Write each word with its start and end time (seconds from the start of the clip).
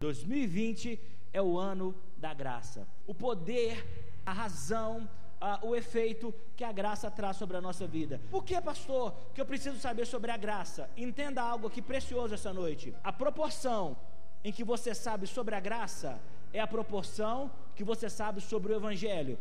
2020 0.00 1.00
é 1.32 1.42
o 1.42 1.58
ano 1.58 1.94
da 2.16 2.32
graça. 2.32 2.86
O 3.06 3.14
poder, 3.14 3.86
a 4.24 4.32
razão, 4.32 5.08
a, 5.40 5.64
o 5.64 5.74
efeito 5.74 6.34
que 6.56 6.64
a 6.64 6.72
graça 6.72 7.10
traz 7.10 7.36
sobre 7.36 7.56
a 7.56 7.60
nossa 7.60 7.86
vida. 7.86 8.20
Por 8.30 8.44
que, 8.44 8.60
pastor, 8.60 9.14
que 9.34 9.40
eu 9.40 9.46
preciso 9.46 9.78
saber 9.78 10.06
sobre 10.06 10.30
a 10.30 10.36
graça? 10.36 10.90
Entenda 10.96 11.42
algo 11.42 11.66
aqui 11.66 11.80
precioso 11.80 12.34
essa 12.34 12.52
noite. 12.52 12.94
A 13.02 13.12
proporção 13.12 13.96
em 14.44 14.52
que 14.52 14.64
você 14.64 14.94
sabe 14.94 15.26
sobre 15.26 15.54
a 15.54 15.60
graça 15.60 16.20
é 16.52 16.60
a 16.60 16.66
proporção 16.66 17.50
que 17.74 17.84
você 17.84 18.08
sabe 18.08 18.40
sobre 18.40 18.72
o 18.72 18.76
Evangelho. 18.76 19.38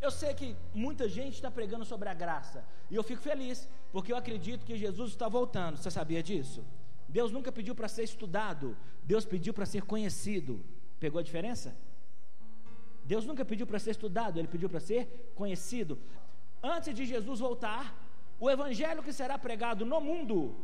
Eu 0.00 0.10
sei 0.10 0.32
que 0.32 0.56
muita 0.74 1.08
gente 1.08 1.34
está 1.34 1.50
pregando 1.50 1.84
sobre 1.84 2.08
a 2.08 2.14
graça, 2.14 2.64
e 2.90 2.96
eu 2.96 3.02
fico 3.02 3.20
feliz, 3.20 3.68
porque 3.92 4.12
eu 4.12 4.16
acredito 4.16 4.64
que 4.64 4.76
Jesus 4.76 5.10
está 5.10 5.28
voltando. 5.28 5.76
Você 5.76 5.90
sabia 5.90 6.22
disso? 6.22 6.64
Deus 7.10 7.32
nunca 7.32 7.50
pediu 7.50 7.74
para 7.74 7.88
ser 7.88 8.04
estudado, 8.04 8.76
Deus 9.02 9.24
pediu 9.24 9.52
para 9.52 9.66
ser 9.66 9.82
conhecido. 9.82 10.64
Pegou 10.98 11.18
a 11.18 11.22
diferença? 11.22 11.76
Deus 13.04 13.24
nunca 13.26 13.44
pediu 13.44 13.66
para 13.66 13.78
ser 13.78 13.90
estudado, 13.90 14.38
Ele 14.38 14.46
pediu 14.46 14.68
para 14.68 14.78
ser 14.78 15.32
conhecido. 15.34 15.98
Antes 16.62 16.94
de 16.94 17.04
Jesus 17.04 17.40
voltar, 17.40 17.84
o 18.38 18.48
evangelho 18.48 19.02
que 19.02 19.12
será 19.12 19.36
pregado 19.36 19.84
no 19.84 20.00
mundo, 20.00 20.54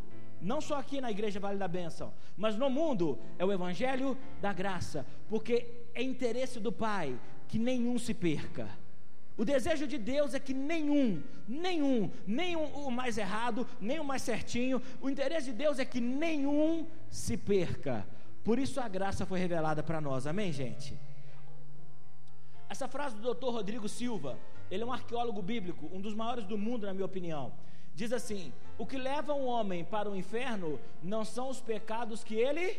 não 0.40 0.60
só 0.60 0.76
aqui 0.78 1.00
na 1.00 1.10
igreja 1.10 1.40
Vale 1.40 1.58
da 1.58 1.66
Bênção, 1.66 2.14
mas 2.36 2.56
no 2.56 2.70
mundo, 2.70 3.18
é 3.38 3.44
o 3.44 3.52
evangelho 3.52 4.16
da 4.40 4.52
graça, 4.52 5.04
porque 5.28 5.66
é 5.94 6.02
interesse 6.02 6.60
do 6.60 6.70
Pai 6.70 7.18
que 7.48 7.58
nenhum 7.58 7.98
se 7.98 8.14
perca. 8.14 8.68
O 9.36 9.44
desejo 9.44 9.86
de 9.86 9.98
Deus 9.98 10.32
é 10.32 10.40
que 10.40 10.54
nenhum, 10.54 11.22
nenhum, 11.46 12.10
nem 12.26 12.56
o 12.56 12.90
mais 12.90 13.18
errado, 13.18 13.66
nem 13.80 14.00
o 14.00 14.04
mais 14.04 14.22
certinho, 14.22 14.80
o 15.00 15.10
interesse 15.10 15.46
de 15.46 15.52
Deus 15.52 15.78
é 15.78 15.84
que 15.84 16.00
nenhum 16.00 16.86
se 17.10 17.36
perca. 17.36 18.06
Por 18.42 18.58
isso 18.58 18.80
a 18.80 18.88
graça 18.88 19.26
foi 19.26 19.38
revelada 19.38 19.82
para 19.82 20.00
nós, 20.00 20.26
amém, 20.26 20.52
gente? 20.52 20.98
Essa 22.68 22.88
frase 22.88 23.16
do 23.16 23.34
Dr. 23.34 23.50
Rodrigo 23.50 23.88
Silva, 23.88 24.38
ele 24.70 24.82
é 24.82 24.86
um 24.86 24.92
arqueólogo 24.92 25.42
bíblico, 25.42 25.88
um 25.92 26.00
dos 26.00 26.14
maiores 26.14 26.46
do 26.46 26.56
mundo, 26.56 26.86
na 26.86 26.94
minha 26.94 27.04
opinião. 27.04 27.52
Diz 27.94 28.12
assim: 28.12 28.52
O 28.78 28.86
que 28.86 28.96
leva 28.96 29.34
um 29.34 29.46
homem 29.46 29.84
para 29.84 30.08
o 30.10 30.16
inferno 30.16 30.80
não 31.02 31.24
são 31.24 31.48
os 31.48 31.60
pecados 31.60 32.24
que 32.24 32.34
ele, 32.34 32.78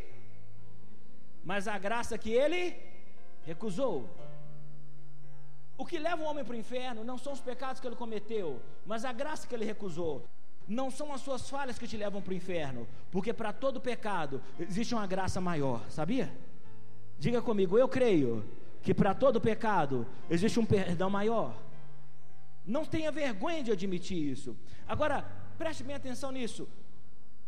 mas 1.43 1.67
a 1.67 1.77
graça 1.77 2.17
que 2.17 2.31
ele 2.31 2.75
recusou. 3.45 4.09
O 5.77 5.85
que 5.85 5.99
leva 5.99 6.23
o 6.23 6.25
homem 6.25 6.43
para 6.43 6.55
o 6.55 6.57
inferno 6.57 7.03
não 7.03 7.17
são 7.17 7.33
os 7.33 7.39
pecados 7.39 7.79
que 7.79 7.87
ele 7.87 7.95
cometeu, 7.95 8.59
mas 8.85 9.05
a 9.05 9.13
graça 9.13 9.47
que 9.47 9.53
ele 9.53 9.63
recusou. 9.65 10.25
Não 10.67 10.89
são 10.89 11.13
as 11.13 11.21
suas 11.21 11.49
falhas 11.49 11.77
que 11.77 11.87
te 11.87 11.95
levam 11.95 12.21
para 12.21 12.31
o 12.31 12.35
inferno, 12.35 12.87
porque 13.11 13.31
para 13.31 13.53
todo 13.53 13.79
pecado 13.79 14.41
existe 14.59 14.93
uma 14.93 15.07
graça 15.07 15.39
maior, 15.39 15.81
sabia? 15.89 16.33
Diga 17.19 17.41
comigo, 17.41 17.77
eu 17.77 17.87
creio 17.87 18.43
que 18.81 18.93
para 18.93 19.13
todo 19.13 19.39
pecado 19.39 20.05
existe 20.29 20.59
um 20.59 20.65
perdão 20.65 21.09
maior. 21.09 21.55
Não 22.65 22.83
tenha 22.83 23.11
vergonha 23.11 23.63
de 23.63 23.71
admitir 23.71 24.17
isso. 24.17 24.57
Agora, 24.87 25.25
preste 25.57 25.83
bem 25.83 25.95
atenção 25.95 26.31
nisso. 26.31 26.67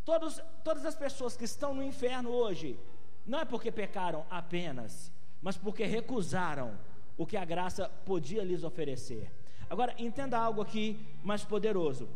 Todos, 0.05 0.41
todas 0.63 0.85
as 0.85 0.95
pessoas 0.95 1.35
que 1.35 1.43
estão 1.43 1.73
no 1.73 1.83
inferno 1.83 2.29
hoje, 2.29 2.79
não 3.25 3.39
é 3.39 3.45
porque 3.45 3.71
pecaram 3.71 4.25
apenas, 4.29 5.11
mas 5.41 5.57
porque 5.57 5.83
recusaram 5.85 6.73
o 7.19 7.25
que 7.25 7.35
a 7.35 7.43
graça 7.43 7.89
podia 8.05 8.43
lhes 8.45 8.63
oferecer. 8.63 9.29
Agora, 9.69 9.93
entenda 9.99 10.39
algo 10.39 10.61
aqui 10.61 10.85
mais 11.21 11.43
poderoso. 11.43 12.07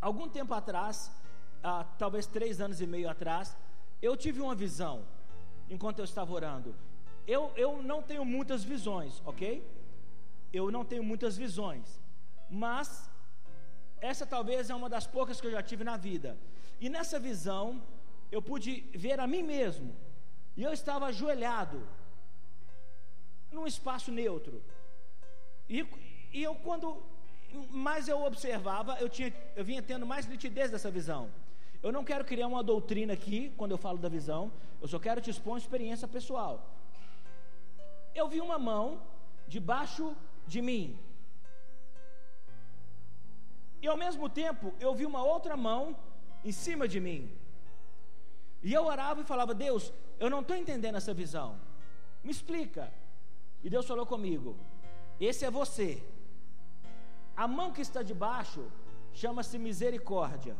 Algum 0.00 0.28
tempo 0.28 0.52
atrás, 0.52 0.96
ah, 1.62 1.84
talvez 1.96 2.26
três 2.26 2.60
anos 2.60 2.80
e 2.80 2.86
meio 2.86 3.08
atrás, 3.08 3.56
eu 4.02 4.16
tive 4.16 4.40
uma 4.40 4.56
visão 4.56 5.04
enquanto 5.70 6.00
eu 6.00 6.04
estava 6.04 6.32
orando. 6.32 6.74
Eu, 7.28 7.52
eu 7.54 7.80
não 7.80 8.02
tenho 8.02 8.24
muitas 8.24 8.64
visões, 8.64 9.22
ok? 9.24 9.64
Eu 10.52 10.68
não 10.68 10.84
tenho 10.84 11.04
muitas 11.04 11.36
visões, 11.36 12.00
mas 12.50 13.08
essa 14.00 14.26
talvez 14.26 14.68
é 14.68 14.74
uma 14.74 14.88
das 14.88 15.06
poucas 15.06 15.40
que 15.40 15.46
eu 15.46 15.52
já 15.52 15.62
tive 15.62 15.84
na 15.84 15.96
vida. 15.96 16.36
E 16.80 16.88
nessa 16.88 17.20
visão, 17.20 17.80
eu 18.32 18.42
pude 18.42 18.80
ver 18.94 19.20
a 19.20 19.28
mim 19.28 19.44
mesmo, 19.44 19.94
e 20.56 20.64
eu 20.64 20.72
estava 20.72 21.06
ajoelhado 21.06 21.80
num 23.50 23.66
espaço 23.66 24.10
neutro. 24.10 24.62
E, 25.68 25.86
e 26.32 26.42
eu, 26.42 26.54
quando 26.54 27.02
mais 27.70 28.08
eu 28.08 28.22
observava, 28.24 28.96
eu, 29.00 29.08
tinha, 29.08 29.32
eu 29.56 29.64
vinha 29.64 29.82
tendo 29.82 30.06
mais 30.06 30.26
nitidez 30.26 30.70
dessa 30.70 30.90
visão. 30.90 31.30
Eu 31.82 31.92
não 31.92 32.04
quero 32.04 32.24
criar 32.24 32.46
uma 32.46 32.62
doutrina 32.62 33.12
aqui, 33.12 33.52
quando 33.56 33.70
eu 33.72 33.78
falo 33.78 33.98
da 33.98 34.08
visão, 34.08 34.52
eu 34.80 34.88
só 34.88 34.98
quero 34.98 35.20
te 35.20 35.30
expor 35.30 35.52
uma 35.52 35.58
experiência 35.58 36.08
pessoal. 36.08 36.74
Eu 38.14 38.28
vi 38.28 38.40
uma 38.40 38.58
mão 38.58 39.00
debaixo 39.46 40.16
de 40.46 40.60
mim. 40.60 40.98
E 43.80 43.86
ao 43.86 43.96
mesmo 43.96 44.28
tempo, 44.28 44.74
eu 44.80 44.94
vi 44.94 45.06
uma 45.06 45.22
outra 45.22 45.56
mão 45.56 45.96
em 46.44 46.52
cima 46.52 46.88
de 46.88 47.00
mim. 47.00 47.30
E 48.62 48.72
eu 48.72 48.84
orava 48.84 49.20
e 49.20 49.24
falava: 49.24 49.54
Deus, 49.54 49.92
eu 50.18 50.28
não 50.28 50.40
estou 50.40 50.56
entendendo 50.56 50.96
essa 50.96 51.14
visão. 51.14 51.56
Me 52.24 52.30
explica. 52.30 52.92
E 53.62 53.70
Deus 53.70 53.86
falou 53.86 54.06
comigo: 54.06 54.56
Esse 55.20 55.44
é 55.44 55.50
você. 55.50 56.02
A 57.36 57.46
mão 57.46 57.72
que 57.72 57.80
está 57.80 58.02
debaixo 58.02 58.62
chama-se 59.12 59.58
misericórdia. 59.58 60.56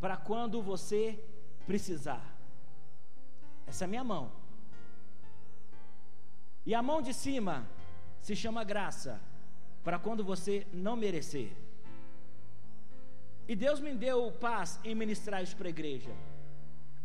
Para 0.00 0.16
quando 0.16 0.60
você 0.62 1.18
precisar. 1.66 2.24
Essa 3.66 3.84
é 3.84 3.86
a 3.86 3.88
minha 3.88 4.04
mão. 4.04 4.30
E 6.66 6.74
a 6.74 6.82
mão 6.82 7.00
de 7.00 7.12
cima 7.12 7.66
se 8.20 8.34
chama 8.36 8.64
graça. 8.64 9.20
Para 9.82 9.98
quando 9.98 10.24
você 10.24 10.66
não 10.72 10.96
merecer. 10.96 11.52
E 13.46 13.54
Deus 13.54 13.80
me 13.80 13.94
deu 13.94 14.32
paz 14.32 14.80
em 14.82 14.94
ministrar 14.94 15.42
isso 15.42 15.56
para 15.56 15.68
a 15.68 15.70
igreja. 15.70 16.10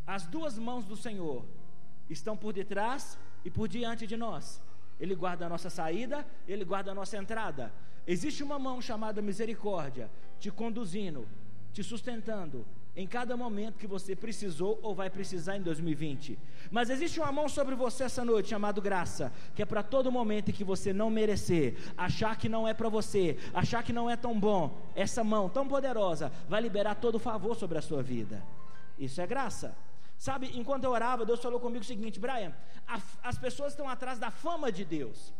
As 0.08 0.26
duas 0.26 0.58
mãos 0.58 0.86
do 0.86 0.96
Senhor 0.96 1.44
estão 2.09 2.36
por 2.36 2.53
detrás 2.53 3.18
e 3.44 3.50
por 3.50 3.68
diante 3.68 4.06
de 4.08 4.18
nós. 4.18 4.62
Ele 5.00 5.16
guarda 5.16 5.46
a 5.46 5.50
nossa 5.50 5.70
saída, 5.70 6.25
ele 6.47 6.66
guarda 6.66 6.92
a 6.92 6.96
nossa 6.96 7.18
entrada. 7.18 7.72
Existe 8.06 8.44
uma 8.44 8.59
mão 8.59 8.81
chamada 8.81 9.22
misericórdia, 9.22 10.09
te 10.40 10.52
conduzindo, 10.52 11.28
te 11.72 11.84
sustentando 11.84 12.66
em 12.96 13.08
cada 13.08 13.38
momento 13.38 13.78
que 13.78 13.88
você 13.88 14.16
precisou 14.16 14.78
ou 14.81 14.94
vai 14.94 15.09
precisar 15.09 15.56
em 15.56 15.62
2020. 15.62 16.38
Mas 16.70 16.90
existe 16.90 17.20
uma 17.20 17.31
mão 17.31 17.47
sobre 17.47 17.75
você 17.75 18.03
essa 18.03 18.26
noite, 18.26 18.50
chamado 18.50 18.81
graça, 18.81 19.31
que 19.56 19.62
é 19.62 19.66
para 19.66 19.81
todo 19.81 20.12
momento 20.12 20.50
em 20.50 20.53
que 20.53 20.64
você 20.64 20.91
não 20.91 21.09
merecer, 21.09 21.78
achar 21.96 22.36
que 22.36 22.50
não 22.50 22.68
é 22.68 22.74
para 22.74 22.90
você, 22.90 23.38
achar 23.53 23.84
que 23.84 23.94
não 23.94 24.09
é 24.09 24.18
tão 24.18 24.38
bom. 24.38 24.78
Essa 24.96 25.24
mão 25.24 25.47
tão 25.47 25.68
poderosa 25.68 26.31
vai 26.50 26.62
liberar 26.62 26.96
todo 26.96 27.16
o 27.16 27.20
favor 27.20 27.56
sobre 27.56 27.78
a 27.78 27.81
sua 27.81 28.03
vida. 28.03 28.44
Isso 28.97 29.22
é 29.22 29.28
graça. 29.28 29.78
Sabe, 30.19 30.52
enquanto 30.53 30.84
eu 30.84 30.91
orava, 30.91 31.25
Deus 31.25 31.41
falou 31.41 31.62
comigo 31.62 31.84
o 31.84 31.88
seguinte: 31.88 32.19
Brian, 32.19 32.53
a, 32.85 33.00
as 33.24 33.38
pessoas 33.38 33.72
estão 33.72 33.88
atrás 33.88 34.19
da 34.19 34.30
fama 34.30 34.69
de 34.69 34.84
Deus. 34.84 35.34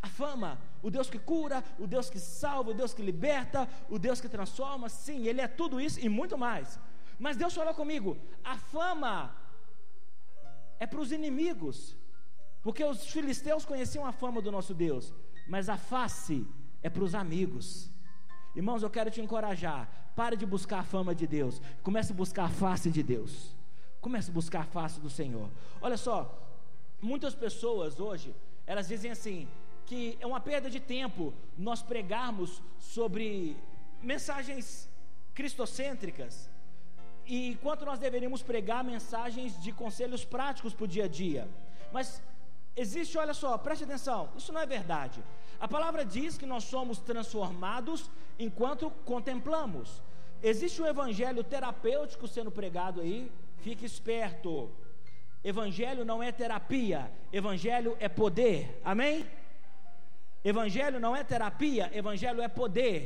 A 0.00 0.08
fama, 0.08 0.58
o 0.82 0.90
Deus 0.90 1.10
que 1.10 1.18
cura, 1.18 1.62
o 1.78 1.86
Deus 1.86 2.08
que 2.08 2.18
salva, 2.18 2.70
o 2.70 2.74
Deus 2.74 2.94
que 2.94 3.02
liberta, 3.02 3.68
o 3.90 3.98
Deus 3.98 4.18
que 4.18 4.28
transforma, 4.28 4.88
sim, 4.88 5.26
Ele 5.26 5.42
é 5.42 5.48
tudo 5.48 5.78
isso 5.78 6.00
e 6.00 6.08
muito 6.08 6.38
mais. 6.38 6.78
Mas 7.18 7.36
Deus 7.36 7.54
falou 7.54 7.74
comigo: 7.74 8.16
a 8.42 8.56
fama 8.56 9.36
é 10.80 10.86
para 10.86 11.00
os 11.00 11.12
inimigos, 11.12 11.94
porque 12.62 12.82
os 12.82 13.06
filisteus 13.08 13.66
conheciam 13.66 14.06
a 14.06 14.12
fama 14.12 14.40
do 14.40 14.50
nosso 14.50 14.72
Deus, 14.72 15.12
mas 15.46 15.68
a 15.68 15.76
face 15.76 16.46
é 16.82 16.88
para 16.88 17.04
os 17.04 17.14
amigos. 17.14 17.90
Irmãos, 18.54 18.82
eu 18.82 18.88
quero 18.88 19.10
te 19.10 19.20
encorajar. 19.20 19.90
Pare 20.14 20.36
de 20.38 20.46
buscar 20.46 20.78
a 20.78 20.82
fama 20.82 21.14
de 21.14 21.26
Deus, 21.26 21.60
comece 21.82 22.12
a 22.12 22.16
buscar 22.16 22.44
a 22.44 22.48
face 22.48 22.90
de 22.90 23.02
Deus. 23.02 23.55
Comece 24.06 24.30
a 24.30 24.34
buscar 24.40 24.60
a 24.60 24.64
face 24.76 25.00
do 25.00 25.10
Senhor. 25.10 25.48
Olha 25.80 25.96
só, 25.96 26.18
muitas 27.02 27.34
pessoas 27.34 27.98
hoje, 27.98 28.32
elas 28.64 28.86
dizem 28.86 29.10
assim, 29.10 29.48
que 29.84 30.16
é 30.20 30.26
uma 30.32 30.38
perda 30.38 30.70
de 30.70 30.78
tempo 30.78 31.34
nós 31.58 31.82
pregarmos 31.82 32.62
sobre 32.78 33.56
mensagens 34.00 34.88
cristocêntricas, 35.34 36.48
e 37.26 37.48
enquanto 37.48 37.84
nós 37.84 37.98
deveríamos 37.98 38.44
pregar 38.44 38.84
mensagens 38.84 39.60
de 39.60 39.72
conselhos 39.72 40.24
práticos 40.24 40.72
para 40.72 40.84
o 40.84 40.92
dia 40.94 41.06
a 41.06 41.08
dia. 41.08 41.48
Mas 41.92 42.22
existe, 42.76 43.18
olha 43.18 43.34
só, 43.34 43.58
preste 43.58 43.82
atenção, 43.82 44.28
isso 44.36 44.52
não 44.52 44.60
é 44.60 44.66
verdade. 44.66 45.20
A 45.58 45.66
palavra 45.66 46.04
diz 46.04 46.38
que 46.38 46.46
nós 46.46 46.62
somos 46.62 47.00
transformados 47.00 48.08
enquanto 48.38 48.88
contemplamos. 49.04 50.00
Existe 50.40 50.80
um 50.80 50.86
evangelho 50.86 51.42
terapêutico 51.42 52.28
sendo 52.28 52.52
pregado 52.52 53.00
aí, 53.00 53.32
Fique 53.66 53.84
esperto. 53.84 54.70
Evangelho 55.42 56.04
não 56.04 56.22
é 56.22 56.30
terapia, 56.30 57.10
evangelho 57.32 57.96
é 57.98 58.08
poder. 58.08 58.80
Amém? 58.84 59.26
Evangelho 60.44 61.00
não 61.00 61.16
é 61.16 61.24
terapia, 61.24 61.90
evangelho 61.92 62.40
é 62.40 62.46
poder. 62.46 62.96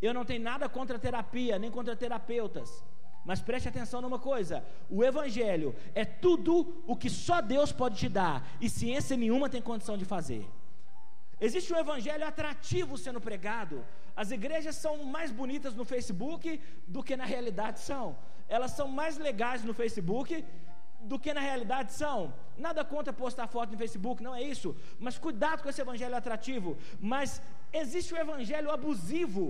Eu 0.00 0.14
não 0.14 0.24
tenho 0.24 0.42
nada 0.42 0.70
contra 0.70 0.98
terapia, 0.98 1.58
nem 1.58 1.70
contra 1.70 1.94
terapeutas. 1.94 2.82
Mas 3.26 3.42
preste 3.42 3.68
atenção 3.68 4.00
numa 4.00 4.18
coisa: 4.18 4.64
o 4.88 5.04
Evangelho 5.04 5.76
é 5.94 6.06
tudo 6.06 6.82
o 6.86 6.96
que 6.96 7.10
só 7.10 7.42
Deus 7.42 7.70
pode 7.70 7.98
te 7.98 8.08
dar 8.08 8.36
e 8.58 8.70
ciência 8.70 9.18
nenhuma 9.18 9.50
tem 9.50 9.60
condição 9.60 9.98
de 9.98 10.06
fazer. 10.06 10.48
Existe 11.38 11.74
um 11.74 11.78
Evangelho 11.78 12.26
atrativo 12.26 12.96
sendo 12.96 13.20
pregado. 13.20 13.84
As 14.22 14.30
igrejas 14.36 14.76
são 14.84 14.94
mais 15.16 15.30
bonitas 15.40 15.72
no 15.74 15.84
Facebook 15.92 16.60
do 16.94 17.02
que 17.02 17.16
na 17.20 17.26
realidade 17.34 17.78
são. 17.80 18.06
Elas 18.56 18.72
são 18.78 18.86
mais 19.00 19.14
legais 19.26 19.60
no 19.68 19.72
Facebook 19.72 20.44
do 21.10 21.18
que 21.18 21.32
na 21.32 21.40
realidade 21.40 21.90
são. 21.94 22.18
Nada 22.66 22.84
contra 22.84 23.14
postar 23.14 23.46
foto 23.46 23.72
no 23.72 23.78
Facebook, 23.78 24.22
não 24.22 24.34
é 24.34 24.42
isso. 24.42 24.76
Mas 24.98 25.16
cuidado 25.26 25.62
com 25.62 25.70
esse 25.70 25.80
evangelho 25.80 26.14
atrativo. 26.14 26.76
Mas 27.00 27.40
existe 27.72 28.12
o 28.12 28.18
evangelho 28.24 28.70
abusivo. 28.70 29.46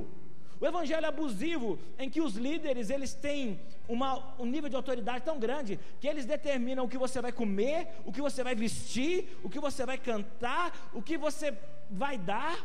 O 0.60 0.66
evangelho 0.72 1.08
abusivo 1.08 1.68
em 1.98 2.08
que 2.08 2.20
os 2.20 2.34
líderes 2.46 2.90
eles 2.90 3.12
têm 3.12 3.60
uma, 3.88 4.10
um 4.38 4.46
nível 4.46 4.70
de 4.70 4.76
autoridade 4.76 5.24
tão 5.24 5.38
grande 5.40 5.80
que 6.00 6.06
eles 6.06 6.26
determinam 6.34 6.84
o 6.84 6.88
que 6.88 7.04
você 7.06 7.20
vai 7.20 7.32
comer, 7.32 7.88
o 8.04 8.12
que 8.12 8.22
você 8.28 8.44
vai 8.44 8.54
vestir, 8.54 9.36
o 9.42 9.50
que 9.50 9.58
você 9.58 9.84
vai 9.84 9.98
cantar, 9.98 10.90
o 10.94 11.02
que 11.02 11.18
você 11.18 11.58
vai 11.90 12.16
dar. 12.16 12.56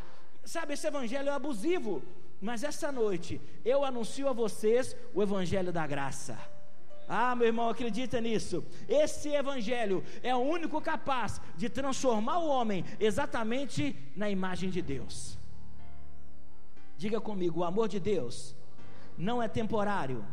Sabe, 0.45 0.73
esse 0.73 0.87
evangelho 0.87 1.29
é 1.29 1.33
abusivo. 1.33 2.01
Mas 2.39 2.63
essa 2.63 2.91
noite 2.91 3.41
eu 3.63 3.83
anuncio 3.83 4.27
a 4.29 4.33
vocês 4.33 4.95
o 5.13 5.21
evangelho 5.23 5.71
da 5.73 5.85
graça. 5.87 6.37
Ah, 7.07 7.35
meu 7.35 7.47
irmão, 7.47 7.69
acredita 7.69 8.19
nisso. 8.19 8.63
Esse 8.87 9.29
evangelho 9.29 10.03
é 10.21 10.35
o 10.35 10.39
único 10.39 10.81
capaz 10.81 11.39
de 11.55 11.69
transformar 11.69 12.39
o 12.39 12.47
homem 12.47 12.83
exatamente 12.99 13.95
na 14.15 14.29
imagem 14.29 14.69
de 14.69 14.81
Deus. 14.81 15.37
Diga 16.97 17.19
comigo, 17.19 17.59
o 17.59 17.63
amor 17.63 17.87
de 17.87 17.99
Deus 17.99 18.55
não 19.17 19.41
é 19.41 19.47
temporário 19.47 20.25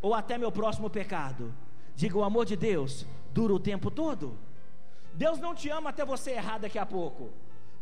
ou 0.00 0.14
até 0.14 0.38
meu 0.38 0.52
próximo 0.52 0.88
pecado. 0.88 1.52
Diga, 1.94 2.18
o 2.18 2.24
amor 2.24 2.44
de 2.44 2.56
Deus 2.56 3.06
dura 3.32 3.52
o 3.52 3.60
tempo 3.60 3.90
todo. 3.90 4.36
Deus 5.14 5.38
não 5.38 5.54
te 5.54 5.68
ama 5.68 5.90
até 5.90 6.04
você 6.04 6.32
errar 6.32 6.58
daqui 6.58 6.78
a 6.78 6.86
pouco. 6.86 7.30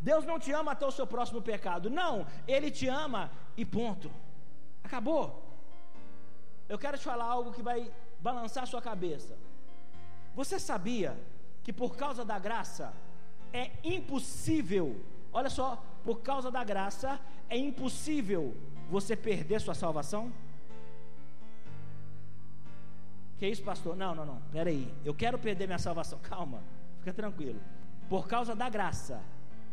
Deus 0.00 0.25
não 0.25 0.38
te 0.38 0.50
ama 0.52 0.73
até 0.73 0.87
o 0.87 0.91
seu 0.91 1.06
próximo 1.06 1.43
pecado. 1.43 1.91
Não, 1.91 2.26
Ele 2.47 2.70
te 2.70 2.88
ama 2.88 3.31
e 3.56 3.64
ponto. 3.64 4.11
Acabou. 4.82 5.44
Eu 6.69 6.79
quero 6.79 6.97
te 6.97 7.05
falar 7.05 7.25
algo 7.25 7.52
que 7.52 7.62
vai 7.62 7.91
balançar 8.20 8.67
sua 8.67 8.81
cabeça. 8.81 9.37
Você 10.35 10.58
sabia 10.58 11.17
que 11.62 11.73
por 11.73 11.97
causa 11.97 12.25
da 12.25 12.38
graça 12.38 12.93
é 13.52 13.70
impossível, 13.82 15.00
olha 15.32 15.50
só, 15.50 15.82
por 16.05 16.20
causa 16.20 16.50
da 16.50 16.62
graça 16.62 17.20
é 17.49 17.56
impossível 17.56 18.56
você 18.88 19.17
perder 19.17 19.61
sua 19.61 19.75
salvação? 19.75 20.32
Que 23.38 23.49
isso, 23.49 23.62
pastor? 23.62 23.96
Não, 23.96 24.14
não, 24.14 24.26
não. 24.26 24.43
Peraí. 24.53 24.93
Eu 25.05 25.14
quero 25.14 25.38
perder 25.38 25.67
minha 25.67 25.79
salvação. 25.79 26.19
Calma. 26.23 26.62
Fica 26.99 27.12
tranquilo. 27.12 27.61
Por 28.08 28.29
causa 28.29 28.55
da 28.55 28.69
graça, 28.69 29.23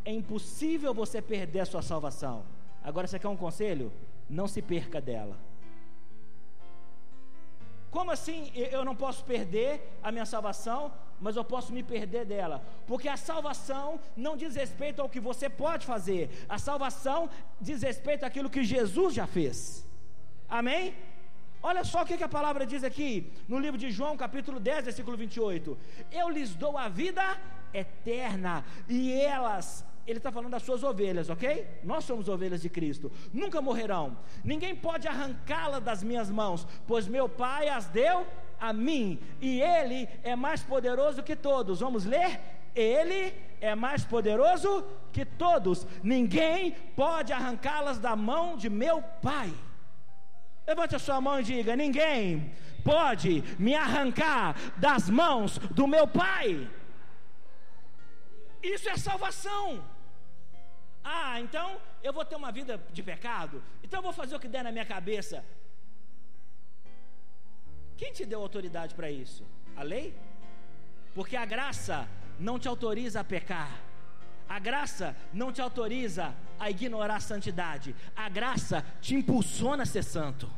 é 0.07 0.11
impossível 0.13 0.93
você 0.93 1.21
perder 1.21 1.59
a 1.59 1.65
sua 1.65 1.81
salvação. 1.81 2.45
Agora, 2.81 3.05
você 3.05 3.19
quer 3.19 3.27
um 3.27 3.35
conselho? 3.35 3.91
Não 4.29 4.47
se 4.47 4.61
perca 4.61 5.01
dela. 5.01 5.37
Como 7.91 8.09
assim 8.09 8.49
eu 8.55 8.85
não 8.85 8.95
posso 8.95 9.21
perder 9.25 9.99
a 10.01 10.09
minha 10.09 10.25
salvação, 10.25 10.93
mas 11.19 11.35
eu 11.35 11.43
posso 11.43 11.73
me 11.73 11.83
perder 11.83 12.23
dela? 12.25 12.63
Porque 12.85 13.09
a 13.09 13.17
salvação 13.17 13.99
não 14.15 14.37
diz 14.37 14.55
respeito 14.55 15.01
ao 15.01 15.09
que 15.09 15.19
você 15.19 15.49
pode 15.49 15.85
fazer, 15.85 16.29
a 16.47 16.57
salvação 16.57 17.29
diz 17.59 17.81
respeito 17.81 18.25
àquilo 18.25 18.49
que 18.49 18.63
Jesus 18.63 19.13
já 19.13 19.27
fez. 19.27 19.85
Amém? 20.47 20.95
Olha 21.61 21.83
só 21.83 22.03
o 22.03 22.05
que, 22.05 22.23
a 22.23 22.29
palavra 22.29 22.65
diz 22.65 22.81
aqui 22.81 23.29
no 23.45 23.59
livro 23.59 23.77
de 23.77 23.91
João, 23.91 24.15
capítulo 24.15 24.57
10, 24.57 24.85
versículo 24.85 25.17
28. 25.17 25.77
Eu 26.13 26.29
lhes 26.29 26.55
dou 26.55 26.77
a 26.77 26.87
vida 26.87 27.25
eterna, 27.73 28.63
e 28.87 29.11
elas 29.11 29.85
ele 30.07 30.19
está 30.19 30.31
falando 30.31 30.51
das 30.51 30.63
suas 30.63 30.83
ovelhas, 30.83 31.29
ok? 31.29 31.67
Nós 31.83 32.05
somos 32.05 32.29
ovelhas 32.29 32.61
de 32.61 32.69
Cristo, 32.69 33.11
nunca 33.33 33.61
morrerão, 33.61 34.17
ninguém 34.43 34.73
pode 34.73 35.07
arrancá-la 35.07 35.79
das 35.79 36.01
minhas 36.01 36.31
mãos, 36.31 36.65
pois 36.87 37.07
meu 37.07 37.27
Pai 37.27 37.67
as 37.67 37.87
deu 37.87 38.25
a 38.59 38.71
mim, 38.71 39.19
e 39.41 39.61
Ele 39.61 40.07
é 40.23 40.35
mais 40.35 40.63
poderoso 40.63 41.21
que 41.21 41.35
todos. 41.35 41.81
Vamos 41.81 42.05
ler? 42.05 42.39
Ele 42.73 43.33
é 43.59 43.75
mais 43.75 44.05
poderoso 44.05 44.85
que 45.11 45.25
todos, 45.25 45.85
ninguém 46.01 46.71
pode 46.95 47.33
arrancá-las 47.33 47.99
da 47.99 48.15
mão 48.15 48.55
de 48.55 48.69
meu 48.69 49.01
Pai. 49.21 49.53
Levante 50.65 50.95
a 50.95 50.99
sua 50.99 51.19
mão 51.19 51.39
e 51.39 51.43
diga: 51.43 51.75
ninguém 51.75 52.53
pode 52.83 53.43
me 53.59 53.75
arrancar 53.75 54.55
das 54.77 55.09
mãos 55.09 55.57
do 55.57 55.85
meu 55.87 56.07
Pai. 56.07 56.69
Isso 58.61 58.89
é 58.89 58.97
salvação. 58.97 59.83
Ah, 61.09 61.39
então 61.39 61.79
eu 62.03 62.11
vou 62.11 62.25
ter 62.25 62.35
uma 62.35 62.51
vida 62.51 62.73
de 62.91 63.01
pecado, 63.01 63.63
então 63.81 63.99
eu 63.99 64.03
vou 64.03 64.11
fazer 64.11 64.35
o 64.35 64.39
que 64.41 64.49
der 64.49 64.61
na 64.61 64.73
minha 64.73 64.85
cabeça. 64.85 65.37
Quem 67.95 68.11
te 68.11 68.25
deu 68.25 68.41
autoridade 68.41 68.93
para 68.93 69.09
isso? 69.09 69.45
A 69.77 69.83
lei? 69.83 70.13
Porque 71.15 71.37
a 71.37 71.45
graça 71.45 72.05
não 72.37 72.59
te 72.59 72.67
autoriza 72.67 73.21
a 73.21 73.23
pecar. 73.23 73.71
A 74.49 74.59
graça 74.59 75.15
não 75.31 75.49
te 75.53 75.61
autoriza 75.61 76.35
a 76.59 76.69
ignorar 76.69 77.15
a 77.15 77.21
santidade. 77.21 77.95
A 78.13 78.27
graça 78.27 78.85
te 78.99 79.15
impulsiona 79.15 79.83
a 79.83 79.85
ser 79.85 80.03
santo. 80.03 80.51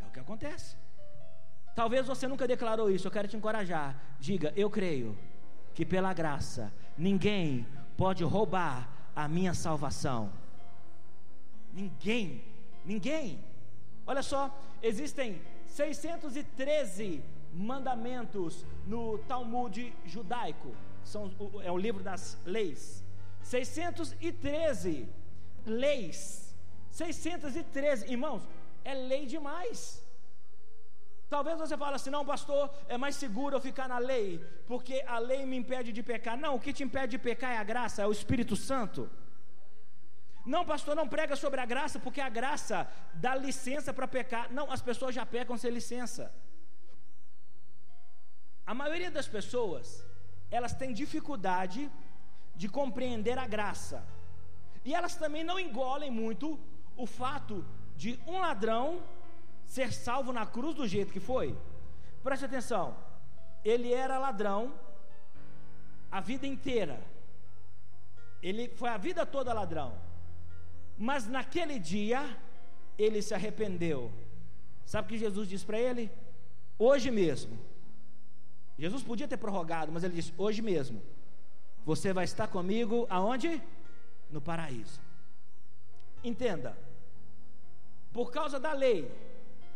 É 0.00 0.06
o 0.06 0.12
que 0.12 0.20
acontece. 0.20 0.76
Talvez 1.74 2.06
você 2.06 2.28
nunca 2.28 2.46
declarou 2.46 2.88
isso, 2.88 3.08
eu 3.08 3.10
quero 3.10 3.26
te 3.26 3.36
encorajar. 3.36 3.96
Diga, 4.20 4.52
eu 4.54 4.70
creio 4.70 5.18
que 5.74 5.84
pela 5.84 6.14
graça 6.14 6.72
ninguém 6.96 7.66
pode 7.96 8.22
roubar 8.22 8.93
a 9.14 9.28
minha 9.28 9.54
salvação. 9.54 10.30
Ninguém, 11.72 12.42
ninguém. 12.84 13.42
Olha 14.06 14.22
só, 14.22 14.54
existem 14.82 15.40
613 15.66 17.22
mandamentos 17.52 18.64
no 18.86 19.18
Talmud 19.18 19.94
judaico. 20.04 20.74
São, 21.04 21.30
é 21.62 21.70
o 21.70 21.78
livro 21.78 22.02
das 22.02 22.38
leis. 22.44 23.02
613 23.42 25.08
leis. 25.66 26.54
613, 26.90 28.10
irmãos, 28.10 28.42
é 28.84 28.94
lei 28.94 29.26
demais. 29.26 30.03
Talvez 31.28 31.58
você 31.58 31.76
fale 31.76 31.96
assim, 31.96 32.10
não, 32.10 32.24
pastor, 32.24 32.70
é 32.88 32.96
mais 32.96 33.16
seguro 33.16 33.56
eu 33.56 33.60
ficar 33.60 33.88
na 33.88 33.98
lei, 33.98 34.38
porque 34.66 35.02
a 35.06 35.18
lei 35.18 35.44
me 35.46 35.56
impede 35.56 35.92
de 35.92 36.02
pecar. 36.02 36.36
Não, 36.36 36.54
o 36.54 36.60
que 36.60 36.72
te 36.72 36.82
impede 36.82 37.12
de 37.12 37.18
pecar 37.18 37.52
é 37.52 37.58
a 37.58 37.64
graça, 37.64 38.02
é 38.02 38.06
o 38.06 38.12
Espírito 38.12 38.54
Santo. 38.54 39.10
Não, 40.44 40.64
pastor, 40.64 40.94
não 40.94 41.08
prega 41.08 41.34
sobre 41.34 41.60
a 41.60 41.64
graça, 41.64 41.98
porque 41.98 42.20
a 42.20 42.28
graça 42.28 42.86
dá 43.14 43.34
licença 43.34 43.92
para 43.92 44.06
pecar. 44.06 44.52
Não, 44.52 44.70
as 44.70 44.82
pessoas 44.82 45.14
já 45.14 45.24
pecam 45.24 45.56
sem 45.56 45.70
licença. 45.70 46.32
A 48.66 48.74
maioria 48.74 49.10
das 49.10 49.26
pessoas, 49.26 50.06
elas 50.50 50.74
têm 50.74 50.92
dificuldade 50.92 51.90
de 52.54 52.68
compreender 52.68 53.38
a 53.38 53.46
graça. 53.46 54.06
E 54.84 54.94
elas 54.94 55.16
também 55.16 55.42
não 55.42 55.58
engolem 55.58 56.10
muito 56.10 56.60
o 56.96 57.06
fato 57.06 57.64
de 57.96 58.18
um 58.26 58.38
ladrão 58.38 59.02
ser 59.74 59.92
salvo 59.92 60.32
na 60.32 60.46
cruz 60.46 60.74
do 60.80 60.86
jeito 60.86 61.12
que 61.12 61.20
foi? 61.30 61.48
Preste 62.22 62.44
atenção. 62.44 62.96
Ele 63.64 63.92
era 63.92 64.18
ladrão 64.18 64.62
a 66.16 66.20
vida 66.20 66.46
inteira. 66.46 66.96
Ele 68.40 68.68
foi 68.68 68.88
a 68.88 68.96
vida 68.96 69.26
toda 69.26 69.58
ladrão. 69.60 69.90
Mas 70.96 71.26
naquele 71.26 71.76
dia 71.78 72.20
ele 72.96 73.20
se 73.20 73.34
arrependeu. 73.34 74.12
Sabe 74.86 75.06
o 75.06 75.08
que 75.08 75.18
Jesus 75.18 75.48
disse 75.48 75.66
para 75.66 75.80
ele? 75.88 76.04
Hoje 76.78 77.10
mesmo. 77.10 77.58
Jesus 78.78 79.02
podia 79.02 79.26
ter 79.26 79.38
prorrogado, 79.38 79.90
mas 79.90 80.04
ele 80.04 80.14
disse: 80.14 80.32
Hoje 80.38 80.62
mesmo. 80.62 81.02
Você 81.84 82.12
vai 82.12 82.24
estar 82.24 82.46
comigo 82.46 83.06
aonde? 83.10 83.60
No 84.30 84.40
paraíso. 84.40 85.00
Entenda. 86.22 86.76
Por 88.12 88.30
causa 88.30 88.60
da 88.60 88.72
lei, 88.72 89.10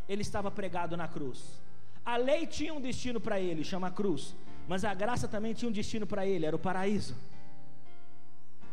ele 0.08 0.22
estava 0.22 0.50
pregado 0.50 0.96
na 0.96 1.06
cruz. 1.06 1.60
A 2.04 2.16
lei 2.16 2.46
tinha 2.46 2.72
um 2.72 2.80
destino 2.80 3.20
para 3.20 3.38
ele, 3.38 3.62
chama 3.62 3.90
cruz, 3.90 4.34
mas 4.66 4.84
a 4.84 4.94
graça 4.94 5.28
também 5.28 5.52
tinha 5.52 5.68
um 5.68 5.72
destino 5.72 6.06
para 6.06 6.26
ele, 6.26 6.46
era 6.46 6.56
o 6.56 6.58
paraíso. 6.58 7.14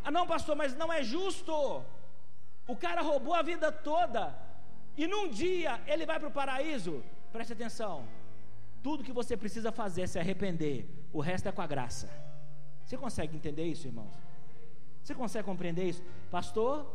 Ah, 0.03 0.11
não, 0.11 0.25
pastor, 0.25 0.55
mas 0.55 0.75
não 0.75 0.93
é 0.93 1.03
justo. 1.03 1.83
O 2.67 2.75
cara 2.75 3.01
roubou 3.01 3.33
a 3.33 3.41
vida 3.41 3.71
toda 3.71 4.33
e 4.95 5.07
num 5.07 5.27
dia 5.29 5.81
ele 5.87 6.05
vai 6.05 6.19
para 6.19 6.29
o 6.29 6.31
paraíso. 6.31 7.03
Preste 7.33 7.53
atenção. 7.53 8.07
Tudo 8.81 9.03
que 9.03 9.11
você 9.11 9.35
precisa 9.35 9.71
fazer 9.71 10.03
é 10.03 10.07
se 10.07 10.19
arrepender. 10.19 10.87
O 11.11 11.19
resto 11.19 11.49
é 11.49 11.51
com 11.51 11.61
a 11.61 11.67
graça. 11.67 12.07
Você 12.85 12.95
consegue 12.95 13.35
entender 13.35 13.65
isso, 13.65 13.87
irmãos? 13.87 14.13
Você 15.03 15.15
consegue 15.15 15.45
compreender 15.45 15.85
isso? 15.85 16.03
Pastor, 16.31 16.85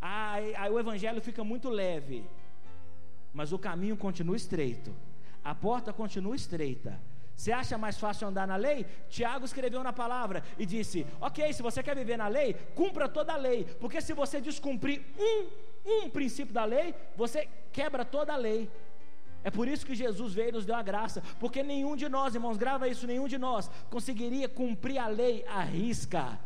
aí 0.00 0.70
o 0.70 0.78
evangelho 0.78 1.20
fica 1.20 1.42
muito 1.42 1.68
leve. 1.68 2.24
Mas 3.34 3.52
o 3.52 3.58
caminho 3.58 3.96
continua 3.96 4.36
estreito, 4.36 4.94
a 5.42 5.54
porta 5.54 5.92
continua 5.92 6.36
estreita. 6.36 6.98
Você 7.36 7.50
acha 7.50 7.76
mais 7.76 7.98
fácil 7.98 8.28
andar 8.28 8.46
na 8.46 8.54
lei? 8.54 8.86
Tiago 9.10 9.44
escreveu 9.44 9.82
na 9.82 9.92
palavra 9.92 10.42
e 10.56 10.64
disse: 10.64 11.04
Ok, 11.20 11.52
se 11.52 11.62
você 11.62 11.82
quer 11.82 11.96
viver 11.96 12.16
na 12.16 12.28
lei, 12.28 12.54
cumpra 12.74 13.08
toda 13.08 13.32
a 13.32 13.36
lei, 13.36 13.64
porque 13.80 14.00
se 14.00 14.12
você 14.12 14.40
descumprir 14.40 15.02
um, 15.18 15.46
um 15.84 16.08
princípio 16.08 16.54
da 16.54 16.64
lei, 16.64 16.94
você 17.16 17.48
quebra 17.72 18.04
toda 18.04 18.32
a 18.32 18.36
lei. 18.36 18.70
É 19.42 19.50
por 19.50 19.68
isso 19.68 19.84
que 19.84 19.94
Jesus 19.94 20.32
veio 20.32 20.50
e 20.50 20.52
nos 20.52 20.64
deu 20.64 20.76
a 20.76 20.82
graça, 20.82 21.22
porque 21.38 21.62
nenhum 21.62 21.96
de 21.96 22.08
nós, 22.08 22.34
irmãos, 22.34 22.56
grava 22.56 22.88
isso, 22.88 23.06
nenhum 23.06 23.28
de 23.28 23.36
nós 23.36 23.68
conseguiria 23.90 24.48
cumprir 24.48 24.98
a 24.98 25.08
lei 25.08 25.44
à 25.46 25.60
risca. 25.62 26.38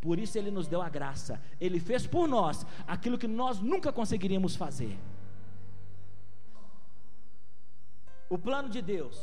Por 0.00 0.18
isso 0.18 0.38
ele 0.38 0.50
nos 0.50 0.68
deu 0.68 0.80
a 0.80 0.88
graça. 0.88 1.42
Ele 1.60 1.80
fez 1.80 2.06
por 2.06 2.28
nós 2.28 2.64
aquilo 2.86 3.18
que 3.18 3.26
nós 3.26 3.58
nunca 3.58 3.92
conseguiríamos 3.92 4.54
fazer. 4.54 4.96
O 8.28 8.38
plano 8.38 8.68
de 8.68 8.82
Deus 8.82 9.16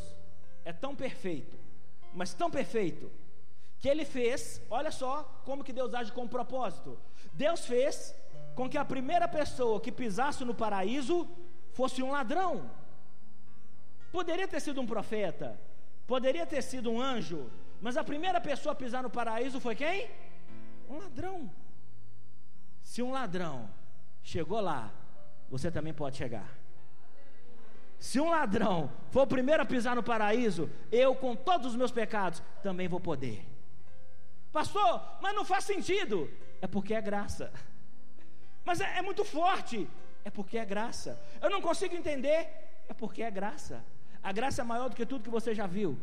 é 0.63 0.71
tão 0.71 0.95
perfeito, 0.95 1.57
mas 2.13 2.33
tão 2.33 2.49
perfeito, 2.49 3.11
que 3.79 3.89
ele 3.89 4.05
fez, 4.05 4.61
olha 4.69 4.91
só 4.91 5.23
como 5.43 5.63
que 5.63 5.73
Deus 5.73 5.93
age 5.93 6.11
com 6.11 6.25
propósito. 6.27 6.97
Deus 7.33 7.65
fez 7.65 8.15
com 8.55 8.69
que 8.69 8.77
a 8.77 8.85
primeira 8.85 9.27
pessoa 9.27 9.81
que 9.81 9.91
pisasse 9.91 10.45
no 10.45 10.55
paraíso 10.55 11.27
fosse 11.73 12.01
um 12.01 12.11
ladrão. 12.11 12.69
Poderia 14.11 14.47
ter 14.47 14.61
sido 14.61 14.79
um 14.79 14.85
profeta, 14.85 15.59
poderia 16.07 16.45
ter 16.45 16.61
sido 16.61 16.91
um 16.91 17.01
anjo, 17.01 17.51
mas 17.81 17.97
a 17.97 18.03
primeira 18.03 18.39
pessoa 18.39 18.71
a 18.71 18.75
pisar 18.75 19.03
no 19.03 19.09
paraíso 19.09 19.59
foi 19.59 19.75
quem? 19.75 20.09
Um 20.89 20.99
ladrão. 20.99 21.51
Se 22.81 23.01
um 23.01 23.11
ladrão 23.11 23.69
chegou 24.21 24.61
lá, 24.61 24.93
você 25.49 25.69
também 25.69 25.93
pode 25.93 26.15
chegar. 26.15 26.62
Se 28.03 28.19
um 28.19 28.29
ladrão 28.29 28.91
for 29.11 29.21
o 29.21 29.27
primeiro 29.27 29.63
a 29.63 29.65
pisar 29.65 29.95
no 29.95 30.03
paraíso, 30.03 30.69
eu, 30.91 31.15
com 31.15 31.37
todos 31.37 31.67
os 31.67 31.75
meus 31.77 31.89
pecados, 31.89 32.43
também 32.61 32.85
vou 32.85 32.99
poder. 32.99 33.45
Pastor, 34.51 35.01
mas 35.21 35.33
não 35.33 35.45
faz 35.45 35.63
sentido. 35.63 36.29
É 36.61 36.67
porque 36.67 36.93
é 36.93 37.01
graça. 37.01 37.49
Mas 38.65 38.81
é, 38.81 38.97
é 38.97 39.01
muito 39.01 39.23
forte. 39.23 39.87
É 40.25 40.29
porque 40.29 40.57
é 40.57 40.65
graça. 40.65 41.17
Eu 41.41 41.49
não 41.49 41.61
consigo 41.61 41.95
entender. 41.95 42.49
É 42.89 42.93
porque 42.93 43.23
é 43.23 43.31
graça. 43.31 43.81
A 44.21 44.33
graça 44.33 44.61
é 44.63 44.65
maior 44.65 44.89
do 44.89 44.97
que 44.97 45.05
tudo 45.05 45.23
que 45.23 45.29
você 45.29 45.55
já 45.55 45.65
viu. 45.65 45.97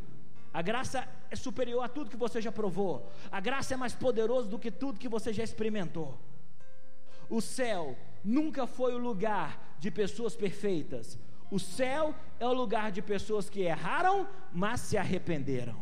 A 0.55 0.63
graça 0.63 1.07
é 1.31 1.37
superior 1.37 1.85
a 1.85 1.89
tudo 1.89 2.09
que 2.09 2.17
você 2.17 2.41
já 2.41 2.51
provou. 2.51 3.13
A 3.31 3.41
graça 3.41 3.75
é 3.75 3.77
mais 3.77 3.95
poderoso 3.95 4.49
do 4.49 4.59
que 4.59 4.71
tudo 4.71 4.99
que 4.99 5.07
você 5.07 5.35
já 5.35 5.45
experimentou. 5.45 6.19
O 7.29 7.43
céu 7.43 7.95
nunca 8.25 8.67
foi 8.67 8.95
o 8.95 8.99
lugar 8.99 9.77
de 9.79 9.91
pessoas 9.91 10.35
perfeitas. 10.35 11.19
O 11.51 11.59
céu 11.59 12.15
é 12.39 12.47
o 12.47 12.53
lugar 12.53 12.93
de 12.93 13.03
pessoas 13.03 13.51
que 13.51 13.61
erraram, 13.61 14.29
mas 14.53 14.81
se 14.81 14.97
arrependeram. 14.97 15.77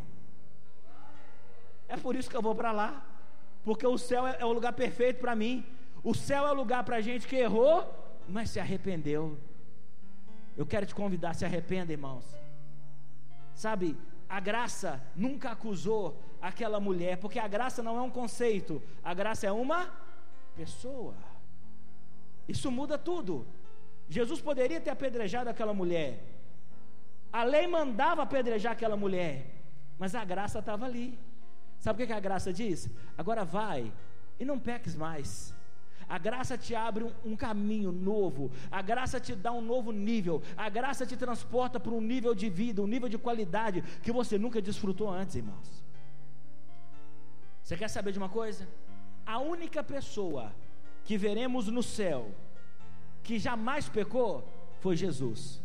É 1.87 1.95
por 1.97 2.15
isso 2.15 2.29
que 2.29 2.35
eu 2.35 2.41
vou 2.41 2.55
para 2.55 2.71
lá, 2.71 3.05
porque 3.63 3.85
o 3.85 3.97
céu 3.97 4.25
é, 4.27 4.37
é 4.39 4.45
o 4.45 4.51
lugar 4.51 4.73
perfeito 4.73 5.19
para 5.19 5.35
mim. 5.35 5.65
O 6.03 6.13
céu 6.15 6.47
é 6.47 6.51
o 6.51 6.55
lugar 6.55 6.83
para 6.83 7.01
gente 7.01 7.27
que 7.27 7.35
errou, 7.35 7.87
mas 8.27 8.49
se 8.49 8.59
arrependeu. 8.59 9.37
Eu 10.57 10.65
quero 10.65 10.85
te 10.85 10.95
convidar, 10.95 11.33
se 11.33 11.45
arrependa, 11.45 11.91
irmãos. 11.91 12.25
Sabe, 13.53 13.97
a 14.27 14.39
graça 14.39 15.01
nunca 15.15 15.51
acusou 15.51 16.17
aquela 16.41 16.79
mulher, 16.79 17.17
porque 17.17 17.39
a 17.39 17.47
graça 17.47 17.83
não 17.83 17.97
é 17.97 18.01
um 18.01 18.09
conceito, 18.09 18.81
a 19.03 19.13
graça 19.13 19.47
é 19.47 19.51
uma 19.51 19.91
pessoa. 20.55 21.15
Isso 22.47 22.71
muda 22.71 22.97
tudo. 22.97 23.45
Jesus 24.09 24.41
poderia 24.41 24.81
ter 24.81 24.89
apedrejado 24.89 25.49
aquela 25.49 25.73
mulher. 25.73 26.19
A 27.31 27.43
lei 27.43 27.67
mandava 27.67 28.23
apedrejar 28.23 28.71
aquela 28.73 28.97
mulher, 28.97 29.45
mas 29.99 30.15
a 30.15 30.25
graça 30.25 30.59
estava 30.59 30.85
ali. 30.85 31.17
Sabe 31.79 32.03
o 32.03 32.07
que 32.07 32.13
a 32.13 32.19
graça 32.19 32.51
diz? 32.51 32.89
Agora 33.17 33.45
vai 33.45 33.93
e 34.39 34.43
não 34.43 34.57
peques 34.57 34.95
mais. 34.95 35.53
A 36.09 36.17
graça 36.17 36.57
te 36.57 36.73
abre 36.73 37.03
um, 37.03 37.11
um, 37.23 37.35
caminho 37.35 37.91
novo, 37.91 38.51
a 38.71 38.81
graça 38.81 39.19
te 39.19 39.35
dá 39.35 39.51
um 39.51 39.61
novo 39.61 39.91
nível, 39.91 40.41
a 40.57 40.67
graça 40.67 41.05
te 41.05 41.15
transporta 41.15 41.79
para 41.79 41.91
um 41.91 42.01
nível 42.01 42.33
de 42.33 42.49
vida, 42.49 42.81
um 42.81 42.87
nível 42.87 43.07
de 43.07 43.19
qualidade 43.19 43.83
que 44.01 44.11
você 44.11 44.39
nunca 44.39 44.59
desfrutou 44.59 45.07
antes, 45.07 45.35
irmãos. 45.35 45.83
Você 47.61 47.77
quer 47.77 47.89
saber 47.89 48.11
de 48.11 48.17
uma 48.17 48.27
coisa? 48.27 48.67
A 49.23 49.37
única 49.37 49.83
pessoa 49.83 50.51
que 51.03 51.15
veremos 51.15 51.67
no 51.67 51.83
céu 51.83 52.31
que 53.29 53.37
jamais 53.37 53.87
pecou 53.87 54.43
foi 54.79 54.95
Jesus. 54.95 55.61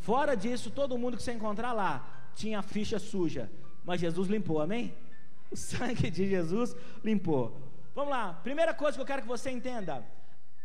Fora 0.00 0.36
disso, 0.36 0.70
todo 0.70 0.98
mundo 0.98 1.16
que 1.16 1.22
você 1.22 1.32
encontrar 1.32 1.72
lá 1.72 1.92
tinha 2.34 2.58
a 2.58 2.62
ficha 2.62 2.98
suja, 2.98 3.50
mas 3.86 4.02
Jesus 4.02 4.28
limpou, 4.28 4.60
amém? 4.60 4.94
O 5.50 5.56
sangue 5.56 6.10
de 6.10 6.28
Jesus 6.28 6.74
limpou. 7.02 7.56
Vamos 7.94 8.10
lá, 8.10 8.34
primeira 8.42 8.74
coisa 8.74 8.96
que 8.96 9.00
eu 9.00 9.06
quero 9.06 9.22
que 9.22 9.28
você 9.28 9.50
entenda. 9.50 10.04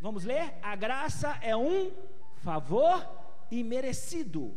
Vamos 0.02 0.26
ler? 0.26 0.56
A 0.62 0.76
graça 0.76 1.38
é 1.42 1.56
um 1.56 1.92
favor 2.38 2.98
imerecido. 3.52 4.54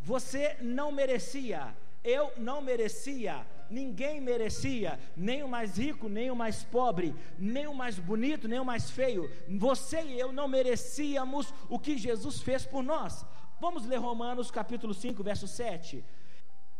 Você 0.00 0.56
não 0.62 0.90
merecia, 0.90 1.76
eu 2.04 2.32
não 2.36 2.62
merecia, 2.62 3.44
ninguém 3.70 4.20
merecia, 4.20 4.98
nem 5.16 5.42
o 5.42 5.48
mais 5.48 5.76
rico, 5.76 6.08
nem 6.08 6.30
o 6.30 6.36
mais 6.36 6.64
pobre, 6.64 7.14
nem 7.38 7.66
o 7.66 7.74
mais 7.74 7.98
bonito, 7.98 8.48
nem 8.48 8.58
o 8.58 8.64
mais 8.64 8.90
feio. 8.90 9.30
Você 9.48 10.02
e 10.02 10.18
eu 10.18 10.32
não 10.32 10.48
merecíamos 10.48 11.52
o 11.68 11.78
que 11.78 11.96
Jesus 11.96 12.40
fez 12.40 12.64
por 12.64 12.82
nós. 12.82 13.24
Vamos 13.60 13.86
ler 13.86 13.96
Romanos 13.96 14.50
capítulo 14.50 14.92
5, 14.92 15.22
verso 15.22 15.46
7. 15.46 16.04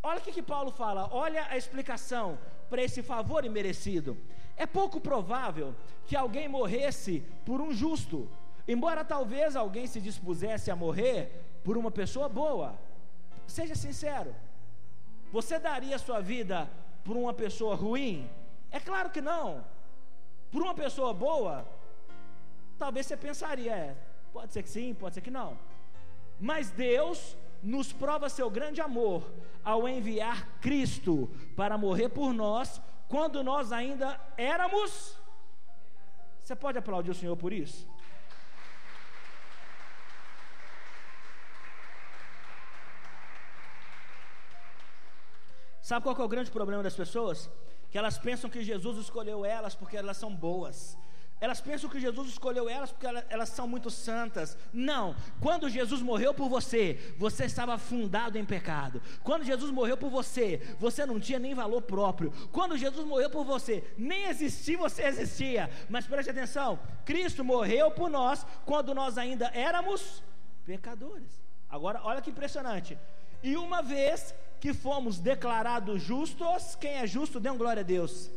Olha 0.03 0.19
o 0.19 0.23
que, 0.23 0.33
que 0.33 0.43
Paulo 0.43 0.71
fala, 0.71 1.09
olha 1.11 1.47
a 1.51 1.57
explicação 1.57 2.39
para 2.69 2.83
esse 2.83 3.03
favor 3.03 3.45
imerecido. 3.45 4.17
É 4.57 4.67
pouco 4.67 5.01
provável 5.01 5.75
que 6.07 6.15
alguém 6.15 6.49
morresse 6.49 7.25
por 7.45 7.61
um 7.61 7.73
justo, 7.73 8.31
embora 8.69 9.05
talvez 9.05 9.57
alguém 9.57 9.87
se 9.87 10.01
dispusesse 10.01 10.71
a 10.71 10.77
morrer 10.77 11.61
por 11.65 11.77
uma 11.77 11.91
pessoa 11.91 12.29
boa. 12.29 12.79
Seja 13.47 13.75
sincero, 13.75 14.35
você 15.33 15.59
daria 15.59 15.99
sua 15.99 16.21
vida 16.21 16.69
por 17.05 17.17
uma 17.17 17.33
pessoa 17.33 17.75
ruim? 17.75 18.29
É 18.71 18.81
claro 18.81 19.11
que 19.11 19.21
não. 19.21 19.65
Por 20.51 20.63
uma 20.63 20.75
pessoa 20.75 21.13
boa, 21.13 21.67
talvez 22.79 23.07
você 23.07 23.17
pensaria, 23.17 23.73
é, 23.73 23.97
pode 24.33 24.53
ser 24.53 24.63
que 24.63 24.69
sim, 24.69 24.95
pode 24.95 25.15
ser 25.15 25.21
que 25.21 25.31
não. 25.31 25.59
Mas 26.41 26.71
Deus 26.71 27.37
nos 27.63 27.93
prova 27.93 28.29
seu 28.29 28.49
grande 28.51 28.81
amor 28.81 29.31
ao 29.65 29.89
enviar 29.89 30.47
Cristo 30.61 31.29
para 31.57 31.77
morrer 31.77 32.09
por 32.09 32.33
nós 32.33 32.81
quando 33.09 33.43
nós 33.43 33.73
ainda 33.73 34.21
éramos. 34.37 35.17
Você 36.41 36.55
pode 36.55 36.79
aplaudir 36.79 37.11
o 37.11 37.15
Senhor 37.15 37.37
por 37.37 37.53
isso? 37.53 37.89
Sabe 45.87 46.03
qual 46.03 46.17
é 46.19 46.25
o 46.25 46.29
grande 46.29 46.51
problema 46.51 46.83
das 46.83 46.97
pessoas? 46.97 47.49
Que 47.93 47.97
elas 47.97 48.19
pensam 48.19 48.51
que 48.51 48.61
Jesus 48.61 48.99
escolheu 48.99 49.45
elas 49.45 49.73
porque 49.73 49.97
elas 49.97 50.17
são 50.17 50.35
boas. 50.35 50.99
Elas 51.41 51.61
pensam 51.61 51.89
que 51.89 52.01
Jesus 52.01 52.31
escolheu 52.31 52.69
elas 52.69 52.91
porque 52.91 53.07
elas, 53.07 53.51
são 53.51 53.69
muito 53.69 53.89
santas. 53.89 54.59
Não. 54.73 55.15
Quando 55.41 55.69
Jesus 55.69 56.03
morreu 56.03 56.35
por 56.35 56.49
você, 56.49 57.15
você 57.17 57.45
estava 57.45 57.75
afundado 57.75 58.37
em 58.37 58.45
pecado. 58.45 59.01
Quando 59.23 59.45
Jesus 59.45 59.71
morreu 59.71 59.97
por 59.97 60.11
você, 60.11 60.61
você 60.81 61.07
não 61.07 61.21
tinha 61.21 61.39
nem 61.39 61.55
valor 61.55 61.83
próprio. 61.83 62.33
Quando 62.51 62.77
Jesus 62.77 63.07
morreu 63.07 63.31
por 63.31 63.45
você, 63.45 63.85
nem 63.97 64.25
existir 64.25 64.75
você 64.75 65.05
existia. 65.05 65.71
Mas 65.89 66.05
preste 66.05 66.31
atenção: 66.31 66.81
Cristo 67.05 67.45
morreu 67.45 67.93
por 67.93 68.11
nós 68.11 68.45
quando 68.65 68.93
nós 68.93 69.17
ainda 69.17 69.53
éramos 69.55 70.21
pecadores. 70.65 71.41
Agora, 71.71 72.01
olha 72.03 72.21
que 72.21 72.31
impressionante. 72.31 72.99
E 73.41 73.57
uma 73.57 73.83
vez 73.83 74.35
que 74.67 74.75
fomos 74.75 75.21
declarados 75.21 76.03
justos, 76.03 76.75
quem 76.75 76.95
é 76.95 77.07
justo, 77.07 77.39
dê 77.39 77.49
um 77.49 77.57
glória 77.57 77.83
a 77.83 77.85
Deus. 77.85 78.29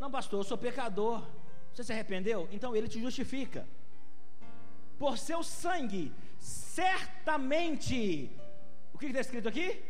Não, 0.00 0.10
pastor, 0.10 0.40
eu 0.40 0.44
sou 0.44 0.56
pecador. 0.56 1.22
Você 1.70 1.84
se 1.84 1.92
arrependeu? 1.92 2.48
Então 2.50 2.74
ele 2.74 2.88
te 2.88 2.98
justifica. 2.98 3.68
Por 4.98 5.18
seu 5.18 5.42
sangue, 5.42 6.10
certamente. 6.38 8.30
O 8.94 8.98
que 8.98 9.04
está 9.04 9.20
escrito 9.20 9.50
aqui? 9.50 9.82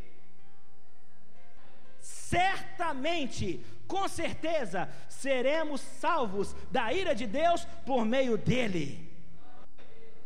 Certamente, 2.00 3.64
com 3.86 4.08
certeza, 4.08 4.88
seremos 5.08 5.80
salvos 5.80 6.52
da 6.72 6.92
ira 6.92 7.14
de 7.14 7.28
Deus 7.28 7.64
por 7.86 8.04
meio 8.04 8.36
dele. 8.36 9.08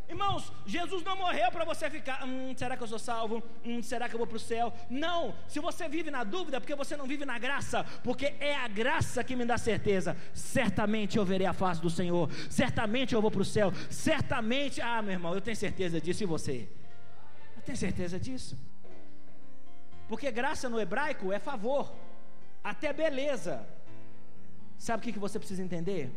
Irmãos, 0.07 0.51
Jesus 0.67 1.03
não 1.03 1.17
morreu 1.17 1.51
para 1.51 1.65
você 1.65 1.89
ficar, 1.89 2.23
hum, 2.25 2.53
será 2.55 2.77
que 2.77 2.83
eu 2.83 2.87
sou 2.87 2.99
salvo? 2.99 3.43
Hum, 3.65 3.81
será 3.81 4.07
que 4.07 4.13
eu 4.13 4.19
vou 4.19 4.27
para 4.27 4.37
o 4.37 4.39
céu? 4.39 4.71
Não, 4.87 5.33
se 5.47 5.59
você 5.59 5.89
vive 5.89 6.11
na 6.11 6.23
dúvida, 6.23 6.61
porque 6.61 6.75
você 6.75 6.95
não 6.95 7.07
vive 7.07 7.25
na 7.25 7.39
graça, 7.39 7.83
porque 8.03 8.35
é 8.39 8.55
a 8.55 8.67
graça 8.67 9.23
que 9.23 9.35
me 9.35 9.45
dá 9.45 9.57
certeza. 9.57 10.15
Certamente 10.33 11.17
eu 11.17 11.25
verei 11.25 11.47
a 11.47 11.53
face 11.53 11.81
do 11.81 11.89
Senhor, 11.89 12.29
certamente 12.49 13.15
eu 13.15 13.21
vou 13.21 13.31
para 13.31 13.41
o 13.41 13.45
céu, 13.45 13.71
certamente, 13.89 14.79
ah, 14.79 15.01
meu 15.01 15.13
irmão, 15.13 15.33
eu 15.33 15.41
tenho 15.41 15.57
certeza 15.57 15.99
disso, 15.99 16.21
e 16.21 16.27
você? 16.27 16.69
Eu 17.57 17.63
tenho 17.63 17.77
certeza 17.77 18.19
disso, 18.19 18.55
porque 20.07 20.29
graça 20.29 20.69
no 20.69 20.79
hebraico 20.79 21.33
é 21.33 21.39
favor, 21.39 21.91
até 22.63 22.93
beleza. 22.93 23.65
Sabe 24.77 25.09
o 25.09 25.13
que 25.13 25.17
você 25.17 25.39
precisa 25.39 25.63
entender? 25.63 26.11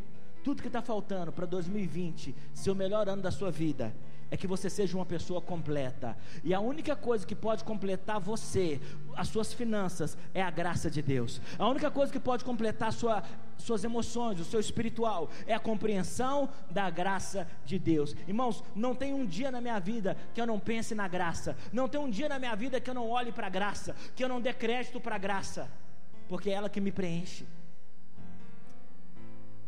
Tudo 0.48 0.62
que 0.62 0.68
está 0.68 0.80
faltando 0.80 1.30
para 1.30 1.44
2020 1.44 2.34
ser 2.54 2.70
o 2.70 2.74
melhor 2.74 3.06
ano 3.06 3.20
da 3.20 3.30
sua 3.30 3.50
vida 3.50 3.94
é 4.30 4.36
que 4.36 4.46
você 4.46 4.70
seja 4.70 4.96
uma 4.96 5.04
pessoa 5.04 5.42
completa. 5.42 6.16
E 6.42 6.54
a 6.54 6.58
única 6.58 6.96
coisa 6.96 7.26
que 7.26 7.34
pode 7.34 7.62
completar 7.64 8.18
você, 8.18 8.80
as 9.14 9.28
suas 9.28 9.52
finanças, 9.52 10.16
é 10.32 10.40
a 10.40 10.50
graça 10.50 10.90
de 10.90 11.02
Deus. 11.02 11.38
A 11.58 11.68
única 11.68 11.90
coisa 11.90 12.10
que 12.10 12.18
pode 12.18 12.46
completar 12.46 12.94
sua, 12.94 13.22
suas 13.58 13.84
emoções, 13.84 14.40
o 14.40 14.44
seu 14.44 14.58
espiritual, 14.58 15.28
é 15.46 15.52
a 15.52 15.60
compreensão 15.60 16.48
da 16.70 16.88
graça 16.88 17.46
de 17.66 17.78
Deus. 17.78 18.16
Irmãos, 18.26 18.64
não 18.74 18.94
tem 18.94 19.12
um 19.12 19.26
dia 19.26 19.50
na 19.50 19.60
minha 19.60 19.78
vida 19.78 20.16
que 20.32 20.40
eu 20.40 20.46
não 20.46 20.58
pense 20.58 20.94
na 20.94 21.06
graça. 21.06 21.58
Não 21.70 21.90
tem 21.90 22.00
um 22.00 22.08
dia 22.08 22.26
na 22.26 22.38
minha 22.38 22.56
vida 22.56 22.80
que 22.80 22.88
eu 22.88 22.94
não 22.94 23.10
olhe 23.10 23.32
para 23.32 23.48
a 23.48 23.50
graça, 23.50 23.94
que 24.16 24.24
eu 24.24 24.30
não 24.30 24.40
dê 24.40 24.54
crédito 24.54 24.98
para 24.98 25.16
a 25.16 25.18
graça, 25.18 25.70
porque 26.26 26.48
é 26.48 26.54
ela 26.54 26.70
que 26.70 26.80
me 26.80 26.90
preenche. 26.90 27.44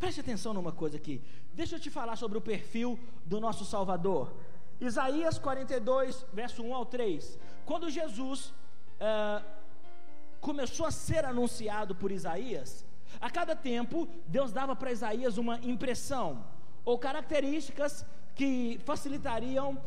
Preste 0.01 0.19
atenção 0.19 0.51
numa 0.51 0.71
coisa 0.71 0.97
aqui. 0.97 1.21
Deixa 1.53 1.75
eu 1.75 1.79
te 1.79 1.91
falar 1.91 2.15
sobre 2.15 2.35
o 2.35 2.41
perfil 2.41 2.97
do 3.23 3.39
nosso 3.39 3.63
Salvador. 3.63 4.33
Isaías 4.79 5.37
42, 5.37 6.25
verso 6.33 6.63
1 6.63 6.73
ao 6.73 6.87
3. 6.87 7.37
Quando 7.67 7.87
Jesus 7.87 8.47
uh, 8.47 9.45
começou 10.39 10.87
a 10.87 10.91
ser 10.91 11.23
anunciado 11.23 11.93
por 11.93 12.11
Isaías, 12.11 12.83
a 13.27 13.29
cada 13.29 13.55
tempo 13.55 14.09
Deus 14.25 14.51
dava 14.51 14.75
para 14.75 14.91
Isaías 14.91 15.37
uma 15.37 15.59
impressão 15.59 16.43
ou 16.83 16.97
características 16.97 18.03
que 18.33 18.79
facilitariam 18.83 19.79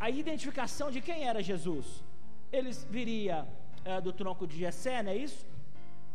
a 0.00 0.10
identificação 0.10 0.90
de 0.90 1.00
quem 1.00 1.22
era 1.22 1.40
Jesus. 1.40 1.86
Eles 2.50 2.84
viria 2.90 3.46
uh, 3.86 4.02
do 4.02 4.12
tronco 4.12 4.44
de 4.44 4.58
Jessé, 4.58 5.04
não 5.04 5.12
é 5.12 5.18
isso? 5.18 5.51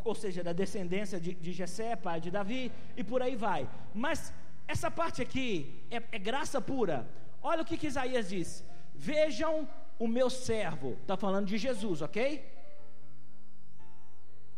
Ou 0.07 0.15
seja, 0.15 0.43
da 0.43 0.53
descendência 0.53 1.19
de, 1.19 1.33
de 1.33 1.51
Jessé, 1.51 1.95
pai 1.95 2.19
de 2.21 2.31
Davi, 2.31 2.71
e 2.95 3.03
por 3.03 3.21
aí 3.21 3.35
vai. 3.35 3.69
Mas 3.93 4.33
essa 4.67 4.89
parte 4.89 5.21
aqui 5.21 5.83
é, 5.89 6.01
é 6.11 6.19
graça 6.19 6.59
pura. 6.61 7.07
Olha 7.41 7.61
o 7.61 7.65
que, 7.65 7.77
que 7.77 7.87
Isaías 7.87 8.29
diz: 8.29 8.63
Vejam 8.95 9.67
o 9.99 10.07
meu 10.07 10.29
servo, 10.29 10.97
está 11.01 11.15
falando 11.15 11.47
de 11.47 11.57
Jesus, 11.57 12.01
ok? 12.01 12.43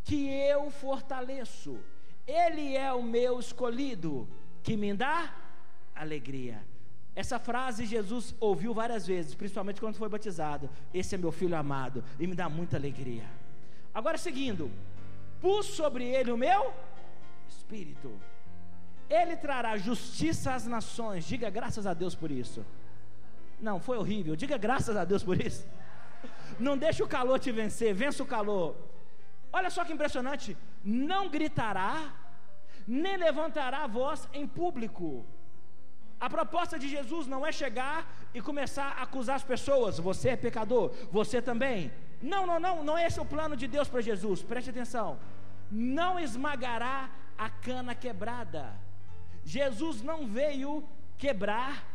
Que 0.04 0.28
eu 0.28 0.70
fortaleço, 0.72 1.80
ele 2.26 2.76
é 2.76 2.92
o 2.92 3.04
meu 3.04 3.40
escolhido, 3.40 4.28
que 4.64 4.76
me 4.76 4.94
dá 4.94 5.34
alegria. 5.96 6.64
Essa 7.16 7.38
frase 7.38 7.86
Jesus 7.86 8.34
ouviu 8.40 8.74
várias 8.74 9.06
vezes, 9.06 9.36
principalmente 9.36 9.82
quando 9.82 9.96
foi 9.96 10.08
batizado. 10.08 10.70
Esse 10.94 11.16
é 11.16 11.18
meu 11.18 11.32
filho 11.32 11.56
amado 11.56 12.04
e 12.20 12.26
me 12.26 12.36
dá 12.36 12.48
muita 12.48 12.78
alegria. 12.78 13.26
Agora, 13.94 14.18
seguindo, 14.18 14.72
pus 15.42 15.66
sobre 15.68 16.06
ele 16.06 16.32
o 16.32 16.38
meu 16.38 16.74
espírito. 17.48 18.12
Ele 19.10 19.36
trará 19.36 19.78
justiça 19.78 20.54
às 20.54 20.66
nações. 20.68 21.26
Diga 21.26 21.50
graças 21.50 21.86
a 21.88 21.94
Deus 21.94 22.16
por 22.16 22.30
isso. 22.30 22.66
Não, 23.60 23.80
foi 23.80 23.98
horrível. 23.98 24.36
Diga 24.36 24.58
graças 24.58 24.96
a 24.96 25.04
Deus 25.04 25.24
por 25.24 25.40
isso. 25.42 25.66
Não 26.60 26.78
deixe 26.78 27.02
o 27.02 27.08
calor 27.08 27.40
te 27.40 27.52
vencer, 27.52 27.94
vença 27.94 28.22
o 28.22 28.26
calor. 28.26 28.76
Olha 29.52 29.70
só 29.70 29.84
que 29.84 29.94
impressionante. 29.94 30.56
Não 30.84 31.30
gritará, 31.30 32.14
nem 32.88 33.18
levantará 33.18 33.84
a 33.84 33.88
voz 33.88 34.28
em 34.34 34.46
público. 34.48 35.26
A 36.20 36.30
proposta 36.30 36.78
de 36.78 36.88
Jesus 36.90 37.28
não 37.28 37.46
é 37.46 37.52
chegar 37.52 37.98
e 38.34 38.42
começar 38.42 38.90
a 38.98 39.04
acusar 39.04 39.38
as 39.38 39.44
pessoas. 39.44 39.98
Você 40.00 40.30
é 40.30 40.36
pecador, 40.36 40.92
você 41.12 41.42
também. 41.42 41.92
Não, 42.22 42.46
não, 42.46 42.60
não, 42.60 42.84
não 42.84 42.98
é 42.98 43.06
esse 43.08 43.20
o 43.20 43.26
plano 43.26 43.56
de 43.56 43.68
Deus 43.68 43.88
para 43.88 44.02
Jesus. 44.02 44.42
Preste 44.42 44.70
atenção. 44.70 45.20
Não 45.72 46.20
esmagará 46.20 47.10
a 47.38 47.50
cana 47.50 47.96
quebrada. 47.96 48.74
Jesus 49.44 50.02
não 50.02 50.28
veio 50.28 50.88
quebrar 51.18 51.86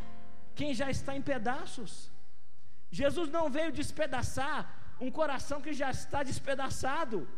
quem 0.54 0.72
já 0.74 0.90
está 0.90 1.14
em 1.14 1.22
pedaços. 1.22 2.10
Jesus 2.90 3.28
não 3.30 3.50
veio 3.50 3.72
despedaçar 3.72 4.58
um 5.00 5.10
coração 5.10 5.60
que 5.60 5.72
já 5.72 5.90
está 5.90 6.22
despedaçado. 6.22 7.28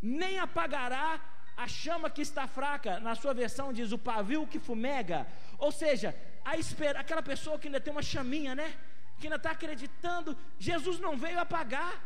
Nem 0.00 0.38
apagará 0.38 1.20
a 1.56 1.66
chama 1.66 2.08
que 2.08 2.22
está 2.22 2.46
fraca. 2.46 3.00
Na 3.00 3.14
sua 3.14 3.34
versão 3.34 3.72
diz 3.72 3.92
o 3.92 3.98
pavio 3.98 4.46
que 4.46 4.58
fumega. 4.58 5.26
Ou 5.58 5.72
seja, 5.72 6.14
a 6.44 6.52
aquela 7.00 7.22
pessoa 7.22 7.58
que 7.58 7.66
ainda 7.68 7.80
tem 7.80 7.92
uma 7.92 8.02
chaminha, 8.02 8.54
né? 8.54 8.74
Que 9.18 9.26
ainda 9.26 9.36
está 9.36 9.50
acreditando, 9.50 10.36
Jesus 10.58 10.98
não 10.98 11.16
veio 11.16 11.38
apagar, 11.40 12.02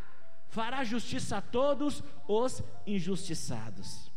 fará 0.48 0.84
justiça 0.84 1.38
a 1.38 1.42
todos 1.42 2.02
os 2.28 2.62
injustiçados. 2.86 4.10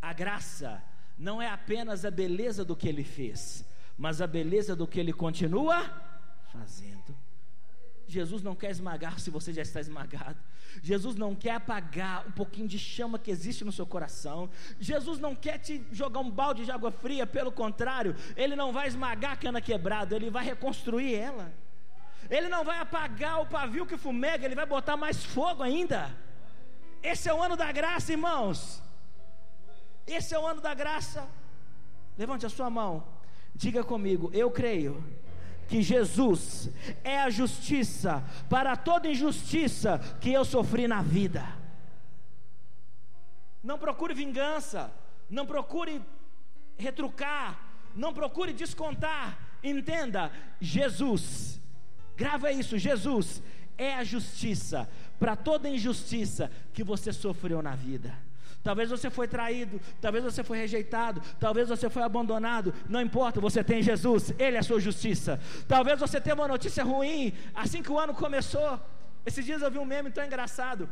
A 0.00 0.12
graça 0.12 0.82
não 1.18 1.40
é 1.40 1.48
apenas 1.48 2.04
a 2.04 2.10
beleza 2.10 2.64
do 2.64 2.76
que 2.76 2.88
ele 2.88 3.04
fez, 3.04 3.64
mas 3.96 4.20
a 4.20 4.26
beleza 4.26 4.76
do 4.76 4.86
que 4.86 5.00
ele 5.00 5.12
continua 5.12 5.82
fazendo. 6.52 7.16
Jesus 8.08 8.42
não 8.42 8.54
quer 8.54 8.70
esmagar 8.70 9.18
se 9.18 9.30
você 9.30 9.52
já 9.52 9.62
está 9.62 9.80
esmagado. 9.80 10.36
Jesus 10.82 11.16
não 11.16 11.34
quer 11.34 11.52
apagar 11.52 12.26
um 12.26 12.30
pouquinho 12.30 12.68
de 12.68 12.78
chama 12.78 13.18
que 13.18 13.30
existe 13.30 13.64
no 13.64 13.72
seu 13.72 13.86
coração. 13.86 14.48
Jesus 14.78 15.18
não 15.18 15.34
quer 15.34 15.58
te 15.58 15.84
jogar 15.90 16.20
um 16.20 16.30
balde 16.30 16.64
de 16.64 16.70
água 16.70 16.90
fria, 16.90 17.26
pelo 17.26 17.50
contrário, 17.50 18.14
Ele 18.36 18.54
não 18.54 18.72
vai 18.72 18.86
esmagar 18.86 19.32
a 19.32 19.36
cana 19.36 19.60
quebrada, 19.60 20.14
Ele 20.14 20.30
vai 20.30 20.44
reconstruir 20.44 21.14
ela. 21.14 21.52
Ele 22.30 22.48
não 22.48 22.64
vai 22.64 22.78
apagar 22.78 23.40
o 23.40 23.46
pavio 23.46 23.86
que 23.86 23.96
fumega, 23.96 24.44
Ele 24.44 24.54
vai 24.54 24.66
botar 24.66 24.96
mais 24.96 25.24
fogo 25.24 25.62
ainda. 25.62 26.14
Esse 27.02 27.28
é 27.28 27.34
o 27.34 27.42
ano 27.42 27.56
da 27.56 27.70
graça, 27.72 28.12
irmãos. 28.12 28.82
Esse 30.06 30.34
é 30.34 30.38
o 30.38 30.46
ano 30.46 30.60
da 30.60 30.74
graça. 30.74 31.28
Levante 32.16 32.46
a 32.46 32.48
sua 32.48 32.70
mão, 32.70 33.04
diga 33.54 33.84
comigo: 33.84 34.30
Eu 34.32 34.50
creio 34.50 35.04
que 35.68 35.82
Jesus 35.82 36.70
é 37.02 37.20
a 37.20 37.30
justiça 37.30 38.22
para 38.48 38.76
toda 38.76 39.08
injustiça 39.08 39.98
que 40.20 40.32
eu 40.32 40.44
sofri 40.44 40.86
na 40.86 41.02
vida. 41.02 41.44
Não 43.62 43.78
procure 43.78 44.14
vingança, 44.14 44.92
não 45.28 45.44
procure 45.44 46.00
retrucar, 46.76 47.58
não 47.94 48.12
procure 48.12 48.52
descontar. 48.52 49.38
Entenda, 49.62 50.30
Jesus, 50.60 51.60
grava 52.16 52.52
isso: 52.52 52.78
Jesus 52.78 53.42
é 53.76 53.94
a 53.94 54.04
justiça 54.04 54.88
para 55.18 55.34
toda 55.34 55.68
injustiça 55.68 56.50
que 56.72 56.84
você 56.84 57.12
sofreu 57.12 57.60
na 57.60 57.74
vida. 57.74 58.25
Talvez 58.66 58.90
você 58.90 59.08
foi 59.08 59.28
traído, 59.28 59.80
talvez 60.00 60.24
você 60.24 60.42
foi 60.42 60.58
rejeitado, 60.58 61.22
talvez 61.38 61.68
você 61.68 61.88
foi 61.88 62.02
abandonado, 62.02 62.74
não 62.88 63.00
importa, 63.00 63.40
você 63.40 63.62
tem 63.62 63.80
Jesus, 63.80 64.34
Ele 64.36 64.56
é 64.56 64.58
a 64.58 64.62
sua 64.64 64.80
justiça. 64.80 65.38
Talvez 65.68 66.00
você 66.00 66.20
tenha 66.20 66.34
uma 66.34 66.48
notícia 66.48 66.82
ruim, 66.82 67.32
assim 67.54 67.80
que 67.80 67.92
o 67.92 67.96
ano 67.96 68.12
começou. 68.12 68.80
Esses 69.24 69.44
dias 69.44 69.62
eu 69.62 69.70
vi 69.70 69.78
um 69.78 69.84
meme 69.84 70.10
tão 70.10 70.24
engraçado 70.24 70.88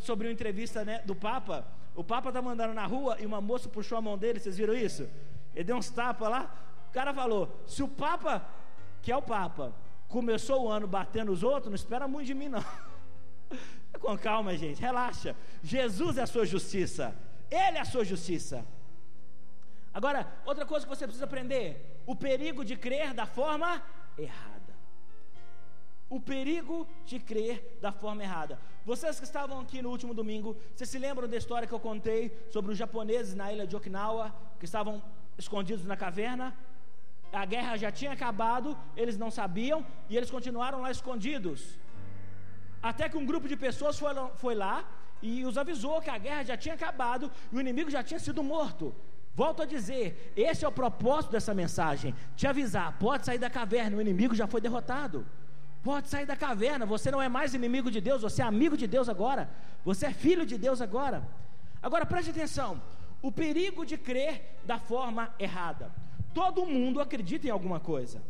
sobre 0.00 0.26
uma 0.26 0.32
entrevista 0.32 0.84
né, 0.84 1.00
do 1.06 1.14
Papa. 1.14 1.64
O 1.94 2.02
Papa 2.02 2.30
está 2.30 2.42
mandando 2.42 2.74
na 2.74 2.86
rua 2.86 3.16
e 3.20 3.24
uma 3.24 3.40
moça 3.40 3.68
puxou 3.68 3.96
a 3.96 4.02
mão 4.02 4.18
dele, 4.18 4.40
vocês 4.40 4.56
viram 4.56 4.74
isso? 4.74 5.08
Ele 5.54 5.62
deu 5.62 5.76
uns 5.76 5.88
tapas 5.88 6.28
lá. 6.28 6.52
O 6.90 6.92
cara 6.92 7.14
falou: 7.14 7.62
se 7.68 7.84
o 7.84 7.88
Papa, 7.88 8.44
que 9.00 9.12
é 9.12 9.16
o 9.16 9.22
Papa, 9.22 9.72
começou 10.08 10.64
o 10.64 10.68
ano 10.68 10.88
batendo 10.88 11.30
os 11.30 11.44
outros, 11.44 11.66
não 11.66 11.76
espera 11.76 12.08
muito 12.08 12.26
de 12.26 12.34
mim, 12.34 12.48
não. 12.48 12.64
Com 14.00 14.16
calma, 14.16 14.56
gente, 14.56 14.80
relaxa. 14.80 15.34
Jesus 15.62 16.18
é 16.18 16.22
a 16.22 16.26
sua 16.26 16.46
justiça, 16.46 17.14
Ele 17.50 17.78
é 17.78 17.80
a 17.80 17.84
sua 17.84 18.04
justiça. 18.04 18.64
Agora, 19.92 20.26
outra 20.44 20.66
coisa 20.66 20.84
que 20.84 20.94
você 20.94 21.06
precisa 21.06 21.24
aprender: 21.24 22.02
o 22.06 22.14
perigo 22.14 22.64
de 22.64 22.76
crer 22.76 23.14
da 23.14 23.26
forma 23.26 23.82
errada. 24.18 24.74
O 26.08 26.20
perigo 26.20 26.86
de 27.04 27.18
crer 27.18 27.78
da 27.80 27.90
forma 27.90 28.22
errada. 28.22 28.58
Vocês 28.84 29.18
que 29.18 29.24
estavam 29.24 29.58
aqui 29.60 29.82
no 29.82 29.90
último 29.90 30.14
domingo, 30.14 30.56
vocês 30.74 30.88
se 30.88 30.98
lembram 30.98 31.26
da 31.26 31.36
história 31.36 31.66
que 31.66 31.74
eu 31.74 31.80
contei 31.80 32.30
sobre 32.50 32.70
os 32.70 32.78
japoneses 32.78 33.34
na 33.34 33.52
ilha 33.52 33.66
de 33.66 33.74
Okinawa, 33.74 34.32
que 34.60 34.64
estavam 34.64 35.02
escondidos 35.36 35.84
na 35.84 35.96
caverna? 35.96 36.54
A 37.32 37.44
guerra 37.44 37.76
já 37.76 37.90
tinha 37.90 38.12
acabado, 38.12 38.78
eles 38.96 39.18
não 39.18 39.30
sabiam 39.30 39.84
e 40.08 40.16
eles 40.16 40.30
continuaram 40.30 40.82
lá 40.82 40.90
escondidos. 40.90 41.76
Até 42.82 43.08
que 43.08 43.16
um 43.16 43.26
grupo 43.26 43.48
de 43.48 43.56
pessoas 43.56 43.98
foi, 43.98 44.12
foi 44.36 44.54
lá 44.54 44.84
e 45.22 45.44
os 45.44 45.56
avisou 45.56 46.00
que 46.00 46.10
a 46.10 46.18
guerra 46.18 46.44
já 46.44 46.56
tinha 46.56 46.74
acabado 46.74 47.30
e 47.50 47.56
o 47.56 47.60
inimigo 47.60 47.90
já 47.90 48.02
tinha 48.02 48.20
sido 48.20 48.42
morto. 48.42 48.94
Volto 49.34 49.62
a 49.62 49.66
dizer, 49.66 50.32
esse 50.34 50.64
é 50.64 50.68
o 50.68 50.72
propósito 50.72 51.32
dessa 51.32 51.52
mensagem: 51.52 52.14
te 52.34 52.46
avisar, 52.46 52.96
pode 52.98 53.26
sair 53.26 53.38
da 53.38 53.50
caverna, 53.50 53.96
o 53.96 54.00
inimigo 54.00 54.34
já 54.34 54.46
foi 54.46 54.60
derrotado. 54.60 55.26
Pode 55.82 56.08
sair 56.08 56.26
da 56.26 56.34
caverna, 56.34 56.84
você 56.84 57.10
não 57.10 57.22
é 57.22 57.28
mais 57.28 57.54
inimigo 57.54 57.90
de 57.90 58.00
Deus, 58.00 58.22
você 58.22 58.42
é 58.42 58.44
amigo 58.44 58.76
de 58.76 58.88
Deus 58.88 59.08
agora, 59.08 59.48
você 59.84 60.06
é 60.06 60.12
filho 60.12 60.44
de 60.44 60.58
Deus 60.58 60.80
agora. 60.80 61.22
Agora 61.82 62.06
preste 62.06 62.30
atenção: 62.30 62.80
o 63.22 63.30
perigo 63.30 63.84
de 63.84 63.96
crer 63.96 64.58
da 64.64 64.78
forma 64.78 65.32
errada. 65.38 65.92
Todo 66.32 66.66
mundo 66.66 67.00
acredita 67.00 67.46
em 67.46 67.50
alguma 67.50 67.78
coisa, 67.78 68.22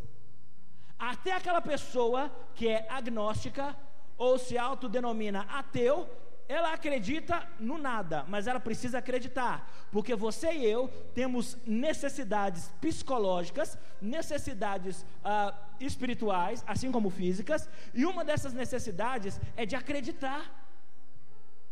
até 0.98 1.32
aquela 1.32 1.60
pessoa 1.60 2.30
que 2.54 2.68
é 2.68 2.86
agnóstica 2.90 3.76
ou 4.16 4.38
se 4.38 4.56
autodenomina 4.56 5.42
ateu, 5.42 6.08
ela 6.48 6.72
acredita 6.72 7.46
no 7.58 7.76
nada, 7.76 8.24
mas 8.28 8.46
ela 8.46 8.60
precisa 8.60 8.98
acreditar, 8.98 9.68
porque 9.90 10.14
você 10.14 10.52
e 10.52 10.64
eu 10.64 10.88
temos 11.12 11.56
necessidades 11.66 12.70
psicológicas, 12.80 13.76
necessidades 14.00 15.04
ah, 15.24 15.54
espirituais, 15.80 16.62
assim 16.66 16.92
como 16.92 17.10
físicas, 17.10 17.68
e 17.92 18.06
uma 18.06 18.24
dessas 18.24 18.52
necessidades 18.52 19.40
é 19.56 19.66
de 19.66 19.74
acreditar. 19.74 20.64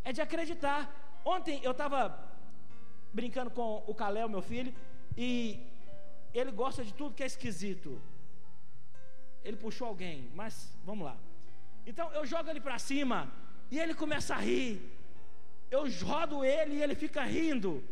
É 0.03 0.11
de 0.11 0.21
acreditar. 0.21 0.93
Ontem 1.23 1.59
eu 1.63 1.71
estava 1.71 2.19
brincando 3.13 3.49
com 3.49 3.83
o 3.87 3.95
Calé, 3.95 4.27
meu 4.27 4.41
filho, 4.41 4.73
e 5.17 5.65
ele 6.33 6.51
gosta 6.51 6.83
de 6.83 6.93
tudo 6.93 7.15
que 7.15 7.23
é 7.23 7.25
esquisito. 7.25 8.01
Ele 9.43 9.55
puxou 9.55 9.87
alguém, 9.87 10.29
mas 10.35 10.77
vamos 10.83 11.05
lá. 11.05 11.17
Então 11.85 12.11
eu 12.13 12.25
jogo 12.25 12.49
ele 12.49 12.59
para 12.59 12.79
cima 12.79 13.31
e 13.71 13.79
ele 13.79 13.93
começa 13.93 14.35
a 14.35 14.39
rir. 14.39 14.73
Eu 15.69 15.83
rodo 16.03 16.43
ele 16.43 16.75
e 16.75 16.83
ele 16.83 16.95
fica 16.95 17.23
rindo. 17.23 17.83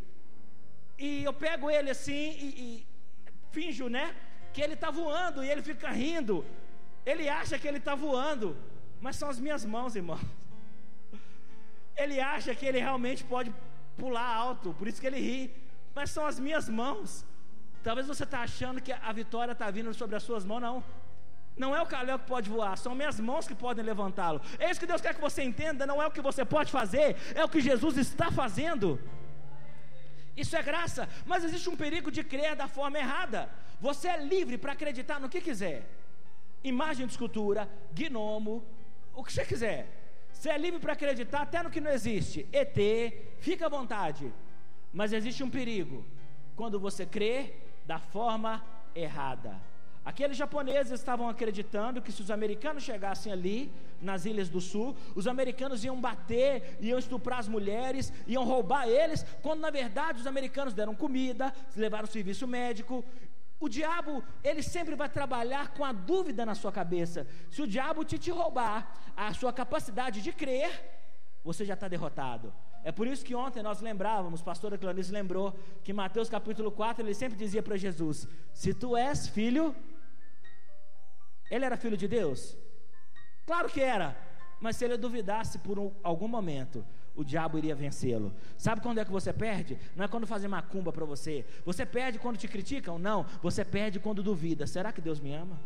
E 0.98 1.24
eu 1.24 1.34
pego 1.34 1.70
ele 1.70 1.90
assim 1.90 2.26
e, 2.46 2.48
e 2.64 2.88
finjo, 3.52 3.88
né? 3.90 4.16
Que 4.54 4.62
ele 4.62 4.74
está 4.74 4.90
voando 4.92 5.44
e 5.44 5.50
ele 5.50 5.62
fica 5.62 5.90
rindo. 5.90 6.46
Ele 7.06 7.28
acha 7.28 7.58
que 7.60 7.68
ele 7.68 7.80
está 7.80 7.96
voando, 7.96 8.56
mas 9.02 9.16
são 9.16 9.30
as 9.30 9.40
minhas 9.40 9.66
mãos, 9.66 9.96
irmão. 9.96 10.20
Ele 11.98 12.20
acha 12.20 12.56
que 12.56 12.66
ele 12.66 12.80
realmente 12.80 13.24
pode 13.24 13.54
pular 13.98 14.26
alto, 14.26 14.74
por 14.74 14.88
isso 14.88 15.00
que 15.00 15.06
ele 15.06 15.20
ri, 15.20 15.54
mas 15.94 16.10
são 16.10 16.26
as 16.26 16.40
minhas 16.40 16.68
mãos. 16.68 17.26
Talvez 17.84 18.08
você 18.08 18.24
está 18.24 18.40
achando 18.40 18.82
que 18.82 18.92
a 18.92 19.12
vitória 19.12 19.52
está 19.52 19.70
vindo 19.70 19.94
sobre 19.94 20.16
as 20.16 20.24
suas 20.24 20.46
mãos, 20.46 20.62
não. 20.62 20.84
Não 21.56 21.76
é 21.76 21.82
o 21.82 21.86
calhau 21.86 22.18
que 22.18 22.26
pode 22.26 22.50
voar, 22.50 22.78
são 22.78 22.96
minhas 22.96 23.20
mãos 23.20 23.48
que 23.48 23.54
podem 23.54 23.86
levantá-lo. 23.86 24.42
É 24.58 24.70
isso 24.72 24.80
que 24.80 24.88
Deus 24.88 25.02
quer 25.02 25.14
que 25.14 25.22
você 25.22 25.44
entenda, 25.44 25.86
não 25.86 26.02
é 26.02 26.08
o 26.08 26.12
que 26.12 26.22
você 26.22 26.44
pode 26.44 26.72
fazer, 26.72 27.16
é 27.36 27.44
o 27.44 27.50
que 27.50 27.62
Jesus 27.62 27.98
está 27.98 28.32
fazendo. 28.32 29.00
Isso 30.36 30.56
é 30.56 30.64
graça, 30.64 31.08
mas 31.26 31.44
existe 31.44 31.70
um 31.70 31.76
perigo 31.76 32.10
de 32.10 32.24
crer 32.24 32.56
da 32.56 32.68
forma 32.68 32.98
errada. 32.98 33.50
Você 33.80 34.08
é 34.08 34.18
livre 34.18 34.58
para 34.58 34.72
acreditar 34.72 35.20
no 35.20 35.30
que 35.30 35.42
quiser. 35.42 35.88
Imagem 36.64 37.06
de 37.06 37.12
escultura, 37.12 37.70
gnomo, 37.94 38.66
o 39.14 39.24
que 39.24 39.32
você 39.32 39.46
quiser. 39.46 39.88
Você 40.32 40.50
é 40.50 40.58
livre 40.58 40.80
para 40.80 40.94
acreditar 40.94 41.42
até 41.42 41.62
no 41.62 41.70
que 41.70 41.80
não 41.80 41.92
existe. 41.92 42.48
ET, 42.52 42.78
fica 43.40 43.68
à 43.68 43.70
vontade. 43.70 44.34
Mas 44.92 45.14
existe 45.14 45.44
um 45.44 45.50
perigo 45.50 46.06
quando 46.56 46.80
você 46.80 47.06
crê 47.06 47.54
da 47.86 48.00
forma 48.00 48.64
errada. 48.96 49.62
Aqueles 50.06 50.36
japoneses 50.36 50.92
estavam 50.92 51.30
acreditando 51.30 52.02
que 52.02 52.12
se 52.12 52.22
os 52.22 52.30
americanos 52.30 52.84
chegassem 52.84 53.32
ali, 53.32 53.72
nas 54.02 54.26
ilhas 54.26 54.50
do 54.50 54.60
sul, 54.60 54.96
os 55.16 55.28
americanos 55.28 55.84
iam 55.84 56.00
bater, 56.00 56.78
iam 56.82 57.00
estuprar 57.00 57.40
as 57.40 57.48
mulheres, 57.48 58.12
iam 58.28 58.44
roubar 58.44 58.88
eles, 58.88 59.26
quando 59.42 59.62
na 59.62 59.70
verdade 59.70 60.20
os 60.20 60.28
americanos 60.28 60.74
deram 60.74 60.94
comida, 60.94 61.54
levaram 61.76 62.06
serviço 62.06 62.46
médico. 62.46 63.04
O 63.60 63.70
diabo, 63.70 64.22
ele 64.44 64.62
sempre 64.62 64.94
vai 64.94 65.08
trabalhar 65.08 65.70
com 65.70 65.86
a 65.86 65.94
dúvida 65.94 66.46
na 66.46 66.54
sua 66.54 66.72
cabeça. 66.72 67.26
Se 67.50 67.62
o 67.62 67.68
diabo 67.68 68.04
te, 68.04 68.20
te 68.20 68.30
roubar 68.30 68.94
a 69.16 69.34
sua 69.34 69.54
capacidade 69.54 70.22
de 70.22 70.34
crer, 70.34 70.70
você 71.46 71.64
já 71.64 71.76
está 71.76 71.88
derrotado. 71.88 72.54
É 72.84 72.92
por 72.92 73.08
isso 73.08 73.24
que 73.24 73.34
ontem 73.34 73.64
nós 73.64 73.80
lembrávamos, 73.80 74.42
pastora 74.42 74.78
Clarice 74.78 75.14
lembrou, 75.14 75.58
que 75.82 75.94
Mateus 75.94 76.28
capítulo 76.28 76.70
4, 76.70 77.06
ele 77.06 77.14
sempre 77.14 77.38
dizia 77.38 77.64
para 77.64 77.78
Jesus: 77.78 78.28
Se 78.54 78.74
tu 78.74 78.98
és 78.98 79.28
filho 79.30 79.74
ele 81.54 81.66
era 81.66 81.78
filho 81.78 81.96
de 81.96 82.08
Deus? 82.08 82.58
Claro 83.46 83.70
que 83.70 83.82
era, 83.82 84.18
mas 84.60 84.76
se 84.76 84.86
ele 84.86 84.98
duvidasse 84.98 85.60
por 85.60 85.78
um, 85.78 85.92
algum 86.02 86.28
momento, 86.28 86.86
o 87.16 87.24
diabo 87.24 87.58
iria 87.58 87.76
vencê-lo. 87.76 88.34
Sabe 88.58 88.82
quando 88.82 89.00
é 89.00 89.06
que 89.06 89.12
você 89.12 89.32
perde? 89.32 89.78
Não 89.96 90.06
é 90.06 90.08
quando 90.08 90.26
fazem 90.26 90.50
macumba 90.50 90.92
para 90.92 91.06
você. 91.06 91.46
Você 91.66 91.86
perde 91.86 92.18
quando 92.18 92.38
te 92.38 92.48
criticam? 92.48 92.98
Não. 92.98 93.26
Você 93.42 93.64
perde 93.64 94.00
quando 94.00 94.24
duvida. 94.24 94.66
Será 94.66 94.92
que 94.92 95.02
Deus 95.02 95.20
me 95.20 95.34
ama? 95.34 95.60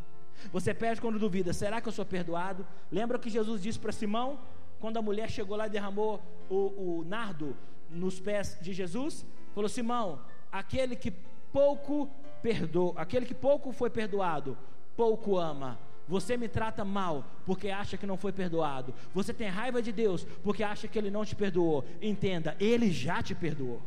Você 0.52 0.74
perde 0.74 1.00
quando 1.00 1.18
duvida. 1.18 1.54
Será 1.54 1.80
que 1.80 1.88
eu 1.88 1.94
sou 1.94 2.06
perdoado? 2.06 2.68
Lembra 2.92 3.18
que 3.18 3.30
Jesus 3.30 3.62
disse 3.62 3.80
para 3.80 3.92
Simão, 3.92 4.40
quando 4.80 4.98
a 4.98 5.02
mulher 5.02 5.30
chegou 5.30 5.56
lá 5.56 5.68
e 5.68 5.70
derramou 5.70 6.22
o, 6.50 7.00
o 7.00 7.06
nardo 7.06 7.56
nos 7.90 8.20
pés 8.20 8.58
de 8.62 8.74
Jesus? 8.74 9.26
Falou: 9.54 9.70
Simão, 9.70 10.22
aquele 10.52 10.96
que 10.96 11.12
pouco 11.52 12.10
perdoou, 12.42 12.94
aquele 12.98 13.26
que 13.26 13.34
pouco 13.34 13.72
foi 13.72 13.90
perdoado, 13.90 14.58
pouco 14.98 15.38
ama. 15.38 15.80
Você 16.08 16.36
me 16.38 16.48
trata 16.48 16.84
mal 16.84 17.24
porque 17.46 17.70
acha 17.70 17.98
que 17.98 18.06
não 18.06 18.18
foi 18.18 18.32
perdoado. 18.32 18.94
Você 19.14 19.34
tem 19.34 19.48
raiva 19.48 19.82
de 19.82 19.92
Deus 19.92 20.26
porque 20.44 20.64
acha 20.64 20.88
que 20.88 20.98
Ele 20.98 21.12
não 21.12 21.24
te 21.24 21.36
perdoou. 21.36 21.86
Entenda, 22.02 22.56
Ele 22.60 22.92
já 22.92 23.22
te 23.22 23.36
perdoou. 23.36 23.82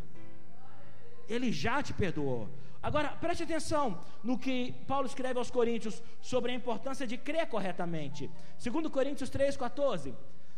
Ele 1.29 1.51
já 1.51 1.83
te 1.83 1.93
perdoou. 1.93 2.49
Agora, 2.83 3.09
preste 3.09 3.43
atenção 3.43 3.99
no 4.25 4.39
que 4.39 4.73
Paulo 4.87 5.07
escreve 5.07 5.39
aos 5.39 5.51
Coríntios 5.51 6.03
sobre 6.21 6.53
a 6.53 6.55
importância 6.55 7.07
de 7.07 7.17
crer 7.19 7.47
corretamente. 7.47 8.31
Segundo 8.59 8.91
Coríntios 8.91 9.31
3,14. 9.31 10.15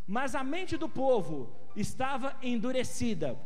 Mas 0.07 0.35
a 0.35 0.45
mente 0.45 0.77
do 0.77 0.89
povo 0.89 1.53
estava 1.77 2.37
endurecida. 2.43 3.37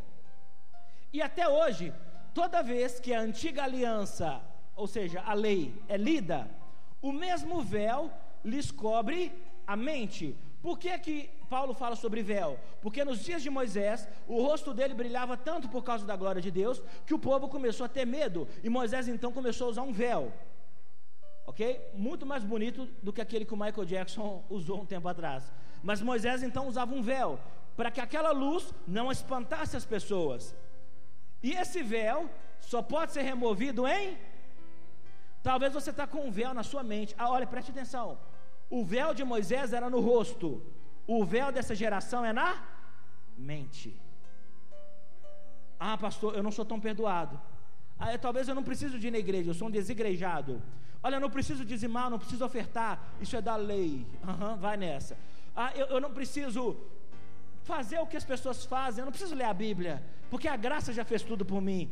E 1.13 1.23
até 1.23 1.49
hoje, 1.49 1.93
toda 2.35 2.63
vez 2.63 3.01
que 3.01 3.15
a 3.15 3.21
antiga 3.21 3.65
aliança, 3.65 4.43
ou 4.75 4.87
seja, 4.87 5.23
a 5.23 5.33
lei, 5.33 5.75
é 5.89 5.97
lida, 5.97 6.51
o 7.09 7.13
mesmo 7.13 7.61
véu 7.63 8.11
lhes 8.45 8.71
cobre 8.71 9.33
a 9.67 9.77
mente. 9.77 10.37
Por 10.61 10.79
que, 10.79 10.99
que 10.99 11.31
Paulo 11.49 11.73
fala 11.75 11.95
sobre 11.95 12.23
véu? 12.23 12.59
Porque 12.83 13.05
nos 13.05 13.21
dias 13.21 13.43
de 13.43 13.51
Moisés, 13.51 14.09
o 14.27 14.43
rosto 14.43 14.75
dele 14.75 14.95
brilhava 14.95 15.37
tanto 15.37 15.69
por 15.69 15.83
causa 15.85 16.05
da 16.05 16.17
glória 16.17 16.43
de 16.43 16.51
Deus, 16.51 16.83
que 17.07 17.15
o 17.15 17.19
povo 17.19 17.49
começou 17.49 17.87
a 17.87 17.89
ter 17.89 18.05
medo, 18.05 18.49
e 18.65 18.69
Moisés 18.69 19.07
então 19.07 19.33
começou 19.33 19.69
a 19.69 19.71
usar 19.71 19.83
um 19.83 19.93
véu. 19.93 20.33
Ok? 21.47 21.81
Muito 21.95 22.27
mais 22.27 22.43
bonito 22.43 22.89
do 23.01 23.13
que 23.13 23.21
aquele 23.21 23.45
que 23.45 23.55
o 23.55 23.57
Michael 23.57 23.85
Jackson 23.85 24.45
usou 24.51 24.81
um 24.81 24.87
tempo 24.87 25.07
atrás. 25.07 25.53
Mas 25.83 26.03
Moisés 26.03 26.43
então 26.43 26.67
usava 26.67 26.93
um 26.93 27.03
véu, 27.03 27.39
para 27.77 27.91
que 27.91 28.01
aquela 28.01 28.33
luz 28.33 28.75
não 28.89 29.13
espantasse 29.13 29.77
as 29.77 29.85
pessoas. 29.85 30.53
E 31.41 31.53
esse 31.53 31.81
véu 31.83 32.29
só 32.59 32.83
pode 32.83 33.13
ser 33.13 33.23
removido 33.23 33.87
em 33.87 34.19
Talvez 35.49 35.73
você 35.79 35.91
está 35.91 36.07
com 36.13 36.23
um 36.27 36.31
véu 36.39 36.53
na 36.59 36.65
sua 36.71 36.83
mente. 36.93 37.15
Ah, 37.17 37.31
olha, 37.31 37.47
preste 37.47 37.71
atenção. 37.71 38.19
O 38.69 38.85
véu 38.85 39.11
de 39.19 39.23
Moisés 39.33 39.73
era 39.79 39.89
no 39.95 40.01
rosto. 40.01 40.49
O 41.07 41.25
véu 41.25 41.49
dessa 41.57 41.75
geração 41.83 42.25
é 42.31 42.33
na 42.33 42.49
mente. 43.51 43.91
Ah, 45.79 45.97
pastor, 45.97 46.35
eu 46.35 46.43
não 46.43 46.51
sou 46.51 46.65
tão 46.65 46.81
perdoado. 46.81 47.41
Ah, 47.97 48.19
talvez 48.19 48.49
eu 48.49 48.57
não 48.57 48.65
preciso 48.71 48.99
de 48.99 49.07
ir 49.07 49.13
na 49.13 49.19
igreja, 49.19 49.51
eu 49.51 49.55
sou 49.55 49.69
um 49.69 49.71
desigrejado. 49.71 50.61
Olha, 51.01 51.17
eu 51.17 51.21
não 51.21 51.31
preciso 51.31 51.65
dizimar, 51.65 52.11
não 52.11 52.19
preciso 52.19 52.45
ofertar. 52.45 52.95
Isso 53.21 53.37
é 53.37 53.43
da 53.49 53.55
lei. 53.55 54.05
Uhum, 54.27 54.57
vai 54.57 54.77
nessa. 54.77 55.17
Ah, 55.55 55.71
eu, 55.77 55.87
eu 55.95 56.01
não 56.01 56.13
preciso 56.13 56.77
fazer 57.63 58.01
o 58.01 58.07
que 58.07 58.17
as 58.17 58.25
pessoas 58.25 58.65
fazem, 58.65 59.03
eu 59.03 59.07
não 59.07 59.13
preciso 59.13 59.37
ler 59.41 59.45
a 59.45 59.55
Bíblia, 59.55 60.03
porque 60.29 60.49
a 60.49 60.57
graça 60.57 60.93
já 60.93 61.05
fez 61.05 61.23
tudo 61.23 61.45
por 61.45 61.61
mim. 61.61 61.85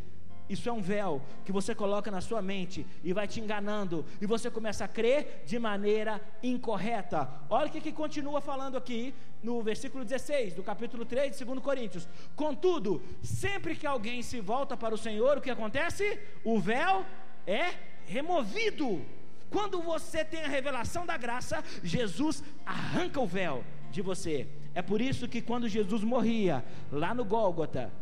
Isso 0.48 0.68
é 0.68 0.72
um 0.72 0.82
véu 0.82 1.22
que 1.44 1.52
você 1.52 1.74
coloca 1.74 2.10
na 2.10 2.20
sua 2.20 2.42
mente 2.42 2.86
e 3.02 3.12
vai 3.12 3.26
te 3.26 3.40
enganando, 3.40 4.04
e 4.20 4.26
você 4.26 4.50
começa 4.50 4.84
a 4.84 4.88
crer 4.88 5.42
de 5.46 5.58
maneira 5.58 6.20
incorreta. 6.42 7.28
Olha 7.48 7.68
o 7.68 7.70
que, 7.70 7.80
que 7.80 7.92
continua 7.92 8.40
falando 8.40 8.76
aqui 8.76 9.14
no 9.42 9.62
versículo 9.62 10.04
16 10.04 10.54
do 10.54 10.62
capítulo 10.62 11.04
3 11.04 11.36
de 11.36 11.44
2 11.44 11.60
Coríntios. 11.60 12.08
Contudo, 12.36 13.02
sempre 13.22 13.74
que 13.74 13.86
alguém 13.86 14.22
se 14.22 14.40
volta 14.40 14.76
para 14.76 14.94
o 14.94 14.98
Senhor, 14.98 15.38
o 15.38 15.40
que 15.40 15.50
acontece? 15.50 16.18
O 16.44 16.60
véu 16.60 17.04
é 17.46 17.74
removido. 18.06 19.02
Quando 19.50 19.80
você 19.80 20.24
tem 20.24 20.42
a 20.42 20.48
revelação 20.48 21.06
da 21.06 21.16
graça, 21.16 21.62
Jesus 21.82 22.42
arranca 22.66 23.20
o 23.20 23.26
véu 23.26 23.64
de 23.90 24.02
você. 24.02 24.46
É 24.74 24.82
por 24.82 25.00
isso 25.00 25.28
que 25.28 25.40
quando 25.40 25.68
Jesus 25.68 26.02
morria 26.02 26.64
lá 26.90 27.14
no 27.14 27.24
Gólgota, 27.24 27.92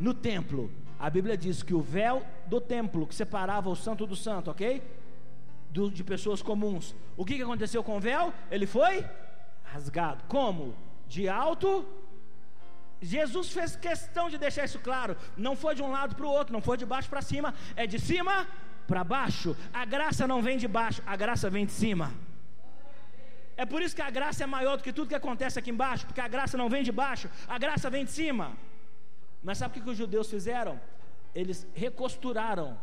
no 0.00 0.12
templo, 0.12 0.70
a 0.98 1.10
Bíblia 1.10 1.36
diz 1.36 1.62
que 1.62 1.74
o 1.74 1.80
véu 1.80 2.24
do 2.46 2.60
templo 2.60 3.06
que 3.06 3.14
separava 3.14 3.68
o 3.68 3.76
santo 3.76 4.06
do 4.06 4.16
santo, 4.16 4.50
ok? 4.50 4.82
Do, 5.70 5.90
de 5.90 6.04
pessoas 6.04 6.42
comuns. 6.42 6.94
O 7.16 7.24
que, 7.24 7.36
que 7.36 7.42
aconteceu 7.42 7.82
com 7.82 7.96
o 7.96 8.00
véu? 8.00 8.32
Ele 8.50 8.66
foi 8.66 9.04
rasgado. 9.64 10.24
Como? 10.28 10.74
De 11.08 11.28
alto. 11.28 11.86
Jesus 13.00 13.50
fez 13.50 13.76
questão 13.76 14.30
de 14.30 14.38
deixar 14.38 14.64
isso 14.64 14.78
claro. 14.78 15.16
Não 15.36 15.54
foi 15.56 15.74
de 15.74 15.82
um 15.82 15.90
lado 15.90 16.14
para 16.14 16.26
o 16.26 16.30
outro, 16.30 16.52
não 16.52 16.62
foi 16.62 16.76
de 16.76 16.86
baixo 16.86 17.10
para 17.10 17.20
cima, 17.20 17.52
é 17.76 17.86
de 17.86 17.98
cima 17.98 18.46
para 18.86 19.04
baixo. 19.04 19.56
A 19.72 19.84
graça 19.84 20.26
não 20.26 20.40
vem 20.40 20.56
de 20.56 20.68
baixo, 20.68 21.02
a 21.06 21.16
graça 21.16 21.50
vem 21.50 21.66
de 21.66 21.72
cima. 21.72 22.12
É 23.56 23.64
por 23.64 23.82
isso 23.82 23.94
que 23.94 24.02
a 24.02 24.10
graça 24.10 24.42
é 24.42 24.46
maior 24.46 24.76
do 24.76 24.82
que 24.82 24.92
tudo 24.92 25.08
que 25.08 25.14
acontece 25.14 25.58
aqui 25.58 25.70
embaixo, 25.70 26.06
porque 26.06 26.20
a 26.20 26.28
graça 26.28 26.56
não 26.56 26.68
vem 26.68 26.82
de 26.82 26.90
baixo, 26.90 27.28
a 27.46 27.58
graça 27.58 27.88
vem 27.90 28.04
de 28.04 28.10
cima. 28.10 28.52
Mas 29.44 29.58
sabe 29.58 29.78
o 29.78 29.82
que 29.82 29.90
os 29.90 29.96
judeus 29.96 30.28
fizeram? 30.30 30.80
Eles 31.34 31.66
recosturaram. 31.74 32.78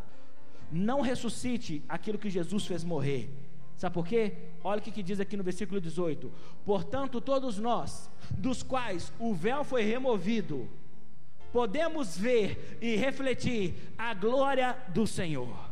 Não 0.71 1.02
ressuscite 1.02 1.84
aquilo 1.89 2.19
que 2.19 2.30
Jesus 2.30 2.65
fez 2.65 2.84
morrer. 2.84 3.30
Sabe 3.76 3.95
por 3.95 4.06
quê? 4.06 4.38
Olha 4.63 4.80
o 4.80 4.82
que 4.82 5.02
diz 5.02 5.19
aqui 5.19 5.36
no 5.36 5.43
versículo 5.43 5.82
18: 5.82 6.32
Portanto, 6.63 7.19
todos 7.19 7.58
nós, 7.58 8.10
dos 8.30 8.62
quais 8.62 9.12
o 9.19 9.34
véu 9.34 9.63
foi 9.63 9.82
removido, 9.82 10.69
podemos 11.52 12.15
ver 12.15 12.78
e 12.80 12.95
refletir 12.95 13.74
a 13.97 14.13
glória 14.13 14.78
do 14.89 15.08
Senhor. 15.08 15.71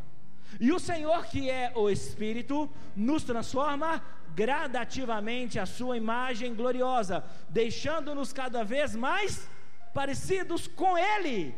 E 0.60 0.72
o 0.72 0.80
Senhor, 0.80 1.28
que 1.28 1.50
é 1.50 1.72
o 1.76 1.88
Espírito, 1.90 2.68
nos 2.96 3.24
transforma 3.24 4.04
gradativamente 4.36 5.60
a 5.60 5.66
sua 5.68 5.96
imagem 5.96 6.56
gloriosa, 6.56 7.24
deixando-nos 7.50 8.34
cada 8.34 8.64
vez 8.64 8.96
mais 8.96 9.48
parecidos 9.94 10.68
com 10.68 10.98
Ele. 10.98 11.56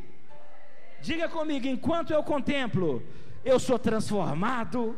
Diga 1.02 1.28
comigo, 1.28 1.68
enquanto 1.68 2.12
eu 2.12 2.24
contemplo, 2.24 3.04
eu 3.44 3.60
sou 3.60 3.80
transformado. 3.80 4.98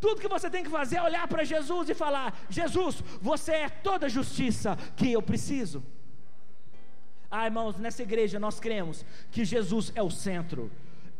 Tudo 0.00 0.20
que 0.20 0.28
você 0.28 0.48
tem 0.50 0.64
que 0.64 0.70
fazer 0.70 0.96
é 0.96 1.02
olhar 1.02 1.26
para 1.28 1.44
Jesus 1.44 1.88
e 1.88 1.94
falar: 1.94 2.38
Jesus, 2.48 3.02
você 3.20 3.52
é 3.52 3.68
toda 3.68 4.06
a 4.06 4.08
justiça 4.08 4.76
que 4.96 5.12
eu 5.12 5.22
preciso. 5.22 5.82
Ah, 7.30 7.46
irmãos, 7.46 7.76
nessa 7.78 8.02
igreja 8.02 8.38
nós 8.38 8.60
cremos 8.60 9.04
que 9.30 9.44
Jesus 9.44 9.92
é 9.94 10.02
o 10.02 10.10
centro. 10.10 10.70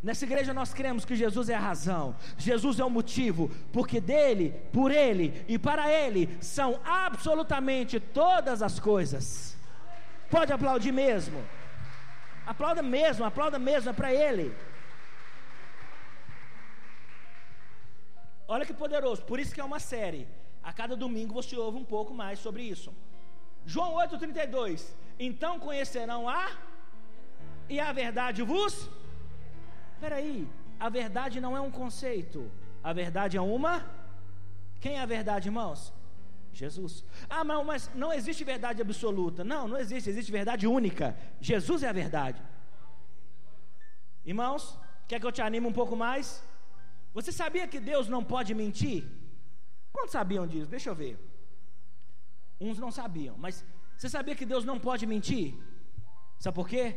Nessa 0.03 0.25
igreja 0.25 0.53
nós 0.53 0.75
cremos 0.75 1.05
que 1.05 1.14
Jesus 1.14 1.48
é 1.48 1.55
a 1.55 1.61
razão, 1.61 2.16
Jesus 2.37 2.81
é 2.81 2.85
o 2.85 2.90
motivo, 2.90 3.48
porque 3.72 4.01
dele, 4.01 4.53
por 4.72 4.90
ele 4.90 5.44
e 5.46 5.57
para 5.57 5.88
ele 5.88 6.37
são 6.40 6.81
absolutamente 6.85 8.01
todas 8.01 8.62
as 8.62 8.81
coisas. 8.81 9.57
Pode 10.34 10.52
aplaudir 10.56 10.92
mesmo. 11.04 11.40
Aplauda 12.52 12.82
mesmo, 12.96 13.24
aplauda 13.30 13.58
mesmo, 13.70 13.90
é 13.90 13.96
para 14.00 14.12
ele. 14.24 14.46
Olha 18.54 18.66
que 18.68 18.74
poderoso, 18.84 19.22
por 19.30 19.38
isso 19.42 19.54
que 19.54 19.62
é 19.64 19.68
uma 19.70 19.80
série. 19.92 20.22
A 20.70 20.72
cada 20.80 20.94
domingo 21.04 21.38
você 21.40 21.56
ouve 21.56 21.78
um 21.82 21.88
pouco 21.94 22.12
mais 22.22 22.38
sobre 22.46 22.62
isso. 22.74 22.90
João 23.72 23.92
8,32. 23.94 24.86
Então 25.28 25.52
conhecerão 25.66 26.20
a 26.40 26.44
e 27.74 27.78
a 27.88 27.92
verdade 27.92 28.42
vos 28.42 28.74
Espera 30.02 30.16
aí, 30.16 30.48
a 30.80 30.88
verdade 30.88 31.40
não 31.40 31.56
é 31.56 31.60
um 31.60 31.70
conceito, 31.70 32.50
a 32.82 32.92
verdade 32.92 33.36
é 33.36 33.40
uma. 33.40 33.74
Quem 34.80 34.96
é 34.96 35.00
a 35.00 35.06
verdade, 35.06 35.46
irmãos? 35.46 35.92
Jesus. 36.52 37.04
Ah, 37.28 37.42
mas 37.44 37.90
não 37.94 38.12
existe 38.12 38.44
verdade 38.44 38.82
absoluta. 38.82 39.42
Não, 39.42 39.66
não 39.66 39.78
existe, 39.78 40.10
existe 40.10 40.30
verdade 40.30 40.66
única. 40.66 41.16
Jesus 41.40 41.82
é 41.82 41.88
a 41.88 41.92
verdade. 41.92 42.42
Irmãos, 44.24 44.78
quer 45.08 45.18
que 45.18 45.26
eu 45.26 45.32
te 45.32 45.42
anime 45.42 45.66
um 45.66 45.72
pouco 45.72 45.96
mais? 45.96 46.44
Você 47.14 47.32
sabia 47.32 47.66
que 47.66 47.80
Deus 47.80 48.08
não 48.08 48.22
pode 48.22 48.54
mentir? 48.54 49.04
Quantos 49.92 50.12
sabiam 50.12 50.46
disso? 50.46 50.70
Deixa 50.70 50.90
eu 50.90 50.94
ver. 50.94 51.18
Uns 52.60 52.78
não 52.78 52.90
sabiam, 52.90 53.36
mas 53.36 53.64
você 53.96 54.08
sabia 54.08 54.34
que 54.34 54.46
Deus 54.46 54.64
não 54.64 54.78
pode 54.78 55.04
mentir? 55.06 55.54
Sabe 56.38 56.54
por 56.54 56.68
quê? 56.68 56.96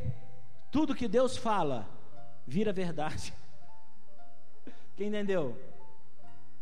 Tudo 0.71 0.95
que 0.95 1.07
Deus 1.07 1.37
fala 1.37 1.89
vira 2.45 2.71
verdade. 2.71 3.33
Quem 4.95 5.07
entendeu? 5.07 5.59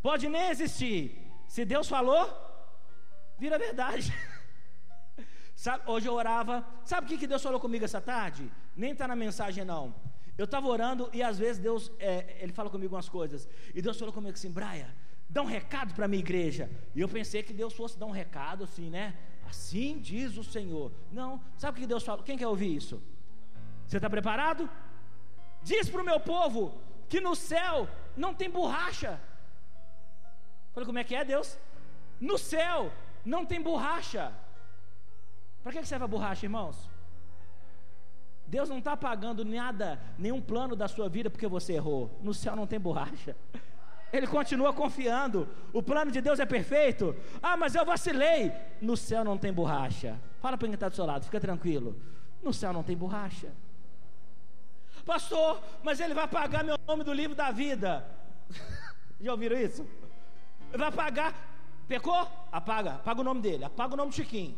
Pode 0.01 0.27
nem 0.29 0.49
existir. 0.49 1.32
Se 1.47 1.63
Deus 1.65 1.88
falou, 1.88 2.25
vira 3.38 3.58
verdade. 3.58 4.13
Sabe, 5.56 5.84
hoje 5.88 6.08
eu 6.08 6.13
orava. 6.13 6.65
Sabe 6.84 7.06
o 7.06 7.10
que, 7.10 7.17
que 7.17 7.28
Deus 7.28 7.41
falou 7.41 7.60
comigo 7.60 7.86
essa 7.86 8.02
tarde? 8.02 8.52
Nem 8.76 8.91
está 8.91 9.08
na 9.08 9.15
mensagem, 9.15 9.63
não. 9.63 9.96
Eu 10.38 10.46
estava 10.46 10.67
orando 10.67 11.10
e 11.13 11.22
às 11.22 11.38
vezes 11.38 11.62
Deus, 11.62 11.91
é, 12.00 12.38
Ele 12.39 12.52
fala 12.52 12.69
comigo 12.69 12.96
umas 12.96 13.08
coisas. 13.08 13.48
E 13.74 13.82
Deus 13.82 13.98
falou 13.98 14.13
comigo 14.13 14.34
assim: 14.34 14.52
Braia, 14.52 14.93
dá 15.30 15.41
um 15.41 15.46
recado 15.46 15.93
para 15.93 16.06
a 16.06 16.08
minha 16.08 16.19
igreja. 16.19 16.69
E 16.96 17.02
eu 17.02 17.08
pensei 17.08 17.43
que 17.43 17.54
Deus 17.54 17.74
fosse 17.74 17.98
dar 17.98 18.08
um 18.08 18.12
recado 18.12 18.63
assim, 18.63 18.89
né? 18.89 19.15
Assim 19.48 20.00
diz 20.00 20.38
o 20.38 20.43
Senhor. 20.43 20.91
Não, 21.12 21.41
sabe 21.58 21.78
o 21.78 21.82
que 21.82 21.88
Deus 21.88 22.04
falou? 22.04 22.24
Quem 22.24 22.38
quer 22.38 22.48
ouvir 22.48 22.76
isso? 22.76 23.02
Você 23.88 23.98
está 23.98 24.10
preparado? 24.10 24.69
Diz 25.62 25.89
para 25.89 26.02
o 26.02 26.06
meu 26.06 26.19
povo 26.19 26.82
que 27.08 27.22
no 27.22 27.36
céu 27.36 27.88
não 28.17 28.34
tem 28.34 28.50
borracha. 28.50 29.22
Falei, 30.74 30.88
como 30.88 30.98
é 30.98 31.04
que 31.04 31.15
é, 31.15 31.24
Deus? 31.24 31.58
No 32.19 32.38
céu 32.38 32.91
não 33.25 33.45
tem 33.45 33.62
borracha. 33.62 34.31
Para 35.63 35.71
que 35.71 35.86
serve 35.86 36.05
a 36.05 36.07
borracha, 36.07 36.45
irmãos? 36.45 36.89
Deus 38.45 38.69
não 38.69 38.79
está 38.79 38.95
pagando 38.95 39.45
nada, 39.45 39.99
nenhum 40.17 40.41
plano 40.41 40.75
da 40.75 40.88
sua 40.88 41.07
vida 41.09 41.29
porque 41.29 41.47
você 41.47 41.73
errou. 41.73 42.19
No 42.21 42.33
céu 42.33 42.55
não 42.55 42.67
tem 42.67 42.79
borracha. 42.79 43.36
Ele 44.12 44.27
continua 44.27 44.71
confiando. 44.73 45.47
O 45.71 45.81
plano 45.81 46.12
de 46.12 46.21
Deus 46.21 46.39
é 46.39 46.45
perfeito. 46.45 47.15
Ah, 47.41 47.57
mas 47.57 47.73
eu 47.73 47.83
vacilei. 47.83 48.51
No 48.79 48.95
céu 48.95 49.23
não 49.23 49.38
tem 49.38 49.51
borracha. 49.51 50.19
Fala 50.39 50.57
para 50.57 50.67
quem 50.67 50.75
está 50.75 50.88
do 50.88 50.95
seu 50.95 51.05
lado, 51.05 51.25
fica 51.25 51.39
tranquilo. 51.39 51.99
No 52.43 52.53
céu 52.53 52.71
não 52.71 52.83
tem 52.83 52.95
borracha. 52.95 53.51
Pastor, 55.05 55.62
mas 55.81 55.99
ele 55.99 56.13
vai 56.13 56.25
apagar 56.25 56.63
meu 56.63 56.77
nome 56.88 57.03
do 57.03 57.12
livro 57.12 57.36
da 57.36 57.49
vida. 57.49 58.05
Já 59.19 59.31
ouviram 59.31 59.57
isso? 59.57 59.88
Vai 60.71 60.89
apagar. 60.89 61.53
Pecou? 61.88 62.28
Apaga. 62.52 62.96
Apaga 62.96 63.22
o 63.22 63.24
nome 63.24 63.41
dele. 63.41 63.65
Apaga 63.65 63.93
o 63.93 63.98
nome 63.98 64.12
do 64.12 64.15
Chiquinho. 64.15 64.58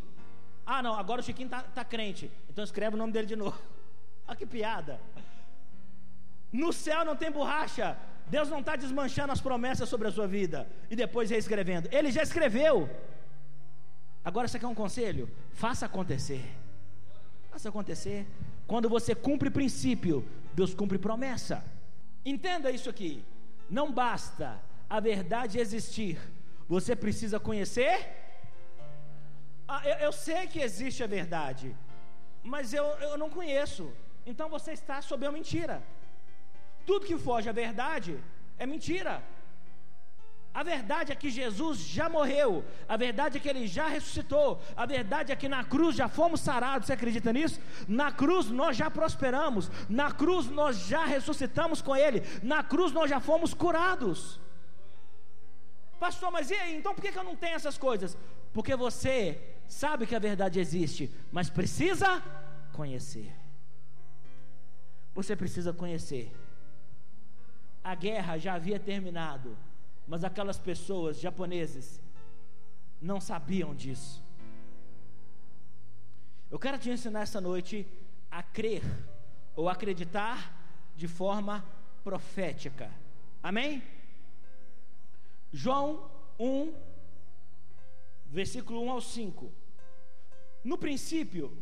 Ah, 0.65 0.81
não, 0.81 0.95
agora 0.95 1.21
o 1.21 1.23
Chiquinho 1.23 1.47
está 1.47 1.61
tá 1.61 1.85
crente. 1.85 2.31
Então 2.49 2.63
escreve 2.63 2.95
o 2.95 2.97
nome 2.97 3.13
dele 3.13 3.27
de 3.27 3.35
novo. 3.35 3.59
Olha 4.27 4.35
que 4.37 4.45
piada. 4.45 4.99
No 6.51 6.71
céu 6.71 7.05
não 7.05 7.15
tem 7.15 7.31
borracha. 7.31 7.97
Deus 8.27 8.49
não 8.49 8.59
está 8.59 8.75
desmanchando 8.75 9.31
as 9.31 9.41
promessas 9.41 9.87
sobre 9.87 10.07
a 10.07 10.11
sua 10.11 10.27
vida 10.27 10.67
e 10.89 10.95
depois 10.95 11.29
reescrevendo. 11.29 11.87
Ele 11.91 12.11
já 12.11 12.23
escreveu. 12.23 12.89
Agora 14.23 14.47
você 14.47 14.57
quer 14.57 14.67
um 14.67 14.73
conselho? 14.73 15.29
Faça 15.51 15.85
acontecer. 15.85 16.43
Faça 17.51 17.69
acontecer. 17.69 18.25
Quando 18.65 18.89
você 18.89 19.13
cumpre 19.13 19.51
princípio, 19.51 20.27
Deus 20.53 20.73
cumpre 20.73 20.97
promessa. 20.97 21.63
Entenda 22.25 22.71
isso 22.71 22.89
aqui. 22.89 23.23
Não 23.69 23.91
basta 23.91 24.59
a 24.89 24.99
verdade 24.99 25.59
existir, 25.59 26.19
você 26.67 26.95
precisa 26.95 27.39
conhecer. 27.39 27.95
Ah, 29.67 29.81
eu, 29.91 29.97
eu, 30.07 30.11
sei 30.11 30.47
que 30.47 30.59
existe 30.59 31.03
a 31.03 31.07
verdade, 31.07 31.75
mas 32.43 32.73
eu, 32.73 32.85
eu 33.07 33.17
não 33.17 33.29
conheço. 33.29 33.91
Então 34.25 34.47
você 34.49 34.71
está 34.71 35.01
sob 35.01 35.25
a 35.25 35.31
mentira. 35.31 35.81
Tudo 36.85 37.05
que 37.05 37.17
foge 37.17 37.49
à 37.49 37.51
verdade 37.51 38.19
é 38.57 38.65
mentira. 38.65 39.23
A 40.53 40.63
verdade 40.63 41.11
é 41.11 41.15
que 41.15 41.29
Jesus 41.29 41.79
já 41.79 42.07
morreu, 42.07 42.63
a 42.87 42.95
verdade 42.95 43.35
é 43.35 43.41
que 43.41 43.49
ele 43.49 43.67
já 43.67 43.89
ressuscitou, 43.89 44.61
a 44.73 44.85
verdade 44.85 45.33
é 45.33 45.35
que 45.35 45.49
na 45.49 45.65
cruz 45.65 45.97
já 45.97 46.07
fomos 46.07 46.39
sarados, 46.39 46.87
você 46.87 46.93
acredita 46.93 47.33
nisso? 47.33 47.59
Na 47.89 48.09
cruz 48.09 48.49
nós 48.49 48.77
já 48.77 48.89
prosperamos, 48.89 49.69
na 49.89 50.13
cruz 50.13 50.49
nós 50.49 50.77
já 50.87 51.03
ressuscitamos 51.03 51.81
com 51.81 51.93
ele, 51.93 52.23
na 52.41 52.63
cruz 52.63 52.93
nós 52.93 53.09
já 53.09 53.19
fomos 53.19 53.53
curados. 53.53 54.39
Pastor, 56.05 56.31
mas 56.31 56.49
e 56.51 56.55
aí? 56.55 56.73
Então 56.77 56.93
por 56.95 57.01
que, 57.01 57.17
eu 57.17 57.23
não 57.23 57.35
tenho 57.35 57.55
essas 57.55 57.77
coisas? 57.77 58.17
Porque 58.53 58.75
você 58.75 59.41
sabe 59.67 60.05
que 60.07 60.15
a 60.15 60.19
verdade 60.29 60.59
existe, 60.59 61.03
mas 61.31 61.49
precisa 61.49 62.09
conhecer. 62.71 63.31
Você 65.13 65.35
precisa 65.35 65.71
conhecer. 65.73 66.31
A 67.83 67.95
guerra 67.95 68.37
já 68.37 68.53
havia 68.53 68.79
terminado 68.79 69.57
mas 70.07 70.23
aquelas 70.23 70.57
pessoas 70.57 71.19
japoneses 71.19 71.99
não 73.01 73.19
sabiam 73.19 73.73
disso. 73.73 74.23
Eu 76.49 76.59
quero 76.59 76.77
te 76.77 76.89
ensinar 76.89 77.21
essa 77.21 77.41
noite 77.41 77.87
a 78.29 78.43
crer 78.43 78.83
ou 79.55 79.67
acreditar 79.67 80.37
de 80.95 81.07
forma 81.07 81.65
profética. 82.03 82.91
Amém? 83.41 83.81
João 85.61 86.11
1, 86.37 86.73
versículo 88.25 88.83
1 88.83 88.91
ao 88.91 88.99
5. 88.99 89.49
No 90.65 90.77
princípio, 90.77 91.57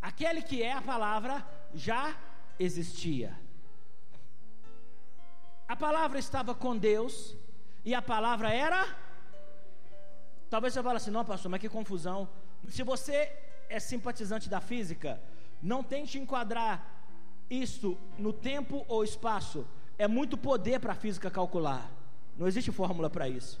aquele 0.00 0.40
que 0.40 0.62
é 0.62 0.72
a 0.72 0.80
palavra 0.80 1.46
já 1.74 2.16
existia. 2.58 3.38
A 5.68 5.76
palavra 5.76 6.18
estava 6.18 6.54
com 6.54 6.74
Deus 6.74 7.36
e 7.84 7.94
a 7.94 8.00
palavra 8.00 8.48
era. 8.50 8.80
Talvez 10.48 10.72
você 10.72 10.82
fale 10.82 10.96
assim, 10.96 11.10
não, 11.10 11.24
pastor, 11.24 11.50
mas 11.50 11.60
que 11.60 11.68
confusão. 11.68 12.26
Se 12.76 12.82
você 12.82 13.30
é 13.68 13.78
simpatizante 13.78 14.48
da 14.48 14.62
física, 14.62 15.20
não 15.62 15.84
tente 15.84 16.18
enquadrar 16.18 16.74
isso 17.50 17.98
no 18.16 18.32
tempo 18.32 18.86
ou 18.88 19.04
espaço. 19.04 19.66
É 20.00 20.08
muito 20.08 20.38
poder 20.38 20.80
para 20.80 20.92
a 20.92 20.94
física 21.04 21.30
calcular. 21.30 21.92
Não 22.34 22.46
existe 22.48 22.72
fórmula 22.72 23.10
para 23.10 23.28
isso. 23.28 23.60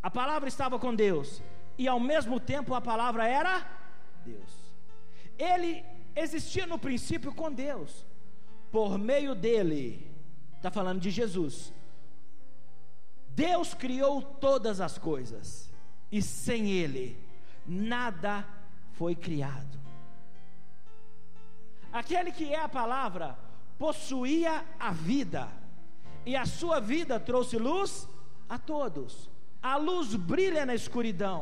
A 0.00 0.08
palavra 0.08 0.48
estava 0.48 0.78
com 0.78 0.94
Deus 0.94 1.42
e 1.76 1.88
ao 1.88 1.98
mesmo 1.98 2.38
tempo 2.38 2.72
a 2.72 2.80
palavra 2.80 3.26
era 3.26 3.68
Deus. 4.24 4.52
Ele 5.36 5.84
existia 6.14 6.68
no 6.68 6.78
princípio 6.78 7.34
com 7.34 7.50
Deus. 7.50 8.06
Por 8.70 8.96
meio 8.96 9.34
dele, 9.34 10.08
está 10.56 10.70
falando 10.70 11.00
de 11.00 11.10
Jesus. 11.10 11.74
Deus 13.30 13.74
criou 13.74 14.22
todas 14.22 14.80
as 14.80 14.98
coisas 14.98 15.68
e 16.12 16.22
sem 16.22 16.70
ele 16.70 17.18
nada 17.66 18.46
foi 18.92 19.16
criado. 19.16 19.80
Aquele 21.92 22.30
que 22.30 22.54
é 22.54 22.60
a 22.60 22.68
palavra 22.68 23.36
possuía 23.82 24.64
a 24.78 24.92
vida, 24.92 25.48
e 26.24 26.36
a 26.36 26.46
sua 26.46 26.78
vida 26.78 27.18
trouxe 27.18 27.58
luz 27.58 28.08
a 28.48 28.56
todos. 28.56 29.28
A 29.60 29.74
luz 29.76 30.14
brilha 30.14 30.64
na 30.64 30.72
escuridão, 30.72 31.40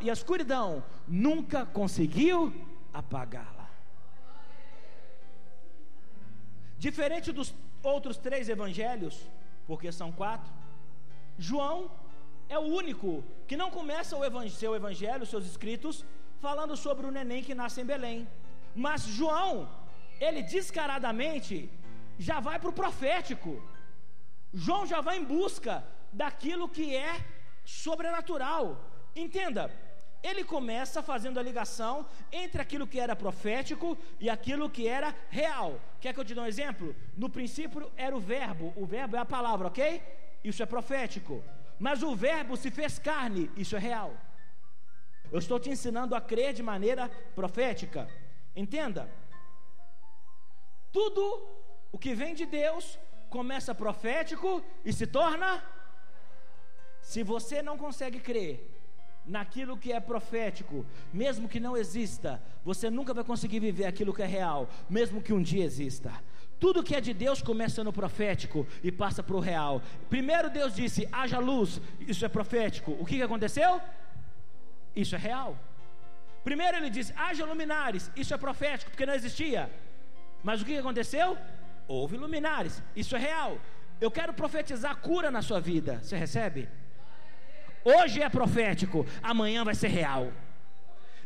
e 0.00 0.08
a 0.08 0.12
escuridão 0.14 0.82
nunca 1.06 1.66
conseguiu 1.66 2.38
apagá-la. 2.94 3.68
Diferente 6.78 7.30
dos 7.30 7.54
outros 7.82 8.16
três 8.16 8.48
evangelhos, 8.48 9.14
porque 9.66 9.92
são 9.92 10.10
quatro, 10.10 10.50
João 11.38 11.90
é 12.48 12.58
o 12.58 12.68
único 12.82 13.22
que 13.46 13.54
não 13.54 13.70
começa 13.70 14.16
o 14.16 14.24
evangelho, 14.24 14.60
seu 14.62 14.74
evangelho, 14.74 15.26
seus 15.26 15.44
escritos, 15.44 16.06
falando 16.40 16.74
sobre 16.74 17.04
o 17.04 17.10
neném 17.10 17.44
que 17.44 17.54
nasce 17.54 17.82
em 17.82 17.84
Belém. 17.84 18.26
Mas 18.74 19.02
João, 19.02 19.68
ele 20.20 20.42
descaradamente 20.42 21.70
já 22.18 22.40
vai 22.40 22.58
para 22.58 22.70
o 22.70 22.72
profético. 22.72 23.62
João 24.52 24.86
já 24.86 25.00
vai 25.00 25.18
em 25.18 25.24
busca 25.24 25.84
daquilo 26.12 26.68
que 26.68 26.94
é 26.94 27.24
sobrenatural. 27.64 28.64
Entenda, 29.14 29.70
ele 30.22 30.44
começa 30.44 31.02
fazendo 31.02 31.38
a 31.38 31.42
ligação 31.42 32.06
entre 32.32 32.60
aquilo 32.60 32.86
que 32.86 32.98
era 32.98 33.14
profético 33.14 33.96
e 34.18 34.28
aquilo 34.28 34.70
que 34.70 34.88
era 34.88 35.14
real. 35.28 35.80
Quer 36.00 36.12
que 36.12 36.20
eu 36.20 36.24
te 36.24 36.34
dê 36.34 36.40
um 36.40 36.46
exemplo? 36.46 36.94
No 37.16 37.28
princípio 37.28 37.92
era 37.96 38.16
o 38.16 38.20
verbo, 38.20 38.72
o 38.76 38.86
verbo 38.86 39.16
é 39.16 39.18
a 39.18 39.24
palavra, 39.24 39.68
ok? 39.68 40.02
Isso 40.42 40.62
é 40.62 40.66
profético. 40.66 41.42
Mas 41.78 42.02
o 42.02 42.14
verbo 42.14 42.56
se 42.56 42.70
fez 42.70 42.98
carne, 42.98 43.50
isso 43.56 43.76
é 43.76 43.78
real. 43.78 44.14
Eu 45.30 45.38
estou 45.38 45.58
te 45.58 45.68
ensinando 45.68 46.14
a 46.14 46.20
crer 46.20 46.52
de 46.54 46.62
maneira 46.62 47.08
profética. 47.34 48.08
Entenda. 48.54 49.08
Tudo 50.96 51.24
o 51.92 51.98
que 51.98 52.14
vem 52.14 52.34
de 52.34 52.46
Deus 52.46 52.98
começa 53.28 53.74
profético 53.74 54.64
e 54.82 54.90
se 54.98 55.06
torna. 55.06 55.62
Se 57.02 57.22
você 57.22 57.60
não 57.68 57.76
consegue 57.76 58.18
crer 58.18 58.54
naquilo 59.26 59.76
que 59.76 59.92
é 59.92 60.00
profético, 60.00 60.86
mesmo 61.12 61.50
que 61.50 61.60
não 61.60 61.76
exista, 61.76 62.42
você 62.64 62.88
nunca 62.88 63.12
vai 63.12 63.24
conseguir 63.24 63.60
viver 63.60 63.84
aquilo 63.84 64.14
que 64.14 64.22
é 64.22 64.26
real, 64.26 64.70
mesmo 64.88 65.20
que 65.20 65.34
um 65.34 65.42
dia 65.42 65.66
exista. 65.66 66.10
Tudo 66.58 66.82
que 66.82 66.96
é 66.96 67.00
de 67.08 67.12
Deus 67.12 67.42
começa 67.42 67.84
no 67.84 67.92
profético 67.92 68.66
e 68.82 68.90
passa 68.90 69.22
para 69.22 69.36
o 69.36 69.40
real. 69.40 69.82
Primeiro 70.08 70.48
Deus 70.48 70.74
disse: 70.74 71.06
haja 71.12 71.38
luz, 71.38 71.78
isso 72.00 72.24
é 72.24 72.28
profético. 72.38 72.92
O 72.92 73.04
que, 73.04 73.16
que 73.16 73.22
aconteceu? 73.22 73.82
Isso 75.04 75.14
é 75.14 75.18
real. 75.18 75.58
Primeiro 76.42 76.78
ele 76.78 76.88
disse: 76.88 77.12
haja 77.14 77.44
luminares, 77.44 78.10
isso 78.16 78.32
é 78.32 78.38
profético, 78.38 78.90
porque 78.90 79.04
não 79.04 79.12
existia. 79.12 79.70
Mas 80.46 80.62
o 80.62 80.64
que, 80.64 80.78
aconteceu? 80.78 81.36
Houve 81.88 82.16
luminares, 82.16 82.80
isso 82.94 83.16
é 83.16 83.18
real. 83.18 83.58
Eu 84.00 84.12
quero 84.12 84.32
profetizar 84.32 84.94
cura 84.98 85.28
na 85.28 85.42
sua 85.42 85.58
vida. 85.58 85.98
Você 86.00 86.16
recebe? 86.16 86.68
Hoje 87.84 88.22
é 88.22 88.28
profético, 88.28 89.04
amanhã 89.20 89.64
vai 89.64 89.74
ser 89.74 89.88
real. 89.88 90.30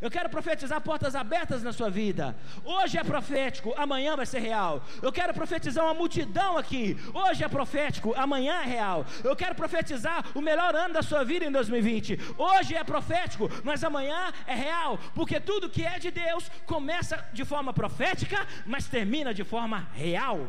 Eu 0.01 0.09
quero 0.09 0.29
profetizar 0.29 0.81
portas 0.81 1.15
abertas 1.15 1.61
na 1.61 1.71
sua 1.71 1.89
vida. 1.89 2.35
Hoje 2.65 2.97
é 2.97 3.03
profético, 3.03 3.71
amanhã 3.77 4.15
vai 4.15 4.25
ser 4.25 4.39
real. 4.39 4.83
Eu 4.99 5.11
quero 5.11 5.31
profetizar 5.31 5.85
uma 5.85 5.93
multidão 5.93 6.57
aqui. 6.57 6.97
Hoje 7.13 7.43
é 7.43 7.47
profético, 7.47 8.13
amanhã 8.17 8.61
é 8.61 8.65
real. 8.65 9.05
Eu 9.23 9.35
quero 9.35 9.53
profetizar 9.53 10.25
o 10.33 10.41
melhor 10.41 10.75
ano 10.75 10.95
da 10.95 11.03
sua 11.03 11.23
vida 11.23 11.45
em 11.45 11.51
2020. 11.51 12.19
Hoje 12.35 12.75
é 12.75 12.83
profético, 12.83 13.47
mas 13.63 13.83
amanhã 13.83 14.33
é 14.47 14.55
real. 14.55 14.97
Porque 15.13 15.39
tudo 15.39 15.69
que 15.69 15.85
é 15.85 15.99
de 15.99 16.09
Deus 16.09 16.49
começa 16.65 17.23
de 17.31 17.45
forma 17.45 17.71
profética, 17.71 18.47
mas 18.65 18.87
termina 18.87 19.35
de 19.35 19.43
forma 19.43 19.87
real. 19.93 20.47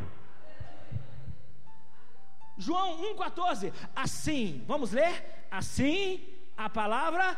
João 2.57 3.15
1,14. 3.15 3.71
Assim, 3.95 4.63
vamos 4.67 4.91
ler? 4.91 5.45
Assim 5.51 6.27
a 6.57 6.69
palavra 6.69 7.37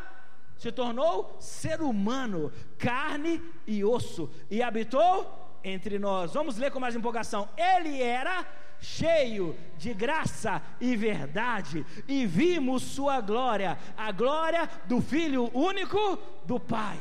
se 0.56 0.72
tornou 0.72 1.36
ser 1.38 1.80
humano, 1.82 2.52
carne 2.78 3.42
e 3.66 3.84
osso, 3.84 4.30
e 4.50 4.62
habitou 4.62 5.58
entre 5.62 5.98
nós. 5.98 6.32
Vamos 6.32 6.56
ler 6.56 6.70
com 6.70 6.80
mais 6.80 6.94
empolgação. 6.94 7.48
Ele 7.56 8.00
era 8.00 8.46
cheio 8.80 9.56
de 9.76 9.92
graça 9.94 10.62
e 10.80 10.96
verdade, 10.96 11.84
e 12.06 12.26
vimos 12.26 12.82
sua 12.82 13.20
glória, 13.20 13.78
a 13.96 14.12
glória 14.12 14.68
do 14.86 15.00
Filho 15.00 15.50
único 15.54 16.18
do 16.44 16.60
Pai. 16.60 16.98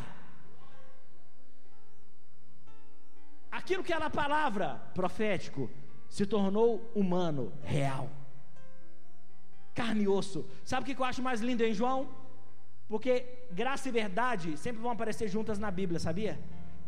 Aquilo 3.52 3.84
que 3.84 3.94
era 3.94 4.08
a 4.08 4.10
palavra 4.10 4.82
profético 4.94 5.70
se 6.10 6.26
tornou 6.26 6.92
humano, 6.94 7.54
real. 7.64 8.10
Carne 9.74 10.04
e 10.04 10.08
osso. 10.08 10.46
Sabe 10.64 10.84
o 10.84 10.96
que 10.96 11.02
eu 11.02 11.06
acho 11.06 11.22
mais 11.22 11.42
lindo 11.42 11.64
em 11.64 11.74
João? 11.74 12.25
Porque 12.88 13.26
graça 13.52 13.90
e 13.90 13.92
verdade 13.92 14.58
sempre 14.58 14.82
vão 14.82 14.92
aparecer 14.92 15.28
juntas 15.28 15.58
na 15.58 15.72
Bíblia, 15.72 16.00
sabia? 16.00 16.40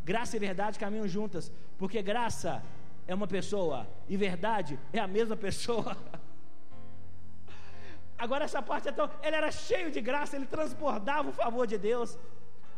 Graça 0.03 0.35
e 0.37 0.39
verdade 0.39 0.79
caminham 0.79 1.07
juntas, 1.07 1.51
porque 1.77 2.01
graça 2.01 2.63
é 3.07 3.15
uma 3.15 3.27
pessoa 3.27 3.87
e 4.07 4.15
verdade 4.15 4.79
é 4.93 4.99
a 4.99 5.07
mesma 5.07 5.35
pessoa. 5.35 5.97
Agora 8.17 8.45
essa 8.45 8.61
parte 8.61 8.87
é 8.87 8.91
tão, 8.91 9.09
ele 9.21 9.35
era 9.35 9.51
cheio 9.51 9.91
de 9.91 10.01
graça, 10.01 10.35
ele 10.35 10.45
transbordava 10.45 11.29
o 11.29 11.33
favor 11.33 11.67
de 11.67 11.77
Deus. 11.77 12.17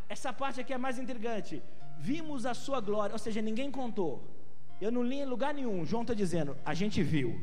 Essa 0.08 0.32
parte 0.32 0.60
aqui 0.60 0.72
é 0.72 0.78
mais 0.78 0.98
intrigante. 0.98 1.62
Vimos 1.98 2.44
a 2.46 2.54
sua 2.54 2.80
glória, 2.80 3.12
ou 3.12 3.18
seja, 3.18 3.40
ninguém 3.40 3.70
contou. 3.70 4.22
Eu 4.80 4.90
não 4.90 5.02
li 5.02 5.18
em 5.20 5.24
lugar 5.24 5.52
nenhum. 5.54 5.84
João 5.84 6.02
está 6.02 6.14
dizendo, 6.14 6.56
a 6.64 6.74
gente 6.74 7.02
viu. 7.02 7.40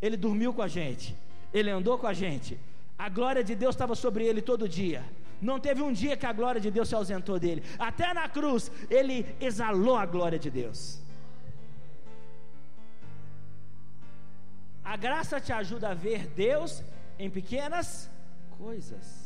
Ele 0.00 0.16
dormiu 0.16 0.52
com 0.52 0.62
a 0.62 0.68
gente, 0.68 1.16
ele 1.52 1.70
andou 1.70 1.98
com 1.98 2.06
a 2.06 2.12
gente, 2.12 2.58
a 2.98 3.08
glória 3.08 3.42
de 3.42 3.54
Deus 3.54 3.74
estava 3.74 3.94
sobre 3.94 4.24
ele 4.24 4.40
todo 4.40 4.68
dia. 4.68 5.04
Não 5.40 5.58
teve 5.60 5.82
um 5.82 5.92
dia 5.92 6.16
que 6.16 6.26
a 6.26 6.32
glória 6.32 6.60
de 6.60 6.70
Deus 6.70 6.88
se 6.88 6.94
ausentou 6.94 7.38
dele. 7.38 7.62
Até 7.78 8.14
na 8.14 8.28
cruz, 8.28 8.70
ele 8.88 9.26
exalou 9.40 9.96
a 9.96 10.06
glória 10.06 10.38
de 10.38 10.50
Deus. 10.50 11.00
A 14.84 14.96
graça 14.96 15.40
te 15.40 15.52
ajuda 15.52 15.90
a 15.90 15.94
ver 15.94 16.26
Deus 16.28 16.82
em 17.18 17.28
pequenas 17.28 18.10
coisas. 18.58 19.24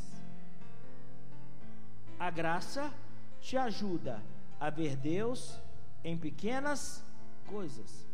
A 2.19 2.31
graça 2.31 2.93
te 3.41 3.57
ajuda 3.57 4.21
a 4.59 4.71
ver 4.71 4.97
Deus 4.97 5.59
em 6.03 6.17
pequenas 6.17 7.05
coisas. 7.47 8.07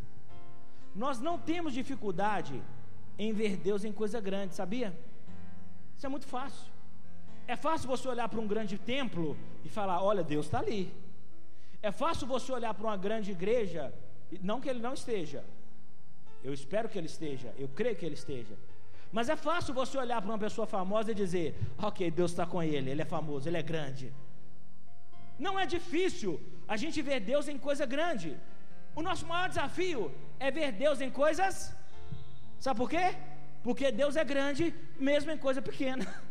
Nós 0.95 1.21
não 1.21 1.39
temos 1.39 1.73
dificuldade 1.73 2.61
em 3.19 3.33
ver 3.33 3.57
Deus 3.57 3.85
em 3.85 3.93
coisa 3.93 4.21
grande, 4.21 4.55
sabia? 4.55 4.97
Isso 5.97 6.07
é 6.07 6.09
muito 6.09 6.27
fácil. 6.27 6.67
É 7.47 7.57
fácil 7.57 7.89
você 7.89 8.07
olhar 8.09 8.29
para 8.29 8.41
um 8.41 8.47
grande 8.47 8.79
templo 8.79 9.37
e 9.65 9.69
falar: 9.69 10.03
Olha, 10.03 10.23
Deus 10.23 10.47
está 10.47 10.59
ali. 10.59 10.93
É 11.83 11.93
fácil 11.93 12.27
você 12.27 12.51
olhar 12.53 12.73
para 12.75 12.87
uma 12.87 12.97
grande 12.97 13.31
igreja, 13.31 13.93
não 14.41 14.61
que 14.61 14.69
ele 14.69 14.81
não 14.81 14.95
esteja. 14.95 15.45
Eu 16.43 16.53
espero 16.53 16.89
que 16.89 16.99
ele 16.99 17.07
esteja, 17.07 17.53
eu 17.59 17.69
creio 17.69 17.97
que 17.97 18.07
ele 18.07 18.15
esteja. 18.15 18.55
Mas 19.13 19.29
é 19.29 19.37
fácil 19.37 19.73
você 19.73 19.97
olhar 19.97 20.21
para 20.21 20.31
uma 20.31 20.39
pessoa 20.47 20.67
famosa 20.67 21.11
e 21.13 21.15
dizer: 21.15 21.55
Ok, 21.79 22.11
Deus 22.11 22.31
está 22.31 22.47
com 22.47 22.63
ele, 22.63 22.91
ele 22.91 23.03
é 23.03 23.05
famoso, 23.05 23.49
ele 23.49 23.59
é 23.59 23.63
grande. 23.63 24.13
Não 25.39 25.59
é 25.59 25.67
difícil 25.67 26.41
a 26.67 26.77
gente 26.77 27.01
ver 27.03 27.21
Deus 27.21 27.49
em 27.49 27.59
coisa 27.59 27.85
grande. 27.85 28.37
O 28.95 29.03
nosso 29.03 29.27
maior 29.27 29.49
desafio 29.49 30.13
é 30.39 30.51
ver 30.51 30.73
Deus 30.73 31.01
em 31.01 31.11
coisas. 31.11 31.75
Sabe 32.59 32.79
por 32.79 32.89
quê? 32.89 33.07
Porque 33.65 33.91
Deus 33.91 34.15
é 34.15 34.25
grande, 34.33 34.75
mesmo 35.11 35.31
em 35.33 35.39
coisa 35.39 35.61
pequena. 35.63 36.07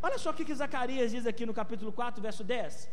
Olha 0.00 0.18
só 0.18 0.30
o 0.30 0.34
que, 0.34 0.44
que 0.44 0.54
Zacarias 0.54 1.10
diz 1.10 1.26
aqui 1.26 1.44
no 1.44 1.52
capítulo 1.52 1.92
4, 1.92 2.22
verso 2.22 2.44
10. 2.44 2.88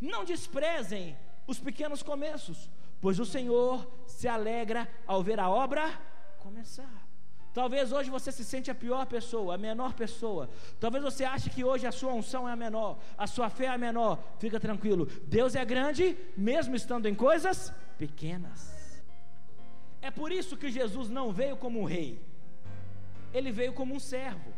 Não 0.00 0.24
desprezem 0.24 1.14
os 1.46 1.58
pequenos 1.58 2.02
começos, 2.02 2.70
pois 3.02 3.20
o 3.20 3.26
Senhor 3.26 3.86
se 4.06 4.26
alegra 4.26 4.88
ao 5.06 5.22
ver 5.22 5.38
a 5.38 5.50
obra 5.50 5.84
começar. 6.38 7.06
Talvez 7.52 7.92
hoje 7.92 8.08
você 8.08 8.32
se 8.32 8.44
sente 8.44 8.70
a 8.70 8.74
pior 8.74 9.04
pessoa, 9.04 9.56
a 9.56 9.58
menor 9.58 9.92
pessoa. 9.92 10.48
Talvez 10.80 11.04
você 11.04 11.24
ache 11.24 11.50
que 11.50 11.64
hoje 11.64 11.86
a 11.86 11.92
sua 11.92 12.14
unção 12.14 12.48
é 12.48 12.52
a 12.52 12.56
menor, 12.56 12.98
a 13.16 13.26
sua 13.26 13.50
fé 13.50 13.66
é 13.66 13.68
a 13.68 13.78
menor. 13.78 14.18
Fica 14.38 14.58
tranquilo. 14.58 15.04
Deus 15.24 15.54
é 15.54 15.64
grande, 15.66 16.16
mesmo 16.34 16.74
estando 16.74 17.06
em 17.06 17.14
coisas 17.14 17.72
pequenas. 17.98 18.77
É 20.00 20.10
por 20.10 20.30
isso 20.32 20.56
que 20.56 20.70
Jesus 20.70 21.08
não 21.08 21.32
veio 21.32 21.56
como 21.56 21.80
um 21.80 21.84
rei. 21.84 22.20
Ele 23.32 23.50
veio 23.50 23.72
como 23.72 23.94
um 23.94 23.98
servo. 23.98 24.52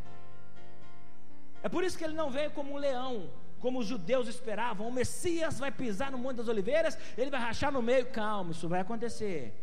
É 1.62 1.68
por 1.68 1.84
isso 1.84 1.98
que 1.98 2.04
ele 2.04 2.14
não 2.14 2.30
veio 2.30 2.50
como 2.50 2.72
um 2.72 2.76
leão, 2.76 3.30
como 3.58 3.78
os 3.78 3.86
judeus 3.86 4.28
esperavam. 4.28 4.88
O 4.88 4.92
Messias 4.92 5.58
vai 5.58 5.70
pisar 5.70 6.10
no 6.10 6.18
Monte 6.18 6.36
das 6.36 6.48
Oliveiras, 6.48 6.96
ele 7.16 7.30
vai 7.30 7.40
rachar 7.40 7.72
no 7.72 7.82
meio. 7.82 8.06
Calma, 8.06 8.52
isso 8.52 8.68
vai 8.68 8.80
acontecer. 8.80 9.54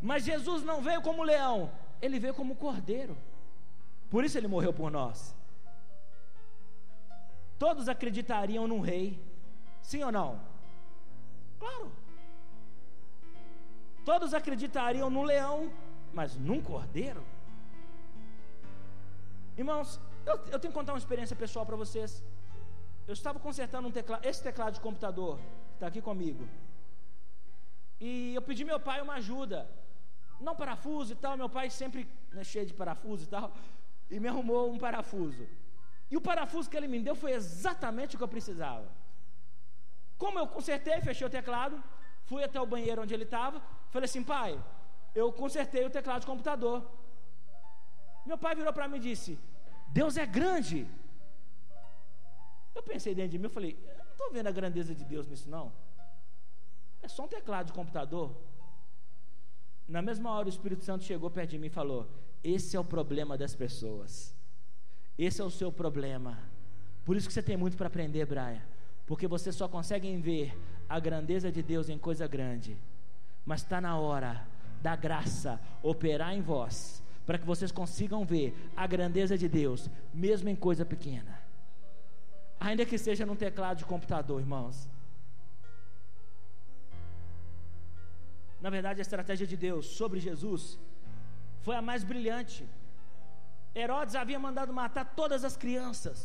Mas 0.00 0.24
Jesus 0.24 0.62
não 0.62 0.82
veio 0.82 1.00
como 1.00 1.22
leão, 1.22 1.70
ele 2.00 2.18
veio 2.18 2.34
como 2.34 2.56
cordeiro. 2.56 3.16
Por 4.10 4.24
isso 4.24 4.36
ele 4.36 4.48
morreu 4.48 4.72
por 4.72 4.90
nós. 4.90 5.34
Todos 7.58 7.88
acreditariam 7.88 8.66
num 8.66 8.80
rei, 8.80 9.20
sim 9.80 10.02
ou 10.02 10.10
não? 10.10 10.40
Claro. 11.58 11.92
Todos 14.04 14.34
acreditariam 14.34 15.08
num 15.08 15.22
leão, 15.22 15.72
mas 16.12 16.36
num 16.36 16.60
cordeiro? 16.60 17.24
Irmãos, 19.56 20.00
eu, 20.24 20.36
eu 20.52 20.58
tenho 20.58 20.72
que 20.72 20.78
contar 20.78 20.92
uma 20.92 20.98
experiência 20.98 21.36
pessoal 21.36 21.64
para 21.64 21.76
vocês. 21.76 22.22
Eu 23.06 23.12
estava 23.12 23.38
consertando 23.38 23.88
um 23.88 23.92
teclado, 23.92 24.24
esse 24.24 24.42
teclado 24.42 24.74
de 24.74 24.80
computador, 24.80 25.38
que 25.38 25.74
está 25.74 25.86
aqui 25.86 26.00
comigo. 26.00 26.48
E 28.00 28.34
eu 28.34 28.42
pedi 28.42 28.64
meu 28.64 28.80
pai 28.80 29.00
uma 29.00 29.14
ajuda 29.14 29.68
não 30.42 30.54
parafuso 30.56 31.12
e 31.12 31.16
tal. 31.16 31.36
Meu 31.36 31.48
pai 31.48 31.70
sempre 31.70 32.06
né, 32.32 32.44
cheio 32.44 32.66
de 32.66 32.74
parafuso 32.74 33.24
e 33.24 33.26
tal, 33.26 33.52
e 34.10 34.18
me 34.20 34.28
arrumou 34.28 34.72
um 34.72 34.78
parafuso. 34.78 35.46
E 36.10 36.16
o 36.16 36.20
parafuso 36.20 36.68
que 36.68 36.76
ele 36.76 36.88
me 36.88 37.00
deu 37.00 37.14
foi 37.14 37.32
exatamente 37.32 38.14
o 38.14 38.18
que 38.18 38.24
eu 38.24 38.28
precisava. 38.36 38.86
Como 40.18 40.38
eu 40.38 40.46
consertei, 40.46 41.00
fechei 41.00 41.26
o 41.26 41.30
teclado, 41.30 41.82
fui 42.24 42.44
até 42.44 42.60
o 42.60 42.66
banheiro 42.66 43.02
onde 43.02 43.14
ele 43.14 43.24
estava, 43.24 43.62
falei 43.92 44.06
assim, 44.06 44.24
pai, 44.24 44.52
eu 45.14 45.32
consertei 45.32 45.84
o 45.84 45.90
teclado 45.90 46.22
de 46.22 46.26
computador. 46.26 46.78
Meu 48.24 48.38
pai 48.38 48.54
virou 48.54 48.72
para 48.72 48.88
mim 48.88 48.96
e 48.96 49.06
disse: 49.10 49.38
Deus 49.88 50.16
é 50.16 50.26
grande. 50.26 50.86
Eu 52.74 52.82
pensei 52.82 53.14
dentro 53.14 53.32
de 53.32 53.38
mim, 53.38 53.44
eu 53.44 53.50
falei, 53.50 53.72
eu 53.86 54.04
não 54.04 54.12
estou 54.12 54.32
vendo 54.32 54.46
a 54.46 54.52
grandeza 54.52 54.94
de 54.94 55.04
Deus 55.04 55.26
nisso 55.26 55.48
não. 55.50 55.72
É 57.02 57.08
só 57.08 57.24
um 57.24 57.28
teclado 57.28 57.66
de 57.66 57.72
computador. 57.72 58.34
Na 59.86 60.00
mesma 60.00 60.30
hora, 60.30 60.46
o 60.46 60.48
Espírito 60.48 60.84
Santo 60.84 61.04
chegou 61.04 61.30
perto 61.30 61.50
de 61.50 61.58
mim 61.58 61.66
e 61.66 61.70
falou: 61.70 62.08
Esse 62.42 62.76
é 62.76 62.80
o 62.80 62.84
problema 62.84 63.36
das 63.36 63.54
pessoas. 63.54 64.34
Esse 65.18 65.42
é 65.42 65.44
o 65.44 65.50
seu 65.50 65.70
problema. 65.70 66.38
Por 67.04 67.16
isso 67.16 67.26
que 67.26 67.34
você 67.34 67.42
tem 67.42 67.56
muito 67.56 67.76
para 67.76 67.88
aprender, 67.88 68.24
Braia. 68.24 68.64
Porque 69.06 69.26
você 69.26 69.52
só 69.52 69.68
consegue 69.68 70.16
ver 70.16 70.56
a 70.88 70.98
grandeza 70.98 71.50
de 71.50 71.62
Deus 71.62 71.88
em 71.88 71.98
coisa 71.98 72.26
grande. 72.26 72.78
Mas 73.44 73.62
está 73.62 73.80
na 73.80 73.96
hora 73.98 74.46
da 74.80 74.94
graça 74.96 75.60
operar 75.82 76.34
em 76.34 76.40
vós, 76.40 77.02
para 77.26 77.38
que 77.38 77.46
vocês 77.46 77.70
consigam 77.70 78.24
ver 78.24 78.54
a 78.76 78.86
grandeza 78.86 79.36
de 79.38 79.48
Deus, 79.48 79.88
mesmo 80.12 80.48
em 80.48 80.56
coisa 80.56 80.84
pequena. 80.84 81.40
Ainda 82.58 82.86
que 82.86 82.98
seja 82.98 83.26
num 83.26 83.36
teclado 83.36 83.78
de 83.78 83.84
computador, 83.84 84.40
irmãos. 84.40 84.88
na 88.64 88.70
verdade, 88.70 89.00
a 89.00 89.06
estratégia 89.06 89.46
de 89.52 89.56
Deus 89.56 89.84
sobre 90.00 90.18
Jesus 90.26 90.62
foi 91.64 91.74
a 91.74 91.82
mais 91.88 92.02
brilhante. 92.10 92.62
Herodes 93.74 94.14
havia 94.14 94.38
mandado 94.38 94.72
matar 94.72 95.04
todas 95.20 95.42
as 95.48 95.56
crianças. 95.62 96.18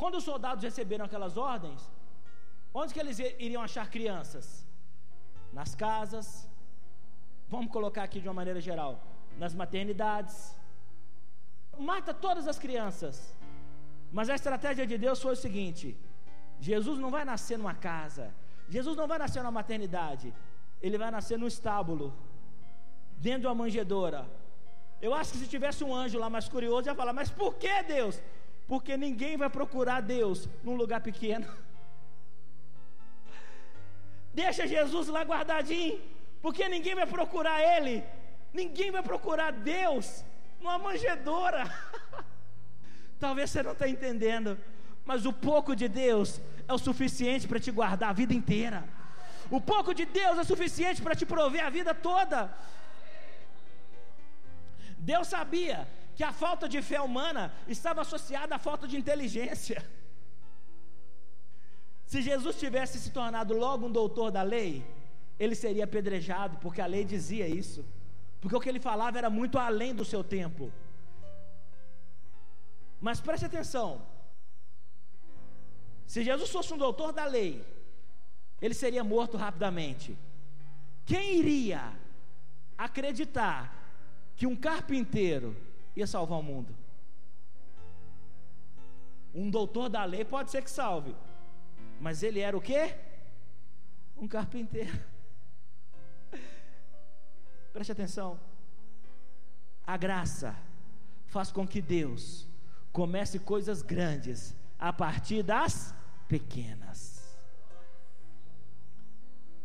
Quando 0.00 0.16
os 0.20 0.24
soldados 0.24 0.64
receberam 0.64 1.04
aquelas 1.04 1.36
ordens, 1.36 1.80
onde 2.80 2.92
que 2.92 2.98
eles 2.98 3.20
iriam 3.46 3.62
achar 3.62 3.88
crianças? 3.96 4.66
Nas 5.58 5.72
casas, 5.86 6.26
vamos 7.48 7.70
colocar 7.76 8.02
aqui 8.04 8.20
de 8.20 8.28
uma 8.28 8.38
maneira 8.40 8.60
geral, 8.68 8.92
nas 9.42 9.54
maternidades. 9.54 10.36
Mata 11.90 12.12
todas 12.26 12.46
as 12.52 12.58
crianças. 12.64 13.16
Mas 14.16 14.28
a 14.28 14.34
estratégia 14.40 14.86
de 14.92 14.96
Deus 15.04 15.20
foi 15.24 15.32
o 15.34 15.42
seguinte: 15.44 15.86
Jesus 16.68 16.98
não 17.04 17.10
vai 17.16 17.24
nascer 17.24 17.56
numa 17.56 17.74
casa, 17.74 18.26
Jesus 18.68 18.96
não 18.96 19.06
vai 19.12 19.18
nascer 19.24 19.42
na 19.42 19.50
maternidade, 19.50 20.34
ele 20.82 20.98
vai 21.02 21.10
nascer 21.10 21.38
no 21.38 21.48
estábulo, 21.54 22.06
dentro 23.26 23.42
de 23.42 23.46
uma 23.46 23.60
manjedoura. 23.62 24.26
Eu 25.00 25.12
acho 25.14 25.32
que 25.32 25.38
se 25.38 25.48
tivesse 25.54 25.82
um 25.84 25.94
anjo 25.94 26.18
lá 26.18 26.28
mais 26.30 26.48
curioso, 26.48 26.88
ia 26.88 26.94
falar: 26.94 27.12
Mas 27.12 27.30
por 27.30 27.54
que 27.54 27.82
Deus? 27.82 28.20
Porque 28.66 28.96
ninguém 28.96 29.36
vai 29.36 29.50
procurar 29.50 30.00
Deus 30.00 30.48
num 30.64 30.76
lugar 30.82 31.00
pequeno. 31.00 31.46
Deixa 34.34 34.66
Jesus 34.66 35.06
lá 35.08 35.22
guardadinho, 35.22 36.00
porque 36.42 36.68
ninguém 36.68 36.94
vai 36.94 37.06
procurar 37.06 37.60
Ele, 37.60 38.02
ninguém 38.52 38.90
vai 38.90 39.02
procurar 39.02 39.52
Deus 39.52 40.24
numa 40.60 40.78
manjedoura. 40.78 41.62
Talvez 43.20 43.50
você 43.50 43.62
não 43.62 43.72
está 43.72 43.88
entendendo, 43.88 44.58
mas 45.04 45.24
o 45.24 45.32
pouco 45.32 45.76
de 45.76 45.88
Deus 45.88 46.40
é 46.66 46.72
o 46.72 46.78
suficiente 46.78 47.46
para 47.46 47.60
te 47.60 47.70
guardar 47.70 48.10
a 48.10 48.12
vida 48.12 48.34
inteira. 48.34 48.84
O 49.50 49.60
pouco 49.60 49.94
de 49.94 50.04
Deus 50.04 50.38
é 50.38 50.44
suficiente 50.44 51.00
para 51.00 51.14
te 51.14 51.24
prover 51.24 51.64
a 51.64 51.70
vida 51.70 51.94
toda. 51.94 52.52
Deus 54.98 55.28
sabia 55.28 55.86
que 56.16 56.24
a 56.24 56.32
falta 56.32 56.68
de 56.68 56.80
fé 56.82 57.00
humana 57.00 57.52
estava 57.68 58.00
associada 58.00 58.54
à 58.54 58.58
falta 58.58 58.86
de 58.88 58.96
inteligência. 58.96 59.84
Se 62.06 62.20
Jesus 62.22 62.58
tivesse 62.58 62.98
se 62.98 63.10
tornado 63.10 63.54
logo 63.54 63.86
um 63.86 63.92
doutor 63.92 64.30
da 64.30 64.42
lei, 64.42 64.84
ele 65.38 65.54
seria 65.54 65.84
apedrejado, 65.84 66.58
porque 66.58 66.80
a 66.80 66.86
lei 66.86 67.04
dizia 67.04 67.48
isso. 67.48 67.84
Porque 68.40 68.56
o 68.56 68.60
que 68.60 68.68
ele 68.68 68.80
falava 68.80 69.18
era 69.18 69.30
muito 69.30 69.58
além 69.58 69.94
do 69.94 70.04
seu 70.04 70.22
tempo. 70.22 70.70
Mas 73.00 73.20
preste 73.20 73.46
atenção: 73.46 74.02
se 76.06 76.22
Jesus 76.22 76.50
fosse 76.50 76.72
um 76.72 76.78
doutor 76.78 77.12
da 77.12 77.24
lei, 77.24 77.64
ele 78.60 78.74
seria 78.74 79.02
morto 79.02 79.36
rapidamente. 79.36 80.16
Quem 81.04 81.38
iria 81.38 81.92
acreditar 82.76 83.92
que 84.36 84.46
um 84.46 84.56
carpinteiro 84.56 85.56
ia 85.96 86.06
salvar 86.06 86.38
o 86.38 86.42
mundo? 86.42 86.74
Um 89.34 89.50
doutor 89.50 89.88
da 89.88 90.04
lei 90.04 90.24
pode 90.24 90.50
ser 90.50 90.62
que 90.62 90.70
salve, 90.70 91.14
mas 92.04 92.22
ele 92.22 92.40
era 92.40 92.54
o 92.54 92.60
quê? 92.60 92.94
Um 94.14 94.28
carpinteiro. 94.28 94.92
Preste 97.72 97.92
atenção. 97.92 98.38
A 99.86 99.96
graça 99.96 100.54
faz 101.28 101.50
com 101.50 101.66
que 101.66 101.80
Deus 101.80 102.46
comece 102.92 103.38
coisas 103.38 103.80
grandes 103.80 104.54
a 104.78 104.92
partir 104.92 105.42
das 105.42 105.94
pequenas. 106.28 107.24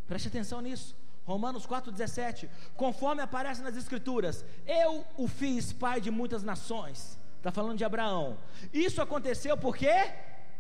Preste 0.08 0.30
atenção 0.30 0.62
nisso. 0.62 0.96
Romanos 1.26 1.68
4,17. 1.68 2.50
Conforme 2.74 3.22
aparece 3.22 3.62
nas 3.62 3.76
Escrituras, 3.76 4.46
eu 4.66 5.06
o 5.18 5.28
fiz 5.28 5.74
pai 5.74 6.00
de 6.00 6.10
muitas 6.10 6.42
nações. 6.42 7.20
Está 7.36 7.52
falando 7.52 7.78
de 7.78 7.84
Abraão. 7.84 8.38
Isso 8.72 9.02
aconteceu 9.02 9.58
porque 9.58 9.92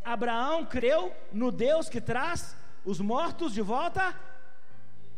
Abraão 0.03 0.65
creu 0.65 1.15
no 1.31 1.51
Deus 1.51 1.89
que 1.89 2.01
traz 2.01 2.55
os 2.85 2.99
mortos 2.99 3.53
de 3.53 3.61
volta 3.61 4.15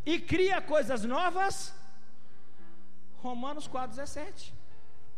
e 0.05 0.19
cria 0.19 0.61
coisas 0.61 1.03
novas. 1.03 1.73
Romanos 3.17 3.67
4,17. 3.67 4.51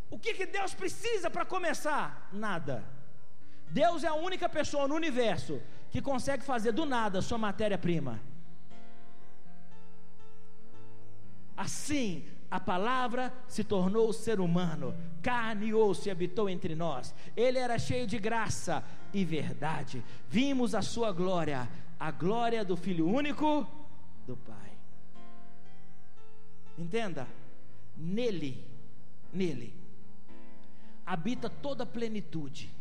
O 0.09 0.19
que, 0.19 0.33
que 0.33 0.45
Deus 0.45 0.73
precisa 0.73 1.29
para 1.29 1.45
começar? 1.45 2.29
Nada. 2.31 2.83
Deus 3.69 4.03
é 4.03 4.07
a 4.07 4.13
única 4.13 4.47
pessoa 4.47 4.87
no 4.87 4.95
universo 4.95 5.61
que 5.89 6.01
consegue 6.01 6.43
fazer 6.43 6.71
do 6.71 6.85
nada 6.85 7.21
sua 7.21 7.37
matéria-prima. 7.37 8.19
Assim, 11.55 12.27
a 12.53 12.59
palavra 12.59 13.33
se 13.47 13.63
tornou 13.63 14.13
ser 14.13 14.39
humano, 14.39 14.95
carne 15.23 15.69
e 15.69 15.73
osso 15.73 16.07
e 16.07 16.11
habitou 16.11 16.47
entre 16.47 16.75
nós. 16.75 17.11
Ele 17.35 17.57
era 17.57 17.79
cheio 17.79 18.05
de 18.05 18.19
graça 18.19 18.83
e 19.11 19.25
verdade. 19.25 20.03
Vimos 20.29 20.75
a 20.75 20.83
sua 20.83 21.11
glória, 21.11 21.67
a 21.99 22.11
glória 22.11 22.63
do 22.63 22.77
Filho 22.77 23.07
único 23.07 23.65
do 24.27 24.37
Pai. 24.37 24.77
Entenda, 26.77 27.27
nele, 27.97 28.63
nele, 29.33 29.75
habita 31.03 31.49
toda 31.49 31.81
a 31.81 31.87
plenitude 31.87 32.71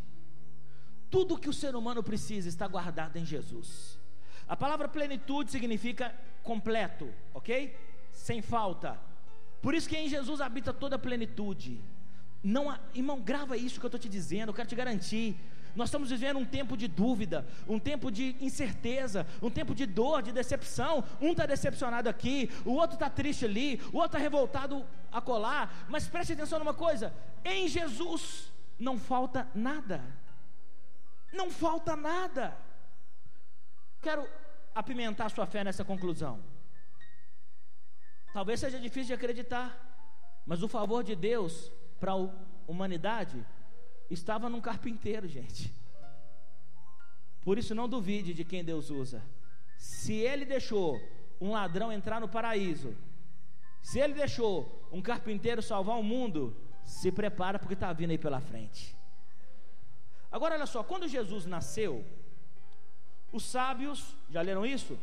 tudo 1.08 1.38
que 1.38 1.48
o 1.48 1.52
ser 1.52 1.74
humano 1.74 2.02
precisa 2.02 2.46
está 2.46 2.66
guardado 2.66 3.16
em 3.16 3.24
Jesus. 3.24 3.98
A 4.46 4.54
palavra 4.54 4.86
plenitude 4.86 5.50
significa 5.50 6.14
completo, 6.42 7.10
ok? 7.32 7.74
Sem 8.10 8.42
falta. 8.42 9.11
Por 9.62 9.74
isso 9.74 9.88
que 9.88 9.96
em 9.96 10.08
Jesus 10.08 10.40
habita 10.40 10.72
toda 10.72 10.96
a 10.96 10.98
plenitude. 10.98 11.80
Não, 12.42 12.76
irmão, 12.92 13.20
grava 13.20 13.56
isso 13.56 13.78
que 13.78 13.86
eu 13.86 13.88
estou 13.88 14.00
te 14.00 14.08
dizendo, 14.08 14.48
eu 14.48 14.54
quero 14.54 14.68
te 14.68 14.74
garantir. 14.74 15.36
Nós 15.74 15.88
estamos 15.88 16.10
vivendo 16.10 16.38
um 16.38 16.44
tempo 16.44 16.76
de 16.76 16.86
dúvida, 16.86 17.46
um 17.66 17.78
tempo 17.78 18.10
de 18.10 18.36
incerteza, 18.40 19.26
um 19.40 19.48
tempo 19.48 19.74
de 19.74 19.86
dor, 19.86 20.20
de 20.20 20.32
decepção. 20.32 21.02
Um 21.20 21.30
está 21.30 21.46
decepcionado 21.46 22.08
aqui, 22.08 22.50
o 22.64 22.72
outro 22.72 22.94
está 22.94 23.08
triste 23.08 23.44
ali, 23.44 23.80
o 23.92 23.96
outro 23.96 24.06
está 24.06 24.18
revoltado 24.18 24.84
a 25.10 25.20
colar. 25.20 25.86
Mas 25.88 26.08
preste 26.08 26.32
atenção 26.32 26.58
numa 26.58 26.74
coisa: 26.74 27.14
em 27.44 27.68
Jesus 27.68 28.52
não 28.78 28.98
falta 28.98 29.48
nada. 29.54 30.02
Não 31.32 31.50
falta 31.50 31.96
nada. 31.96 32.54
Quero 34.02 34.28
apimentar 34.74 35.30
sua 35.30 35.46
fé 35.46 35.64
nessa 35.64 35.84
conclusão. 35.84 36.51
Talvez 38.32 38.60
seja 38.60 38.78
difícil 38.78 39.08
de 39.08 39.14
acreditar, 39.14 39.68
mas 40.46 40.62
o 40.62 40.68
favor 40.68 41.04
de 41.04 41.14
Deus 41.14 41.70
para 42.00 42.12
a 42.12 42.28
humanidade 42.66 43.44
estava 44.10 44.48
num 44.48 44.60
carpinteiro, 44.60 45.28
gente. 45.28 45.72
Por 47.42 47.58
isso 47.58 47.74
não 47.74 47.88
duvide 47.88 48.32
de 48.32 48.44
quem 48.44 48.64
Deus 48.64 48.90
usa. 48.90 49.22
Se 49.76 50.14
ele 50.14 50.44
deixou 50.44 51.00
um 51.40 51.52
ladrão 51.52 51.92
entrar 51.92 52.20
no 52.20 52.28
paraíso, 52.28 52.96
se 53.82 53.98
ele 53.98 54.14
deixou 54.14 54.88
um 54.92 55.02
carpinteiro 55.02 55.60
salvar 55.60 55.98
o 55.98 56.02
mundo, 56.02 56.56
se 56.84 57.10
prepara 57.10 57.58
porque 57.58 57.74
está 57.74 57.92
vindo 57.92 58.10
aí 58.10 58.18
pela 58.18 58.40
frente. 58.40 58.96
Agora 60.30 60.54
olha 60.54 60.66
só, 60.66 60.82
quando 60.82 61.08
Jesus 61.08 61.44
nasceu, 61.46 62.04
os 63.32 63.44
sábios, 63.44 64.16
já 64.30 64.40
leram 64.40 64.64
isso? 64.64 64.98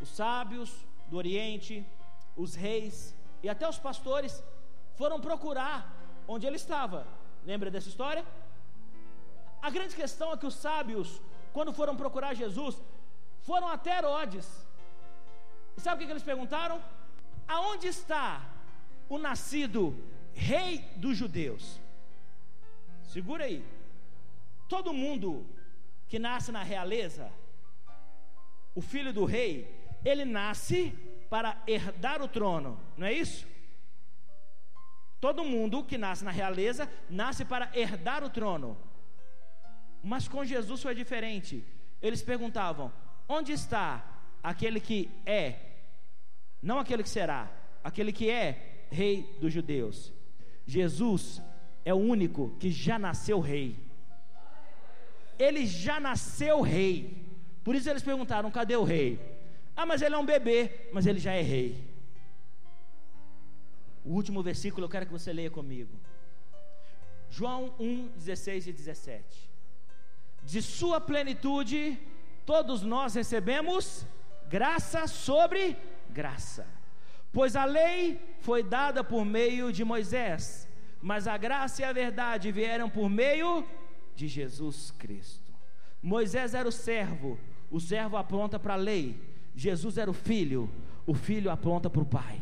Os 0.00 0.08
sábios 0.08 0.84
do 1.08 1.16
Oriente, 1.16 1.86
os 2.36 2.54
reis 2.54 3.14
e 3.42 3.48
até 3.48 3.68
os 3.68 3.78
pastores 3.78 4.42
foram 4.94 5.20
procurar 5.20 5.78
onde 6.28 6.46
ele 6.46 6.56
estava. 6.56 7.06
Lembra 7.44 7.70
dessa 7.70 7.88
história? 7.88 8.24
A 9.62 9.70
grande 9.70 9.94
questão 9.96 10.32
é 10.32 10.36
que 10.36 10.46
os 10.46 10.54
sábios, 10.54 11.20
quando 11.52 11.72
foram 11.72 11.96
procurar 11.96 12.34
Jesus, 12.34 12.80
foram 13.42 13.68
até 13.68 13.98
Herodes. 13.98 14.46
E 15.76 15.80
sabe 15.80 16.02
o 16.02 16.06
que, 16.06 16.12
eles 16.12 16.22
perguntaram? 16.22 16.82
Aonde 17.46 17.86
está 17.86 18.44
o 19.08 19.18
nascido 19.18 19.96
rei 20.34 20.78
dos 20.96 21.16
judeus? 21.16 21.80
Segura 23.04 23.44
aí. 23.44 23.64
Todo 24.68 24.92
mundo 24.92 25.46
que 26.08 26.18
nasce 26.18 26.50
na 26.50 26.62
realeza, 26.62 27.30
o 28.74 28.80
filho 28.80 29.12
do 29.12 29.24
rei, 29.24 29.52
ele 30.04 30.24
nasce 30.24 30.92
para 31.28 31.62
herdar 31.66 32.22
o 32.22 32.28
trono, 32.28 32.78
não 32.96 33.06
é 33.06 33.12
isso? 33.12 33.46
Todo 35.20 35.44
mundo 35.44 35.82
que 35.82 35.98
nasce 35.98 36.24
na 36.24 36.30
realeza 36.30 36.88
nasce 37.08 37.44
para 37.44 37.70
herdar 37.74 38.22
o 38.22 38.30
trono. 38.30 38.76
Mas 40.02 40.28
com 40.28 40.44
Jesus 40.44 40.82
foi 40.82 40.94
diferente. 40.94 41.64
Eles 42.00 42.22
perguntavam: 42.22 42.92
onde 43.28 43.52
está 43.52 44.04
aquele 44.42 44.78
que 44.78 45.10
é, 45.24 45.56
não 46.62 46.78
aquele 46.78 47.02
que 47.02 47.08
será, 47.08 47.50
aquele 47.82 48.12
que 48.12 48.30
é 48.30 48.86
rei 48.90 49.36
dos 49.40 49.52
judeus? 49.52 50.12
Jesus 50.66 51.42
é 51.84 51.94
o 51.94 51.98
único 51.98 52.56
que 52.60 52.70
já 52.70 52.98
nasceu 52.98 53.40
rei. 53.40 53.76
Ele 55.38 55.66
já 55.66 55.98
nasceu 55.98 56.60
rei. 56.60 57.26
Por 57.64 57.74
isso 57.74 57.88
eles 57.88 58.02
perguntaram: 58.02 58.50
cadê 58.50 58.76
o 58.76 58.84
rei? 58.84 59.35
Ah, 59.76 59.84
mas 59.84 60.00
ele 60.00 60.14
é 60.14 60.18
um 60.18 60.24
bebê, 60.24 60.88
mas 60.92 61.06
ele 61.06 61.18
já 61.18 61.32
é 61.32 61.42
rei. 61.42 61.84
O 64.04 64.12
último 64.12 64.42
versículo 64.42 64.86
eu 64.86 64.88
quero 64.88 65.06
que 65.06 65.12
você 65.12 65.32
leia 65.32 65.50
comigo. 65.50 65.94
João 67.28 67.74
1, 67.78 68.08
16 68.16 68.68
e 68.68 68.72
17. 68.72 69.50
De 70.42 70.62
sua 70.62 71.00
plenitude, 71.00 71.98
todos 72.46 72.82
nós 72.82 73.14
recebemos 73.14 74.06
graça 74.48 75.06
sobre 75.06 75.76
graça. 76.08 76.66
Pois 77.32 77.54
a 77.56 77.64
lei 77.64 78.20
foi 78.40 78.62
dada 78.62 79.04
por 79.04 79.24
meio 79.24 79.72
de 79.72 79.84
Moisés, 79.84 80.66
mas 81.02 81.28
a 81.28 81.36
graça 81.36 81.82
e 81.82 81.84
a 81.84 81.92
verdade 81.92 82.50
vieram 82.50 82.88
por 82.88 83.10
meio 83.10 83.66
de 84.14 84.26
Jesus 84.26 84.92
Cristo. 84.92 85.52
Moisés 86.02 86.54
era 86.54 86.68
o 86.68 86.72
servo, 86.72 87.38
o 87.70 87.80
servo 87.80 88.16
aponta 88.16 88.58
para 88.58 88.74
a 88.74 88.76
lei. 88.76 89.35
Jesus 89.56 89.96
era 89.96 90.10
o 90.10 90.14
filho, 90.14 90.70
o 91.06 91.14
filho 91.14 91.50
aponta 91.50 91.88
para 91.88 92.02
o 92.02 92.06
Pai. 92.06 92.38